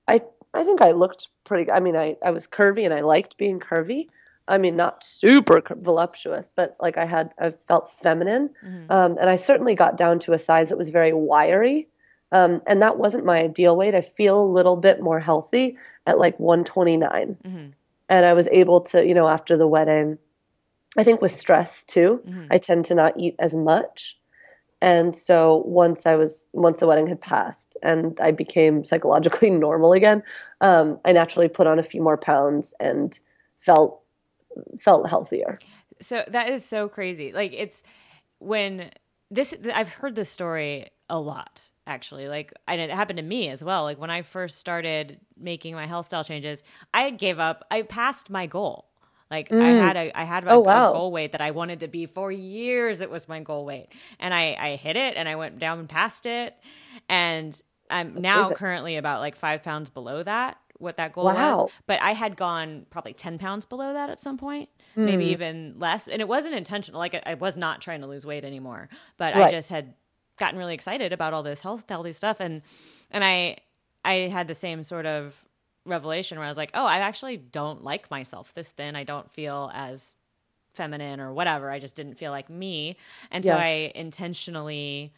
I, 0.09 0.23
I 0.55 0.65
think 0.65 0.81
I 0.81 0.93
looked 0.93 1.29
pretty. 1.45 1.71
I 1.71 1.79
mean, 1.81 1.95
I, 1.97 2.17
I 2.25 2.31
was 2.31 2.47
curvy 2.49 2.85
and 2.87 2.95
I 2.95 3.01
liked 3.01 3.37
being 3.37 3.61
curvy. 3.61 4.09
I 4.49 4.57
mean, 4.59 4.75
not 4.77 5.05
super 5.05 5.63
voluptuous, 5.71 6.51
but 6.57 6.75
like 6.81 6.97
I 6.97 7.05
had, 7.05 7.33
I 7.39 7.51
felt 7.51 7.91
feminine, 7.93 8.51
Mhm. 8.67 8.91
um, 8.91 9.17
and 9.21 9.29
I 9.31 9.37
certainly 9.37 9.75
got 9.77 9.97
down 9.97 10.19
to 10.21 10.33
a 10.33 10.39
size 10.39 10.71
that 10.71 10.79
was 10.79 10.89
very 10.89 11.13
wiry, 11.13 11.89
um, 12.33 12.63
and 12.67 12.81
that 12.83 12.97
wasn't 12.99 13.25
my 13.27 13.39
ideal 13.39 13.77
weight. 13.77 13.95
I 13.95 14.01
feel 14.01 14.41
a 14.41 14.53
little 14.57 14.77
bit 14.77 15.01
more 15.03 15.21
healthy 15.21 15.77
at 16.07 16.19
like 16.19 16.41
129, 16.41 17.37
Mhm. 17.47 17.73
and 18.09 18.25
I 18.27 18.33
was 18.33 18.49
able 18.51 18.81
to, 18.81 19.07
you 19.07 19.15
know, 19.15 19.29
after 19.29 19.57
the 19.57 19.69
wedding, 19.69 20.19
I 20.99 21.05
think 21.05 21.21
with 21.21 21.33
stress 21.33 21.85
too, 21.85 22.23
Mhm. 22.27 22.47
I 22.51 22.59
tend 22.59 22.85
to 22.87 22.95
not 22.95 23.15
eat 23.17 23.37
as 23.39 23.57
much. 23.57 24.19
And 24.83 25.15
so 25.15 25.63
once 25.67 26.07
I 26.07 26.17
was 26.17 26.49
once 26.53 26.81
the 26.81 26.87
wedding 26.87 27.07
had 27.07 27.21
passed 27.21 27.77
and 27.83 28.19
I 28.21 28.31
became 28.31 28.85
psychologically 28.85 29.51
normal 29.67 29.93
again, 29.93 30.23
um, 30.61 30.99
I 31.05 31.13
naturally 31.13 31.49
put 31.49 31.67
on 31.67 31.79
a 31.79 31.83
few 31.83 32.03
more 32.03 32.17
pounds 32.17 32.75
and 32.81 33.19
felt 33.59 34.01
felt 34.79 35.09
healthier. 35.09 35.59
So 36.01 36.25
that 36.29 36.49
is 36.51 36.65
so 36.65 36.89
crazy. 36.89 37.33
Like 37.33 37.53
it's 37.53 37.83
when 38.39 38.91
this 39.31 39.55
I've 39.73 39.89
heard 39.89 40.15
this 40.15 40.31
story 40.31 40.89
a 41.11 41.19
lot 41.21 41.71
actually. 41.87 42.29
Like 42.29 42.53
and 42.67 42.81
it 42.81 42.91
happened 42.91 43.19
to 43.19 43.23
me 43.23 43.49
as 43.49 43.63
well. 43.63 43.83
Like 43.83 44.01
when 44.01 44.11
I 44.11 44.23
first 44.23 44.59
started 44.59 45.21
making 45.37 45.75
my 45.75 45.87
health 45.87 46.07
style 46.07 46.25
changes, 46.25 46.63
I 46.95 47.11
gave 47.11 47.39
up. 47.39 47.65
I 47.71 47.83
passed 47.83 48.31
my 48.31 48.47
goal. 48.47 48.90
Like 49.31 49.51
I 49.53 49.55
Mm. 49.55 49.79
had 49.79 49.97
a 49.97 50.19
I 50.21 50.25
had 50.25 50.45
a, 50.45 50.53
Oh, 50.55 50.59
a 50.61 50.63
wow. 50.63 50.93
goal 50.93 51.13
weight 51.13 51.33
that 51.33 51.41
I 51.41 51.53
wanted 51.53 51.81
to 51.81 51.89
be 51.89 52.07
for 52.07 52.33
years. 52.33 53.01
It 53.01 53.11
was 53.11 53.29
my 53.29 53.41
goal 53.41 53.65
weight, 53.65 53.89
and 54.19 54.35
I 54.35 54.57
I 54.59 54.77
hit 54.77 54.97
it, 54.97 55.17
and 55.17 55.29
I 55.29 55.37
went 55.37 55.59
down 55.59 55.87
past 55.87 56.27
it, 56.27 56.55
and 57.09 57.59
I'm 57.89 58.17
now 58.21 58.51
currently 58.51 58.97
about 58.97 59.21
like 59.21 59.37
five 59.37 59.63
pounds 59.63 59.91
below 59.91 60.23
that. 60.23 60.57
What 60.79 60.97
that 60.97 61.13
goal 61.13 61.27
was, 61.27 61.71
but 61.87 62.01
I 62.01 62.13
had 62.15 62.37
gone 62.37 62.87
probably 62.91 63.13
ten 63.13 63.39
pounds 63.39 63.67
below 63.67 63.93
that 63.93 64.09
at 64.09 64.23
some 64.23 64.39
point, 64.39 64.71
maybe 64.97 65.27
Hmm. 65.27 65.31
even 65.33 65.75
less, 65.79 66.09
and 66.09 66.21
it 66.23 66.27
wasn't 66.29 66.55
intentional. 66.55 66.99
Like 66.99 67.15
I, 67.15 67.23
I 67.27 67.35
was 67.35 67.57
not 67.57 67.83
trying 67.83 68.01
to 68.01 68.07
lose 68.07 68.25
weight 68.25 68.45
anymore, 68.45 68.89
but 69.19 69.35
I 69.37 69.51
just 69.51 69.69
had 69.69 69.95
gotten 70.39 70.59
really 70.59 70.73
excited 70.75 71.13
about 71.13 71.35
all 71.35 71.43
this 71.43 71.61
health 71.61 71.85
healthy 71.89 72.15
stuff, 72.15 72.41
and 72.41 72.63
and 73.11 73.23
I 73.23 73.59
I 74.05 74.29
had 74.33 74.49
the 74.49 74.55
same 74.55 74.83
sort 74.83 75.05
of 75.07 75.45
revelation 75.91 76.39
where 76.39 76.47
I 76.47 76.49
was 76.51 76.57
like, 76.57 76.71
oh, 76.75 76.87
I 76.87 76.99
actually 76.99 77.37
don't 77.37 77.85
like 77.85 78.11
myself 78.11 78.55
this 78.55 78.71
thin. 78.71 78.97
I 78.97 79.05
don't 79.05 79.31
feel 79.31 79.71
as 79.75 80.15
feminine 80.73 81.21
or 81.21 81.33
whatever. 81.33 81.71
I 81.71 81.79
just 81.79 81.95
didn't 81.97 82.15
feel 82.15 82.31
like 82.31 82.49
me. 82.49 82.97
And 83.31 83.45
so 83.45 83.55
Yes. 83.57 83.65
I 83.65 83.93
intentionally, 83.95 85.13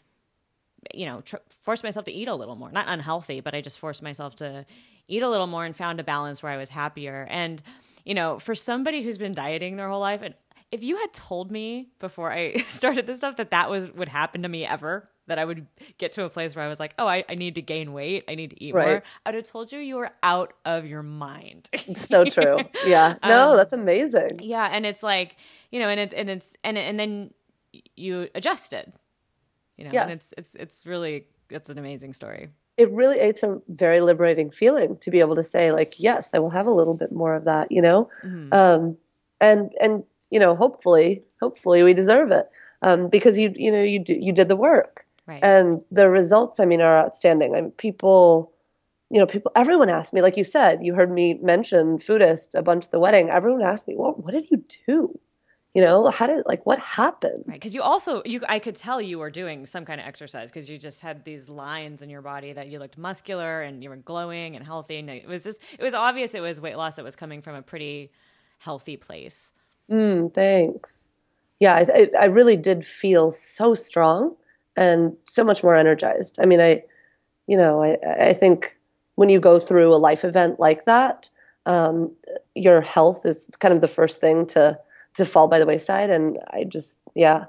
you 0.95 1.07
know, 1.07 1.21
tr- 1.21 1.37
forced 1.63 1.85
myself 1.85 2.07
to 2.07 2.13
eat 2.13 2.27
a 2.29 2.35
little 2.35 2.57
more. 2.57 2.73
Not 2.73 2.87
unhealthy, 2.89 3.41
but 3.41 3.55
I 3.55 3.61
just 3.61 3.79
forced 3.79 4.03
myself 4.03 4.35
to 4.37 4.65
eat 5.09 5.23
a 5.23 5.29
little 5.29 5.47
more 5.47 5.65
and 5.65 5.77
found 5.77 6.01
a 6.01 6.05
balance 6.05 6.43
where 6.43 6.51
I 6.53 6.57
was 6.57 6.71
happier. 6.71 7.27
And, 7.31 7.63
you 8.05 8.15
know, 8.15 8.39
for 8.39 8.55
somebody 8.55 9.03
who's 9.03 9.19
been 9.19 9.35
dieting 9.35 9.77
their 9.77 9.89
whole 9.89 10.01
life, 10.01 10.23
and 10.23 10.35
if 10.73 10.83
you 10.83 10.97
had 10.97 11.13
told 11.13 11.51
me 11.53 11.91
before 12.01 12.33
I 12.33 12.57
started 12.67 13.07
this 13.07 13.19
stuff 13.19 13.37
that 13.37 13.51
that 13.51 13.71
was 13.71 13.91
would 13.93 14.09
happen 14.09 14.43
to 14.43 14.49
me 14.49 14.65
ever, 14.67 15.05
that 15.29 15.39
I 15.39 15.45
would 15.45 15.67
get 15.99 16.13
to 16.13 16.25
a 16.25 16.31
place 16.31 16.57
where 16.57 16.65
I 16.65 16.69
was 16.69 16.81
like, 16.81 16.95
oh, 16.99 17.07
I, 17.07 17.25
I 17.29 17.35
need 17.37 17.55
to 17.57 17.63
gain 17.63 17.92
weight, 17.92 18.25
I 18.29 18.35
need 18.35 18.51
to 18.51 18.63
eat 18.65 18.75
more, 18.75 19.03
I 19.27 19.29
would 19.31 19.35
have 19.37 19.44
told 19.44 19.71
you 19.71 19.79
you 19.79 19.96
were 19.96 20.11
out 20.23 20.55
of 20.65 20.87
your 20.87 21.03
mind. 21.03 21.69
So 21.94 22.25
true. 22.25 22.59
Yeah. 22.87 23.17
No, 23.23 23.51
Um, 23.51 23.57
that's 23.57 23.73
amazing. 23.73 24.40
yeah, 24.40 24.69
and 24.73 24.85
it's 24.87 25.03
like 25.03 25.37
you 25.71 25.79
know, 25.79 25.88
and 25.88 26.01
it's 26.01 26.15
and 26.15 26.29
it's 26.31 26.57
and 26.65 26.77
and 26.79 26.99
then 26.99 27.33
you 27.96 28.29
adjusted, 28.35 28.92
you 29.77 29.85
know, 29.85 29.90
and 29.90 30.11
Yes. 30.11 30.15
it's 30.15 30.35
it's 30.38 30.55
it's 30.57 30.87
really 30.87 31.27
it's 31.51 31.69
an 31.71 31.79
amazing 31.79 32.15
story. 32.15 32.49
It 32.79 32.90
really 32.90 33.19
it's 33.19 33.42
a 33.42 33.61
very 33.69 34.01
liberating 34.01 34.51
feeling 34.51 34.96
to 34.99 35.11
be 35.11 35.21
able 35.21 35.35
to 35.35 35.42
say 35.42 35.71
like, 35.73 35.94
yes, 35.99 36.31
I 36.35 36.38
will 36.38 36.51
have 36.51 36.67
a 36.67 36.71
little 36.73 36.94
bit 36.94 37.13
more 37.13 37.35
of 37.35 37.44
that, 37.44 37.71
you 37.71 37.83
know? 37.83 38.09
Mhm. 38.25 38.53
um, 38.55 38.96
and 39.40 39.71
and 39.81 40.05
you 40.33 40.41
know 40.41 40.57
hopefully 40.57 41.23
hopefully 41.41 41.83
we 41.83 41.93
deserve 41.95 42.33
it 42.33 42.49
um, 42.81 43.09
because 43.09 43.39
you 43.39 43.53
you 43.55 43.71
know 43.71 43.83
you 43.83 43.99
do, 43.99 44.15
you 44.19 44.33
did 44.33 44.49
the 44.49 44.57
work 44.57 45.05
right. 45.27 45.45
and 45.45 45.83
the 45.91 46.09
results 46.09 46.59
I 46.59 46.65
mean 46.65 46.81
are 46.81 46.99
outstanding. 46.99 47.55
I 47.55 47.61
mean, 47.61 47.71
people 47.73 48.53
you 49.11 49.21
know 49.21 49.27
people 49.27 49.53
everyone 49.55 49.91
asked 49.91 50.15
me 50.15 50.23
like 50.23 50.39
you 50.39 50.45
said 50.45 50.85
you 50.85 50.95
heard 50.95 51.13
me 51.13 51.35
mention 51.35 51.99
foodist 51.99 52.55
a 52.55 52.63
bunch 52.63 52.87
at 52.87 52.91
the 52.91 52.99
wedding. 52.99 53.29
Everyone 53.29 53.63
asked 53.63 53.87
me 53.87 53.95
what 53.95 54.25
what 54.25 54.33
did 54.33 54.51
you 54.51 54.65
do? 54.87 55.21
You 55.75 55.83
know 55.83 56.11
how 56.11 56.27
did 56.27 56.45
like 56.47 56.65
what 56.65 56.79
happened? 56.79 57.45
Right, 57.47 57.55
because 57.55 57.75
you 57.75 57.83
also 57.83 58.23
you 58.25 58.41
I 58.49 58.59
could 58.59 58.75
tell 58.75 59.01
you 59.03 59.19
were 59.19 59.31
doing 59.31 59.67
some 59.67 59.85
kind 59.85 60.01
of 60.01 60.07
exercise 60.07 60.51
because 60.51 60.69
you 60.69 60.79
just 60.79 61.03
had 61.03 61.27
these 61.27 61.51
lines 61.51 62.01
in 62.01 62.09
your 62.09 62.23
body 62.23 62.55
that 62.55 62.69
you 62.69 62.79
looked 62.79 62.97
muscular 62.97 63.63
and 63.63 63.83
you 63.83 63.91
were 63.91 63.97
glowing 63.97 64.57
and 64.57 64.65
healthy 64.65 64.97
and 64.97 65.11
it 65.11 65.29
was 65.29 65.45
just 65.45 65.63
it 65.79 65.83
was 65.83 65.93
obvious 65.95 66.35
it 66.35 66.41
was 66.41 66.59
weight 66.59 66.77
loss 66.79 66.97
that 66.97 67.05
was 67.05 67.17
coming 67.17 67.43
from 67.43 67.55
a 67.55 67.63
pretty 67.63 68.11
healthy 68.59 68.97
place. 68.97 69.53
Mm, 69.93 70.33
thanks. 70.33 71.09
Yeah, 71.61 71.75
I, 71.75 72.09
I 72.19 72.25
really 72.25 72.57
did 72.57 72.85
feel 72.85 73.31
so 73.31 73.75
strong 73.75 74.35
and 74.77 75.17
so 75.29 75.45
much 75.45 75.63
more 75.63 75.77
energized. 75.77 76.38
I 76.40 76.47
mean, 76.47 76.61
I, 76.61 76.83
you 77.47 77.57
know, 77.57 77.85
I, 77.85 77.99
I 78.29 78.33
think 78.33 78.77
when 79.17 79.29
you 79.29 79.38
go 79.38 79.59
through 79.59 79.95
a 79.95 79.97
life 79.97 80.25
event 80.25 80.59
like 80.59 80.87
that, 80.87 81.29
um, 81.67 82.11
your 82.55 82.81
health 82.81 83.27
is 83.27 83.49
kind 83.61 83.75
of 83.75 83.81
the 83.81 83.88
first 83.88 84.21
thing 84.21 84.47
to 84.47 84.79
to 85.15 85.27
fall 85.27 85.47
by 85.47 85.59
the 85.59 85.67
wayside. 85.67 86.09
And 86.09 86.38
I 86.53 86.65
just, 86.65 86.99
yeah, 87.15 87.45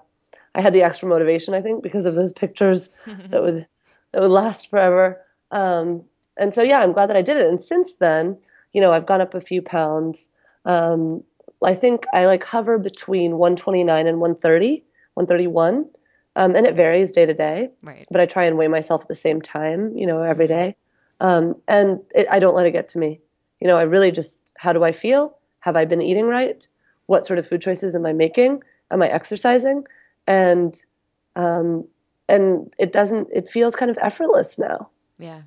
I 0.54 0.60
had 0.60 0.74
the 0.74 0.84
extra 0.84 1.08
motivation, 1.08 1.54
I 1.54 1.62
think, 1.62 1.82
because 1.82 2.06
of 2.06 2.16
those 2.16 2.34
pictures 2.34 2.90
that 3.30 3.42
would 3.42 3.68
that 4.12 4.22
would 4.22 4.32
last 4.32 4.70
forever. 4.70 5.22
Um, 5.52 6.04
and 6.38 6.54
so, 6.54 6.62
yeah, 6.62 6.82
I'm 6.82 6.92
glad 6.92 7.08
that 7.08 7.16
I 7.16 7.22
did 7.22 7.38
it. 7.38 7.48
And 7.48 7.62
since 7.62 7.94
then, 7.96 8.38
you 8.74 8.82
know, 8.82 8.92
I've 8.92 9.06
gone 9.06 9.22
up 9.22 9.34
a 9.34 9.42
few 9.42 9.62
pounds. 9.62 10.30
Um, 10.66 11.24
I 11.66 11.76
think 11.76 12.06
I 12.14 12.26
like 12.26 12.44
hover 12.44 12.78
between 12.78 13.38
129 13.38 14.08
and 14.08 14.20
130, 14.20 14.84
131. 15.14 15.90
Um, 16.36 16.56
and 16.56 16.66
it 16.66 16.76
varies 16.76 17.12
day 17.12 17.26
to 17.26 17.34
day. 17.34 17.70
Right. 17.84 18.08
But 18.10 18.22
I 18.22 18.26
try 18.26 18.46
and 18.46 18.58
weigh 18.58 18.68
myself 18.68 19.04
at 19.04 19.08
the 19.08 19.16
same 19.16 19.42
time, 19.42 19.96
you 19.96 20.08
know, 20.08 20.24
every 20.24 20.48
day. 20.48 20.76
Um, 21.20 21.56
and 21.68 22.00
it, 22.16 22.28
I 22.30 22.40
don't 22.40 22.56
let 22.56 22.66
it 22.66 22.72
get 22.72 22.90
to 22.90 23.00
me. 23.00 23.22
You 23.60 23.68
know, 23.68 23.78
I 23.78 23.84
really 23.84 24.12
just, 24.12 24.52
how 24.58 24.74
do 24.74 24.84
I 24.84 24.92
feel? 24.92 25.38
Have 25.60 25.76
I 25.76 25.86
been 25.86 26.02
eating 26.02 26.26
right? 26.26 26.68
What 27.06 27.26
sort 27.26 27.40
of 27.40 27.48
food 27.48 27.62
choices 27.62 27.96
am 27.96 28.06
I 28.06 28.14
making? 28.14 28.64
Am 28.92 29.02
I 29.02 29.10
exercising? 29.10 29.86
And 30.28 30.82
um, 31.36 31.88
and 32.30 32.74
it 32.78 32.92
doesn't. 32.92 33.28
It 33.34 33.50
feels 33.50 33.76
kind 33.76 33.92
of 33.92 33.98
effortless 34.02 34.58
now. 34.58 34.90
Yeah. 35.20 35.42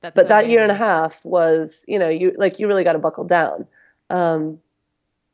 That's 0.00 0.14
but 0.14 0.24
so 0.24 0.28
that 0.28 0.48
year 0.48 0.62
and 0.62 0.72
a 0.72 0.76
half 0.76 1.24
was, 1.24 1.84
you 1.86 1.98
know, 1.98 2.08
you 2.08 2.34
like 2.36 2.58
you 2.58 2.66
really 2.66 2.84
got 2.84 2.94
to 2.94 2.98
buckle 2.98 3.24
down. 3.24 3.66
Um, 4.10 4.58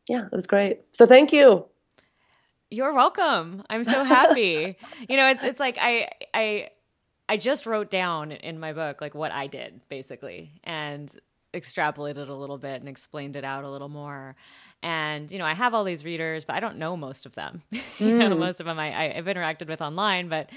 yeah, 0.08 0.26
it 0.26 0.32
was 0.32 0.46
great. 0.46 0.80
So 0.92 1.06
thank 1.06 1.32
you. 1.32 1.66
You're 2.70 2.92
welcome. 2.92 3.62
I'm 3.70 3.84
so 3.84 4.04
happy. 4.04 4.76
you 5.08 5.16
know, 5.16 5.30
it's 5.30 5.42
it's 5.42 5.60
like 5.60 5.78
I 5.80 6.08
I 6.34 6.68
I 7.28 7.36
just 7.36 7.66
wrote 7.66 7.90
down 7.90 8.32
in 8.32 8.58
my 8.60 8.72
book 8.72 9.00
like 9.00 9.14
what 9.14 9.32
I 9.32 9.46
did 9.46 9.80
basically 9.88 10.52
and 10.64 11.14
extrapolated 11.54 12.28
a 12.28 12.34
little 12.34 12.58
bit 12.58 12.80
and 12.80 12.88
explained 12.88 13.36
it 13.36 13.44
out 13.44 13.64
a 13.64 13.70
little 13.70 13.88
more. 13.88 14.36
And 14.82 15.30
you 15.32 15.38
know, 15.38 15.46
I 15.46 15.54
have 15.54 15.72
all 15.74 15.82
these 15.84 16.04
readers, 16.04 16.44
but 16.44 16.56
I 16.56 16.60
don't 16.60 16.76
know 16.76 16.96
most 16.96 17.24
of 17.26 17.34
them. 17.34 17.62
you 17.98 18.16
know, 18.18 18.28
Mm. 18.30 18.38
most 18.38 18.60
of 18.60 18.66
them 18.66 18.78
I, 18.78 19.16
I've 19.16 19.24
interacted 19.24 19.68
with 19.68 19.80
online, 19.80 20.28
but 20.28 20.50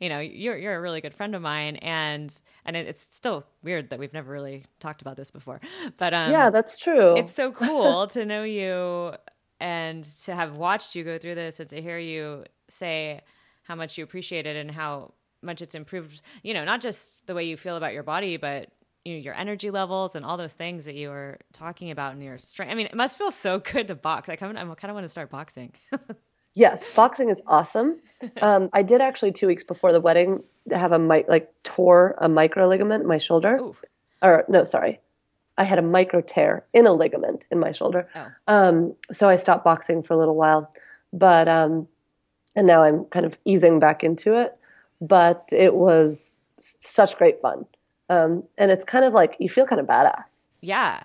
you 0.00 0.08
know, 0.08 0.20
you're 0.20 0.56
you're 0.56 0.76
a 0.76 0.80
really 0.80 1.00
good 1.00 1.14
friend 1.14 1.34
of 1.34 1.42
mine, 1.42 1.76
and 1.76 2.36
and 2.64 2.76
it, 2.76 2.86
it's 2.86 3.02
still 3.02 3.44
weird 3.62 3.90
that 3.90 3.98
we've 3.98 4.12
never 4.12 4.32
really 4.32 4.64
talked 4.80 5.02
about 5.02 5.16
this 5.16 5.30
before. 5.30 5.60
But 5.98 6.14
um, 6.14 6.30
yeah, 6.30 6.50
that's 6.50 6.78
true. 6.78 7.16
it's 7.16 7.34
so 7.34 7.52
cool 7.62 8.06
to 8.08 8.24
know 8.24 8.42
you 8.42 9.14
and 9.60 10.04
to 10.04 10.34
have 10.34 10.56
watched 10.56 10.94
you 10.94 11.04
go 11.04 11.18
through 11.18 11.34
this 11.34 11.60
and 11.60 11.68
to 11.70 11.80
hear 11.80 11.98
you 11.98 12.44
say 12.68 13.20
how 13.62 13.74
much 13.74 13.96
you 13.96 14.04
appreciate 14.04 14.46
it 14.46 14.56
and 14.56 14.70
how 14.70 15.12
much 15.42 15.62
it's 15.62 15.74
improved 15.74 16.22
you 16.42 16.54
know 16.54 16.64
not 16.64 16.80
just 16.80 17.26
the 17.26 17.34
way 17.34 17.44
you 17.44 17.56
feel 17.56 17.76
about 17.76 17.92
your 17.92 18.02
body 18.02 18.36
but 18.36 18.70
you 19.04 19.14
know 19.14 19.20
your 19.20 19.34
energy 19.34 19.70
levels 19.70 20.16
and 20.16 20.24
all 20.24 20.36
those 20.36 20.54
things 20.54 20.86
that 20.86 20.94
you 20.94 21.08
were 21.08 21.38
talking 21.52 21.90
about 21.90 22.14
in 22.14 22.20
your 22.20 22.38
strength 22.38 22.70
i 22.70 22.74
mean 22.74 22.86
it 22.86 22.94
must 22.94 23.16
feel 23.16 23.30
so 23.30 23.58
good 23.58 23.88
to 23.88 23.94
box 23.94 24.28
like 24.28 24.42
i'm, 24.42 24.56
I'm 24.56 24.74
kind 24.74 24.90
of 24.90 24.94
want 24.94 25.04
to 25.04 25.08
start 25.08 25.30
boxing 25.30 25.72
Yes, 26.54 26.94
boxing 26.94 27.30
is 27.30 27.40
awesome. 27.46 28.00
Um, 28.40 28.70
I 28.72 28.82
did 28.82 29.00
actually 29.00 29.32
two 29.32 29.46
weeks 29.46 29.64
before 29.64 29.92
the 29.92 30.00
wedding 30.00 30.42
have 30.70 30.92
a 30.92 30.98
mic 30.98 31.26
like 31.28 31.52
tore 31.62 32.14
a 32.18 32.28
micro 32.28 32.66
ligament 32.66 33.02
in 33.02 33.08
my 33.08 33.18
shoulder. 33.18 33.56
Ooh. 33.60 33.76
Or 34.22 34.44
no, 34.48 34.64
sorry, 34.64 35.00
I 35.58 35.64
had 35.64 35.78
a 35.78 35.82
micro 35.82 36.20
tear 36.22 36.64
in 36.72 36.86
a 36.86 36.92
ligament 36.92 37.44
in 37.50 37.58
my 37.58 37.72
shoulder. 37.72 38.08
Oh. 38.14 38.28
Um, 38.48 38.94
so 39.12 39.28
I 39.28 39.36
stopped 39.36 39.64
boxing 39.64 40.02
for 40.02 40.14
a 40.14 40.16
little 40.16 40.36
while, 40.36 40.72
but 41.12 41.48
um, 41.48 41.86
and 42.56 42.66
now 42.66 42.82
I'm 42.82 43.04
kind 43.06 43.26
of 43.26 43.36
easing 43.44 43.78
back 43.78 44.02
into 44.02 44.34
it. 44.40 44.56
But 45.00 45.48
it 45.52 45.74
was 45.74 46.36
s- 46.58 46.76
such 46.78 47.18
great 47.18 47.42
fun, 47.42 47.66
um, 48.08 48.44
and 48.56 48.70
it's 48.70 48.84
kind 48.84 49.04
of 49.04 49.12
like 49.12 49.36
you 49.38 49.48
feel 49.50 49.66
kind 49.66 49.80
of 49.80 49.86
badass. 49.86 50.46
yeah 50.62 51.02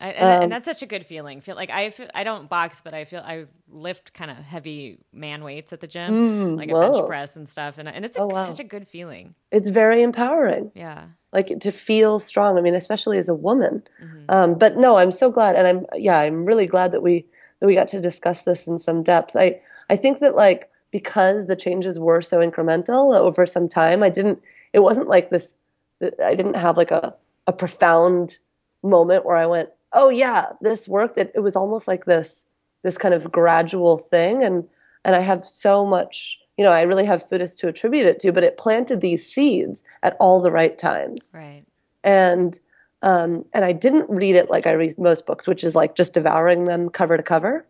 I, 0.00 0.08
and, 0.08 0.24
Um, 0.34 0.42
and 0.44 0.52
that's 0.52 0.64
such 0.64 0.82
a 0.82 0.86
good 0.86 1.04
feeling 1.04 1.40
feel 1.42 1.56
like 1.56 1.70
I 1.70 1.90
feel, 1.90 2.08
I 2.14 2.24
don't 2.24 2.48
box 2.48 2.80
but 2.82 2.94
I 2.94 3.04
feel 3.04 3.20
I 3.20 3.44
lift 3.68 4.14
kind 4.14 4.30
of 4.30 4.38
heavy 4.38 4.98
man 5.12 5.44
weights 5.44 5.72
at 5.72 5.80
the 5.80 5.86
gym 5.86 6.56
like 6.56 6.70
a 6.70 6.74
bench 6.74 6.96
Mm, 6.96 7.06
press 7.06 7.36
and 7.36 7.46
stuff 7.48 7.78
and, 7.78 7.88
and 7.88 8.04
it's 8.04 8.16
a, 8.16 8.20
Oh, 8.22 8.26
wow. 8.26 8.48
such 8.48 8.60
a 8.60 8.64
good 8.64 8.88
feeling 8.88 9.34
It's 9.52 9.68
very 9.68 10.02
empowering. 10.02 10.72
yeah 10.74 11.04
like 11.32 11.60
to 11.60 11.70
feel 11.70 12.18
strong. 12.18 12.58
I 12.58 12.60
mean, 12.60 12.74
especially 12.74 13.16
as 13.18 13.28
a 13.28 13.34
woman. 13.36 13.84
Mm-hmm. 14.02 14.24
Um, 14.30 14.54
but 14.54 14.76
no, 14.76 14.96
I'm 14.96 15.12
so 15.12 15.30
glad, 15.30 15.54
and 15.54 15.64
I'm 15.64 15.86
yeah, 15.94 16.18
I'm 16.18 16.44
really 16.44 16.66
glad 16.66 16.90
that 16.90 17.02
we 17.02 17.24
that 17.60 17.66
we 17.66 17.76
got 17.76 17.86
to 17.88 18.00
discuss 18.00 18.42
this 18.42 18.66
in 18.66 18.78
some 18.78 19.04
depth. 19.04 19.36
I 19.36 19.60
I 19.88 19.94
think 19.96 20.18
that 20.18 20.34
like 20.34 20.68
because 20.90 21.46
the 21.46 21.54
changes 21.54 22.00
were 22.00 22.20
so 22.20 22.38
incremental 22.40 23.14
over 23.16 23.46
some 23.46 23.68
time, 23.68 24.02
I 24.02 24.08
didn't. 24.10 24.42
It 24.72 24.80
wasn't 24.80 25.06
like 25.08 25.30
this. 25.30 25.54
I 26.02 26.34
didn't 26.34 26.56
have 26.56 26.76
like 26.76 26.90
a 26.90 27.14
a 27.46 27.52
profound 27.52 28.38
moment 28.82 29.24
where 29.24 29.36
I 29.36 29.46
went, 29.46 29.68
oh 29.92 30.08
yeah, 30.08 30.46
this 30.60 30.88
worked. 30.88 31.18
It, 31.18 31.32
it 31.34 31.40
was 31.40 31.56
almost 31.56 31.88
like 31.88 32.04
this 32.04 32.46
this 32.82 32.96
kind 32.96 33.14
of 33.14 33.30
gradual 33.30 33.98
thing, 33.98 34.44
and 34.44 34.64
and 35.04 35.14
I 35.16 35.20
have 35.20 35.44
so 35.44 35.86
much. 35.86 36.38
You 36.56 36.64
know, 36.64 36.72
I 36.72 36.82
really 36.82 37.06
have 37.06 37.26
Foodist 37.26 37.58
to 37.60 37.68
attribute 37.68 38.04
it 38.04 38.20
to, 38.20 38.32
but 38.32 38.44
it 38.44 38.58
planted 38.58 39.00
these 39.00 39.26
seeds 39.26 39.82
at 40.02 40.14
all 40.20 40.42
the 40.42 40.50
right 40.50 40.76
times 40.76 41.32
right 41.34 41.64
and 42.04 42.58
um, 43.02 43.46
and 43.54 43.64
I 43.64 43.72
didn't 43.72 44.10
read 44.10 44.36
it 44.36 44.50
like 44.50 44.66
I 44.66 44.72
read 44.72 44.98
most 44.98 45.26
books, 45.26 45.46
which 45.46 45.64
is 45.64 45.74
like 45.74 45.94
just 45.94 46.12
devouring 46.12 46.64
them 46.64 46.90
cover 46.90 47.16
to 47.16 47.22
cover. 47.22 47.66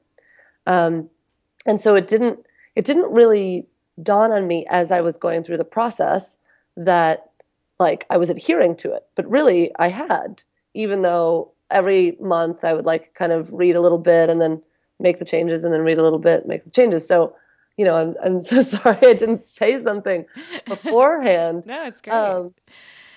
Um, 0.66 1.08
and 1.66 1.78
so 1.78 1.94
it 1.94 2.08
didn't 2.08 2.40
it 2.74 2.84
didn't 2.84 3.12
really 3.12 3.66
dawn 4.02 4.32
on 4.32 4.46
me 4.46 4.66
as 4.70 4.90
I 4.90 5.00
was 5.00 5.16
going 5.16 5.44
through 5.44 5.58
the 5.58 5.64
process 5.64 6.38
that 6.76 7.30
like 7.78 8.06
I 8.10 8.16
was 8.16 8.30
adhering 8.30 8.76
to 8.76 8.92
it, 8.92 9.06
but 9.14 9.28
really 9.30 9.72
I 9.78 9.88
had, 9.88 10.42
even 10.74 11.02
though 11.02 11.52
every 11.70 12.16
month 12.20 12.64
I 12.64 12.72
would 12.72 12.86
like 12.86 13.14
kind 13.14 13.32
of 13.32 13.52
read 13.52 13.76
a 13.76 13.80
little 13.80 13.98
bit 13.98 14.30
and 14.30 14.40
then 14.40 14.62
make 14.98 15.18
the 15.18 15.24
changes 15.24 15.64
and 15.64 15.72
then 15.72 15.82
read 15.82 15.98
a 15.98 16.02
little 16.02 16.18
bit, 16.18 16.46
make 16.46 16.64
the 16.64 16.70
changes. 16.70 17.06
So, 17.06 17.34
you 17.76 17.84
know, 17.84 17.96
I'm 17.96 18.14
I'm 18.22 18.42
so 18.50 18.62
sorry 18.62 18.98
I 19.02 19.14
didn't 19.14 19.40
say 19.40 19.80
something 19.80 20.26
beforehand. 20.66 21.64
no 21.66 21.86
it's 21.86 22.00
great 22.00 22.14
Um, 22.14 22.54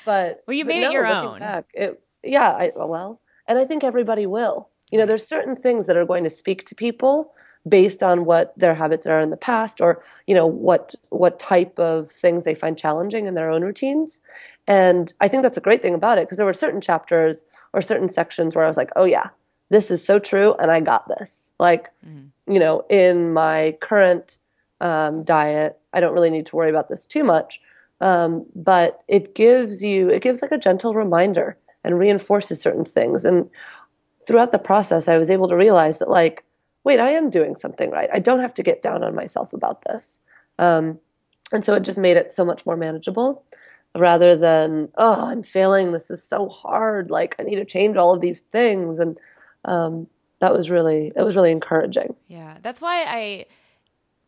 but 0.05 0.43
Well, 0.47 0.55
you 0.55 0.65
made 0.65 0.83
it 0.83 0.91
your 0.91 1.05
own. 1.05 1.39
Back, 1.39 1.65
it, 1.73 2.01
yeah, 2.23 2.51
I, 2.51 2.71
well, 2.75 3.21
and 3.47 3.59
I 3.59 3.65
think 3.65 3.83
everybody 3.83 4.25
will. 4.25 4.69
You 4.91 4.99
know, 4.99 5.05
there's 5.05 5.25
certain 5.25 5.55
things 5.55 5.87
that 5.87 5.97
are 5.97 6.05
going 6.05 6.23
to 6.23 6.29
speak 6.29 6.65
to 6.67 6.75
people 6.75 7.33
based 7.67 8.03
on 8.03 8.25
what 8.25 8.53
their 8.57 8.75
habits 8.75 9.07
are 9.07 9.19
in 9.19 9.29
the 9.29 9.37
past, 9.37 9.81
or 9.81 10.03
you 10.27 10.35
know 10.35 10.45
what 10.45 10.93
what 11.09 11.39
type 11.39 11.79
of 11.79 12.11
things 12.11 12.43
they 12.43 12.55
find 12.55 12.77
challenging 12.77 13.27
in 13.27 13.33
their 13.33 13.49
own 13.49 13.63
routines. 13.63 14.19
And 14.67 15.11
I 15.19 15.27
think 15.27 15.43
that's 15.43 15.57
a 15.57 15.61
great 15.61 15.81
thing 15.81 15.93
about 15.93 16.17
it 16.17 16.25
because 16.25 16.37
there 16.37 16.45
were 16.45 16.53
certain 16.53 16.81
chapters 16.81 17.43
or 17.73 17.81
certain 17.81 18.07
sections 18.07 18.55
where 18.55 18.63
I 18.63 18.67
was 18.67 18.77
like, 18.77 18.91
oh 18.95 19.05
yeah, 19.05 19.29
this 19.69 19.89
is 19.91 20.05
so 20.05 20.19
true, 20.19 20.53
and 20.59 20.69
I 20.71 20.79
got 20.79 21.07
this. 21.07 21.51
Like, 21.59 21.89
Mhm. 22.07 22.29
you 22.47 22.59
know, 22.59 22.85
in 22.89 23.33
my 23.33 23.77
current 23.81 24.37
um, 24.81 25.23
diet, 25.23 25.79
I 25.93 25.99
don't 25.99 26.13
really 26.13 26.29
need 26.29 26.45
to 26.47 26.55
worry 26.55 26.69
about 26.69 26.89
this 26.89 27.05
too 27.05 27.23
much. 27.23 27.61
Um, 28.01 28.45
but 28.53 29.01
it 29.07 29.33
gives 29.33 29.81
you, 29.81 30.09
it 30.09 30.21
gives 30.21 30.41
like 30.41 30.51
a 30.51 30.57
gentle 30.57 30.93
reminder 30.93 31.57
and 31.85 31.97
reinforces 31.97 32.59
certain 32.59 32.83
things. 32.83 33.23
And 33.23 33.49
throughout 34.27 34.51
the 34.51 34.59
process, 34.59 35.07
I 35.07 35.17
was 35.17 35.29
able 35.29 35.47
to 35.47 35.55
realize 35.55 35.99
that, 35.99 36.09
like, 36.09 36.43
wait, 36.83 36.99
I 36.99 37.11
am 37.11 37.29
doing 37.29 37.55
something 37.55 37.89
right. 37.91 38.09
I 38.11 38.19
don't 38.19 38.41
have 38.41 38.53
to 38.55 38.63
get 38.63 38.81
down 38.81 39.03
on 39.03 39.15
myself 39.15 39.53
about 39.53 39.85
this. 39.85 40.19
Um, 40.59 40.99
and 41.53 41.63
so 41.63 41.73
it 41.75 41.83
just 41.83 41.97
made 41.97 42.17
it 42.17 42.31
so 42.31 42.43
much 42.43 42.65
more 42.65 42.75
manageable 42.75 43.45
rather 43.95 44.35
than, 44.35 44.89
oh, 44.97 45.25
I'm 45.25 45.43
failing. 45.43 45.91
This 45.91 46.09
is 46.09 46.23
so 46.23 46.49
hard. 46.49 47.11
Like, 47.11 47.35
I 47.39 47.43
need 47.43 47.55
to 47.55 47.65
change 47.65 47.97
all 47.97 48.13
of 48.13 48.21
these 48.21 48.39
things. 48.39 48.99
And 48.99 49.17
um, 49.65 50.07
that 50.39 50.53
was 50.53 50.69
really, 50.69 51.11
it 51.15 51.21
was 51.23 51.35
really 51.35 51.51
encouraging. 51.51 52.15
Yeah, 52.27 52.57
that's 52.61 52.81
why 52.81 53.03
I, 53.03 53.45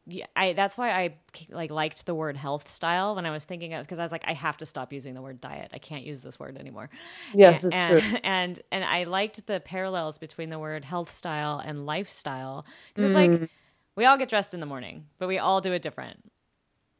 yeah, 0.07 0.27
I 0.35 0.53
that's 0.53 0.77
why 0.77 0.91
I 0.91 1.15
like 1.49 1.71
liked 1.71 2.05
the 2.05 2.13
word 2.13 2.37
health 2.37 2.69
style 2.69 3.15
when 3.15 3.25
I 3.25 3.31
was 3.31 3.45
thinking 3.45 3.73
of 3.73 3.83
because 3.83 3.97
I 3.97 4.03
was 4.03 4.11
like 4.11 4.23
I 4.27 4.33
have 4.33 4.55
to 4.57 4.65
stop 4.65 4.93
using 4.93 5.15
the 5.15 5.21
word 5.21 5.41
diet. 5.41 5.71
I 5.73 5.79
can't 5.79 6.03
use 6.03 6.21
this 6.21 6.39
word 6.39 6.57
anymore. 6.57 6.91
Yes, 7.33 7.63
and, 7.63 7.73
it's 7.73 7.75
and, 7.75 8.01
true. 8.01 8.19
And 8.23 8.61
and 8.71 8.85
I 8.85 9.05
liked 9.05 9.47
the 9.47 9.59
parallels 9.59 10.19
between 10.19 10.51
the 10.51 10.59
word 10.59 10.85
health 10.85 11.11
style 11.11 11.59
and 11.63 11.87
lifestyle 11.87 12.67
because 12.93 13.11
it's 13.11 13.15
like 13.15 13.49
we 13.95 14.05
all 14.05 14.17
get 14.17 14.29
dressed 14.29 14.53
in 14.53 14.59
the 14.59 14.67
morning, 14.67 15.07
but 15.17 15.27
we 15.27 15.39
all 15.39 15.59
do 15.59 15.73
it 15.73 15.81
different. 15.81 16.19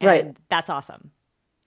And 0.00 0.08
Right. 0.08 0.36
That's 0.48 0.68
awesome. 0.68 1.12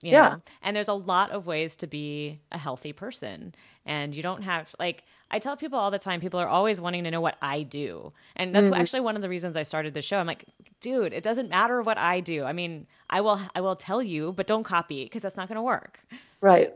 You 0.02 0.12
Yeah. 0.12 0.28
know? 0.28 0.42
And 0.62 0.76
there's 0.76 0.88
a 0.88 0.94
lot 0.94 1.30
of 1.30 1.46
ways 1.46 1.76
to 1.76 1.86
be 1.86 2.40
a 2.50 2.58
healthy 2.58 2.92
person. 2.92 3.54
And 3.84 4.14
you 4.14 4.22
don't 4.22 4.42
have, 4.42 4.74
like, 4.78 5.04
I 5.30 5.38
tell 5.38 5.56
people 5.56 5.78
all 5.78 5.90
the 5.90 5.98
time, 5.98 6.20
people 6.20 6.40
are 6.40 6.48
always 6.48 6.80
wanting 6.80 7.04
to 7.04 7.10
know 7.10 7.20
what 7.20 7.36
I 7.40 7.62
do. 7.62 8.12
And 8.36 8.54
that's 8.54 8.64
what, 8.64 8.72
mm-hmm. 8.74 8.82
actually 8.82 9.00
one 9.00 9.16
of 9.16 9.22
the 9.22 9.28
reasons 9.28 9.56
I 9.56 9.62
started 9.62 9.94
the 9.94 10.02
show. 10.02 10.18
I'm 10.18 10.26
like, 10.26 10.44
dude, 10.80 11.12
it 11.12 11.22
doesn't 11.22 11.48
matter 11.48 11.82
what 11.82 11.98
I 11.98 12.20
do. 12.20 12.44
I 12.44 12.52
mean, 12.52 12.86
I 13.08 13.20
will, 13.20 13.40
I 13.54 13.60
will 13.60 13.76
tell 13.76 14.02
you, 14.02 14.32
but 14.32 14.46
don't 14.46 14.64
copy 14.64 15.04
because 15.04 15.22
that's 15.22 15.36
not 15.36 15.48
going 15.48 15.56
to 15.56 15.62
work. 15.62 16.00
Right. 16.40 16.72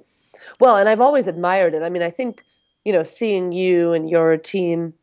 Well, 0.60 0.76
and 0.76 0.88
I've 0.88 1.00
always 1.00 1.26
admired 1.26 1.74
it. 1.74 1.82
I 1.82 1.88
mean, 1.88 2.02
I 2.02 2.10
think, 2.10 2.44
you 2.84 2.92
know, 2.92 3.02
seeing 3.02 3.52
you 3.52 3.92
and 3.92 4.08
your 4.10 4.36
team 4.36 4.94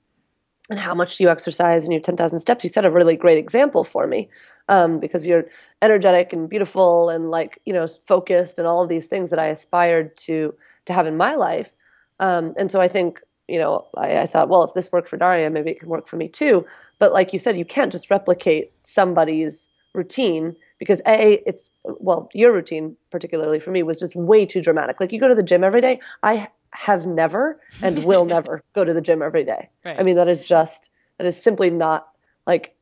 and 0.69 0.79
how 0.79 0.93
much 0.95 1.19
you 1.19 1.29
exercise 1.29 1.83
and 1.83 1.91
your 1.91 2.01
10,000 2.01 2.39
steps? 2.39 2.63
You 2.63 2.69
set 2.69 2.85
a 2.85 2.91
really 2.91 3.15
great 3.15 3.37
example 3.37 3.83
for 3.83 4.07
me 4.07 4.29
um, 4.71 4.99
because 4.99 5.27
you're 5.27 5.45
energetic 5.83 6.33
and 6.33 6.49
beautiful 6.49 7.09
and 7.09 7.29
like, 7.29 7.59
you 7.65 7.73
know, 7.73 7.85
focused 7.87 8.57
and 8.57 8.67
all 8.67 8.81
of 8.81 8.89
these 8.89 9.05
things 9.05 9.29
that 9.29 9.37
I 9.37 9.47
aspired 9.47 10.17
to, 10.17 10.55
to 10.85 10.93
have 10.93 11.05
in 11.05 11.17
my 11.17 11.35
life. 11.35 11.75
Um, 12.19 12.53
and 12.57 12.71
so 12.71 12.81
I 12.81 12.87
think, 12.87 13.19
you 13.47 13.59
know, 13.59 13.85
I, 13.95 14.19
I 14.19 14.27
thought, 14.27 14.49
well, 14.49 14.63
if 14.63 14.73
this 14.73 14.91
worked 14.91 15.09
for 15.09 15.17
Darya, 15.17 15.49
maybe 15.49 15.71
it 15.71 15.79
can 15.79 15.89
work 15.89 16.07
for 16.07 16.15
me 16.15 16.27
too. 16.27 16.65
But 16.97 17.13
like 17.13 17.33
you 17.33 17.39
said, 17.39 17.57
you 17.57 17.65
can't 17.65 17.91
just 17.91 18.09
replicate 18.09 18.71
somebody's 18.81 19.69
routine 19.93 20.55
because 20.79 21.01
a 21.05 21.43
it's 21.45 21.73
well 21.83 22.29
your 22.33 22.53
routine 22.53 22.95
particularly 23.09 23.59
for 23.59 23.71
me 23.71 23.83
was 23.83 23.99
just 23.99 24.15
way 24.15 24.45
too 24.45 24.61
dramatic 24.61 25.01
like 25.01 25.11
you 25.11 25.19
go 25.19 25.27
to 25.27 25.35
the 25.35 25.43
gym 25.43 25.65
every 25.65 25.81
day 25.81 25.99
i 26.23 26.47
have 26.73 27.05
never 27.05 27.59
and 27.81 28.03
will 28.03 28.25
never 28.37 28.63
go 28.73 28.83
to 28.83 28.93
the 28.93 29.01
gym 29.01 29.21
every 29.21 29.43
day. 29.43 29.69
Right. 29.85 29.99
I 29.99 30.03
mean, 30.03 30.15
that 30.15 30.27
is 30.27 30.43
just, 30.43 30.89
that 31.17 31.27
is 31.27 31.41
simply 31.41 31.69
not 31.69 32.09
like 32.47 32.75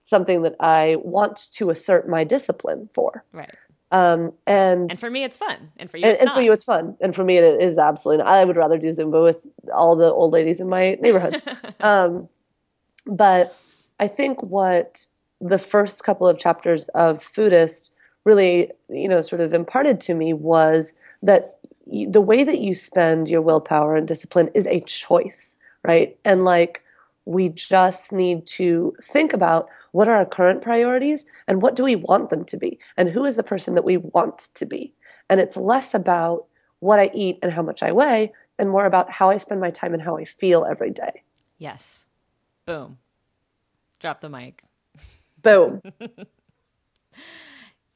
something 0.00 0.42
that 0.42 0.56
I 0.60 0.96
want 1.02 1.48
to 1.52 1.70
assert 1.70 2.08
my 2.08 2.24
discipline 2.24 2.88
for. 2.92 3.24
Right. 3.32 3.54
Um, 3.90 4.32
and 4.46 4.90
and 4.90 4.98
for 4.98 5.10
me, 5.10 5.22
it's 5.22 5.38
fun, 5.38 5.70
and 5.76 5.88
for 5.88 5.98
you, 5.98 6.06
and, 6.06 6.18
and 6.18 6.30
for 6.32 6.40
you, 6.40 6.50
it's 6.52 6.64
fun, 6.64 6.96
and 7.00 7.14
for 7.14 7.22
me, 7.22 7.36
it 7.36 7.62
is 7.62 7.78
absolutely. 7.78 8.24
Not. 8.24 8.32
I 8.32 8.44
would 8.44 8.56
rather 8.56 8.76
do 8.76 8.88
Zumba 8.88 9.22
with 9.22 9.46
all 9.72 9.94
the 9.94 10.10
old 10.10 10.32
ladies 10.32 10.58
in 10.58 10.68
my 10.68 10.96
neighborhood. 11.00 11.40
um, 11.80 12.28
but 13.06 13.56
I 14.00 14.08
think 14.08 14.42
what 14.42 15.06
the 15.40 15.58
first 15.58 16.02
couple 16.02 16.26
of 16.26 16.38
chapters 16.38 16.88
of 16.88 17.18
Foodist 17.18 17.90
really, 18.24 18.70
you 18.88 19.08
know, 19.08 19.20
sort 19.20 19.40
of 19.40 19.52
imparted 19.52 20.00
to 20.00 20.14
me 20.14 20.32
was 20.32 20.94
that 21.22 21.58
the 21.86 22.20
way 22.20 22.44
that 22.44 22.60
you 22.60 22.74
spend 22.74 23.28
your 23.28 23.42
willpower 23.42 23.94
and 23.94 24.08
discipline 24.08 24.50
is 24.54 24.66
a 24.66 24.80
choice, 24.80 25.56
right? 25.84 26.16
And 26.24 26.44
like 26.44 26.82
we 27.24 27.48
just 27.48 28.12
need 28.12 28.46
to 28.46 28.94
think 29.02 29.32
about 29.32 29.68
what 29.92 30.08
are 30.08 30.14
our 30.14 30.26
current 30.26 30.60
priorities 30.60 31.24
and 31.46 31.62
what 31.62 31.74
do 31.74 31.84
we 31.84 31.96
want 31.96 32.30
them 32.30 32.44
to 32.44 32.56
be 32.56 32.78
and 32.96 33.08
who 33.08 33.24
is 33.24 33.36
the 33.36 33.42
person 33.42 33.74
that 33.74 33.84
we 33.84 33.96
want 33.96 34.50
to 34.54 34.66
be. 34.66 34.92
And 35.30 35.40
it's 35.40 35.56
less 35.56 35.94
about 35.94 36.46
what 36.80 37.00
I 37.00 37.10
eat 37.14 37.38
and 37.42 37.52
how 37.52 37.62
much 37.62 37.82
I 37.82 37.92
weigh 37.92 38.32
and 38.58 38.70
more 38.70 38.86
about 38.86 39.10
how 39.10 39.30
I 39.30 39.38
spend 39.38 39.60
my 39.60 39.70
time 39.70 39.94
and 39.94 40.02
how 40.02 40.16
I 40.16 40.24
feel 40.24 40.64
every 40.64 40.90
day. 40.90 41.22
Yes. 41.58 42.04
Boom. 42.66 42.98
Drop 44.00 44.20
the 44.20 44.28
mic. 44.28 44.62
Boom. 45.42 45.80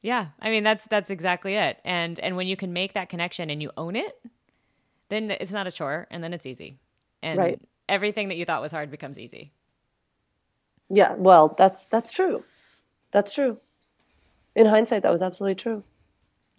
Yeah, 0.01 0.27
I 0.39 0.49
mean 0.49 0.63
that's 0.63 0.85
that's 0.85 1.11
exactly 1.11 1.55
it. 1.55 1.79
And 1.83 2.19
and 2.19 2.37
when 2.37 2.47
you 2.47 2.55
can 2.55 2.71
make 2.71 2.93
that 2.93 3.09
connection 3.09 3.49
and 3.49 3.61
you 3.61 3.71
own 3.75 3.95
it, 3.95 4.17
then 5.09 5.31
it's 5.31 5.51
not 5.51 5.67
a 5.67 5.71
chore 5.71 6.07
and 6.09 6.23
then 6.23 6.33
it's 6.33 6.45
easy. 6.45 6.77
And 7.21 7.37
right. 7.37 7.61
Everything 7.89 8.29
that 8.29 8.37
you 8.37 8.45
thought 8.45 8.61
was 8.61 8.71
hard 8.71 8.91
becomes 8.91 9.19
easy. 9.19 9.51
Yeah, 10.89 11.13
well, 11.15 11.55
that's 11.57 11.85
that's 11.85 12.11
true. 12.11 12.43
That's 13.11 13.33
true. 13.33 13.57
In 14.55 14.65
hindsight 14.65 15.03
that 15.03 15.11
was 15.11 15.21
absolutely 15.21 15.55
true. 15.55 15.83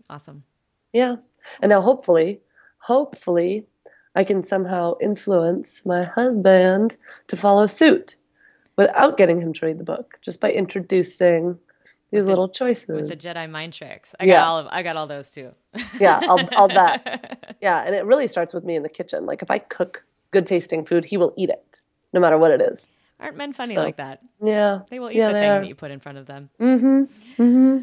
Awesome. 0.09 0.45
Yeah. 0.93 1.17
And 1.61 1.71
now 1.71 1.81
hopefully, 1.81 2.41
hopefully 2.79 3.67
I 4.15 4.25
can 4.25 4.43
somehow 4.43 4.95
influence 5.01 5.85
my 5.87 6.03
husband 6.05 6.97
to 7.29 7.37
follow 7.37 7.67
suit 7.67 8.17
without 8.77 9.17
getting 9.17 9.41
him 9.41 9.53
to 9.53 9.67
read 9.67 9.79
the 9.79 9.85
book, 9.85 10.19
just 10.21 10.41
by 10.41 10.51
introducing 10.51 11.59
these 12.11 12.25
little 12.25 12.49
choices 12.49 12.89
with 12.89 13.09
the 13.09 13.17
Jedi 13.17 13.49
mind 13.49 13.73
tricks. 13.73 14.15
I 14.19 14.25
yes. 14.25 14.37
got 14.37 14.49
all 14.49 14.59
of 14.59 14.67
I 14.69 14.83
got 14.83 14.97
all 14.97 15.07
those 15.07 15.31
too. 15.31 15.53
yeah, 16.01 16.21
I'll 16.23 16.49
I'll 16.53 16.69
bet. 16.69 17.37
Yeah, 17.61 17.83
and 17.85 17.95
it 17.95 18.07
really 18.07 18.27
starts 18.27 18.55
with 18.55 18.65
me 18.65 18.75
in 18.75 18.83
the 18.83 18.89
kitchen. 18.89 19.27
Like 19.27 19.43
if 19.43 19.51
I 19.51 19.59
cook 19.59 20.03
good 20.31 20.47
tasting 20.47 20.85
food, 20.85 21.05
he 21.05 21.17
will 21.17 21.33
eat 21.37 21.51
it, 21.51 21.81
no 22.13 22.21
matter 22.21 22.39
what 22.39 22.51
it 22.51 22.61
is. 22.61 22.91
Aren't 23.19 23.37
men 23.37 23.53
funny 23.53 23.75
so, 23.75 23.83
like 23.83 23.97
that? 23.97 24.23
Yeah, 24.41 24.81
they 24.89 24.99
will 24.99 25.11
eat 25.11 25.17
yeah, 25.17 25.29
the 25.29 25.35
thing 25.35 25.51
are. 25.51 25.61
that 25.61 25.69
you 25.69 25.75
put 25.75 25.91
in 25.91 26.01
front 26.01 26.19
of 26.19 26.27
them. 26.27 26.51
Mm-hmm. 26.59 27.43
Mm-hmm. 27.43 27.79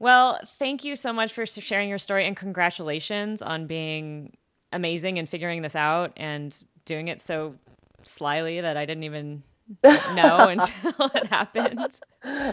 Well, 0.00 0.40
thank 0.44 0.82
you 0.82 0.96
so 0.96 1.12
much 1.12 1.32
for 1.32 1.46
sharing 1.46 1.88
your 1.88 1.98
story 1.98 2.26
and 2.26 2.36
congratulations 2.36 3.42
on 3.42 3.66
being 3.66 4.36
amazing 4.72 5.18
and 5.18 5.28
figuring 5.28 5.62
this 5.62 5.76
out 5.76 6.12
and 6.16 6.56
doing 6.84 7.08
it 7.08 7.20
so 7.20 7.54
slyly 8.02 8.60
that 8.60 8.76
I 8.76 8.86
didn't 8.86 9.04
even 9.04 9.42
know 9.84 10.48
until 10.48 11.10
it 11.14 11.26
happened. 11.26 12.00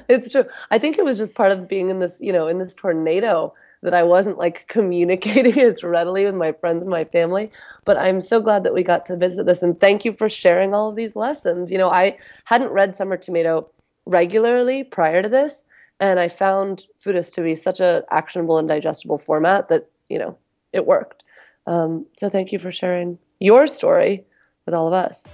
It's 0.10 0.30
true. 0.30 0.46
I 0.70 0.78
think 0.78 0.98
it 0.98 1.06
was 1.06 1.18
just 1.18 1.34
part 1.34 1.52
of 1.52 1.68
being 1.68 1.90
in 1.90 2.00
this, 2.00 2.20
you 2.22 2.34
know, 2.34 2.48
in 2.48 2.58
this 2.58 2.76
tornado 2.76 3.54
that 3.82 3.94
I 3.94 4.04
wasn't 4.04 4.38
like 4.38 4.68
communicating 4.68 5.60
as 5.60 5.84
readily 5.84 6.26
with 6.26 6.36
my 6.36 6.52
friends 6.52 6.82
and 6.82 6.90
my 6.90 7.04
family. 7.06 7.52
But 7.86 7.98
I'm 7.98 8.22
so 8.22 8.42
glad 8.42 8.64
that 8.64 8.74
we 8.74 8.84
got 8.84 9.06
to 9.08 9.16
visit 9.16 9.46
this. 9.46 9.62
And 9.62 9.80
thank 9.80 10.06
you 10.06 10.14
for 10.14 10.30
sharing 10.30 10.74
all 10.74 10.90
of 10.90 10.96
these 10.96 11.16
lessons. 11.16 11.72
You 11.72 11.78
know, 11.78 11.90
I 11.90 12.18
hadn't 12.46 12.72
read 12.72 12.96
Summer 12.96 13.18
Tomato 13.18 13.70
regularly 14.06 14.84
prior 14.84 15.22
to 15.22 15.30
this. 15.30 15.64
And 16.00 16.20
I 16.20 16.28
found 16.28 16.86
Foodist 17.04 17.34
to 17.36 17.42
be 17.42 17.56
such 17.56 17.80
an 17.80 18.04
actionable 18.12 18.58
and 18.58 18.68
digestible 18.68 19.18
format 19.18 19.70
that, 19.70 19.90
you 20.10 20.20
know, 20.20 20.38
it 20.74 20.86
worked. 20.86 21.24
Um, 21.66 22.06
so 22.18 22.30
thank 22.30 22.52
you 22.52 22.60
for 22.60 22.72
sharing 22.72 23.18
your 23.40 23.68
story 23.68 24.26
with 24.66 24.76
all 24.76 24.88
of 24.88 24.94
us. 24.94 25.26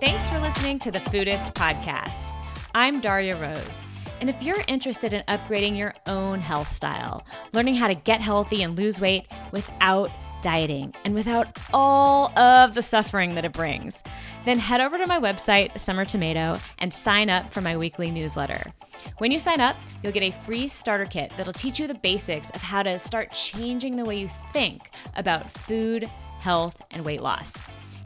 Thanks 0.00 0.28
for 0.28 0.38
listening 0.38 0.78
to 0.80 0.92
the 0.92 1.00
Foodist 1.00 1.54
Podcast. 1.54 2.32
I'm 2.74 3.00
Darya 3.00 3.36
Rose. 3.36 3.84
And 4.20 4.28
if 4.28 4.42
you're 4.42 4.64
interested 4.66 5.12
in 5.12 5.22
upgrading 5.28 5.76
your 5.76 5.94
own 6.06 6.40
health 6.40 6.72
style, 6.72 7.24
learning 7.52 7.76
how 7.76 7.88
to 7.88 7.94
get 7.94 8.20
healthy 8.20 8.62
and 8.62 8.76
lose 8.76 9.00
weight 9.00 9.28
without 9.52 10.10
dieting 10.42 10.94
and 11.04 11.14
without 11.14 11.58
all 11.72 12.36
of 12.38 12.74
the 12.74 12.82
suffering 12.82 13.34
that 13.34 13.44
it 13.44 13.52
brings, 13.52 14.02
then 14.44 14.58
head 14.58 14.80
over 14.80 14.98
to 14.98 15.06
my 15.06 15.18
website, 15.18 15.78
Summer 15.78 16.04
Tomato, 16.04 16.58
and 16.78 16.92
sign 16.92 17.30
up 17.30 17.52
for 17.52 17.60
my 17.60 17.76
weekly 17.76 18.10
newsletter. 18.10 18.72
When 19.18 19.30
you 19.30 19.38
sign 19.38 19.60
up, 19.60 19.76
you'll 20.02 20.12
get 20.12 20.22
a 20.22 20.30
free 20.30 20.68
starter 20.68 21.04
kit 21.04 21.32
that'll 21.36 21.52
teach 21.52 21.78
you 21.78 21.86
the 21.86 21.94
basics 21.94 22.50
of 22.50 22.62
how 22.62 22.82
to 22.82 22.98
start 22.98 23.32
changing 23.32 23.96
the 23.96 24.04
way 24.04 24.18
you 24.18 24.28
think 24.52 24.90
about 25.16 25.50
food, 25.50 26.04
health, 26.40 26.82
and 26.90 27.04
weight 27.04 27.20
loss. 27.20 27.56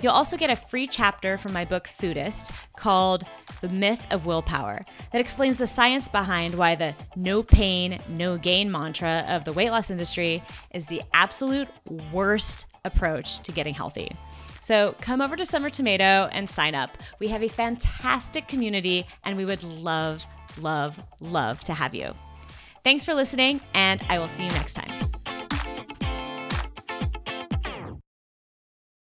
You'll 0.02 0.12
also 0.12 0.36
get 0.36 0.50
a 0.50 0.56
free 0.56 0.88
chapter 0.88 1.38
from 1.38 1.52
my 1.52 1.64
book 1.64 1.86
Foodist 1.86 2.52
called 2.76 3.24
The 3.60 3.68
Myth 3.68 4.04
of 4.10 4.26
Willpower 4.26 4.84
that 5.12 5.20
explains 5.20 5.58
the 5.58 5.66
science 5.68 6.08
behind 6.08 6.56
why 6.56 6.74
the 6.74 6.96
no 7.14 7.44
pain, 7.44 8.00
no 8.08 8.36
gain 8.36 8.70
mantra 8.70 9.24
of 9.28 9.44
the 9.44 9.52
weight 9.52 9.70
loss 9.70 9.90
industry 9.90 10.42
is 10.72 10.86
the 10.86 11.02
absolute 11.14 11.68
worst 12.12 12.66
approach 12.84 13.38
to 13.40 13.52
getting 13.52 13.74
healthy. 13.74 14.16
So 14.60 14.96
come 15.00 15.20
over 15.20 15.36
to 15.36 15.46
Summer 15.46 15.70
Tomato 15.70 16.28
and 16.32 16.50
sign 16.50 16.74
up. 16.74 16.98
We 17.20 17.28
have 17.28 17.44
a 17.44 17.48
fantastic 17.48 18.48
community 18.48 19.06
and 19.24 19.36
we 19.36 19.44
would 19.44 19.62
love, 19.62 20.26
love, 20.58 21.00
love 21.20 21.62
to 21.64 21.74
have 21.74 21.94
you. 21.94 22.14
Thanks 22.82 23.04
for 23.04 23.14
listening, 23.14 23.60
and 23.74 24.04
I 24.08 24.18
will 24.18 24.26
see 24.26 24.42
you 24.42 24.50
next 24.50 24.74
time. 24.74 25.11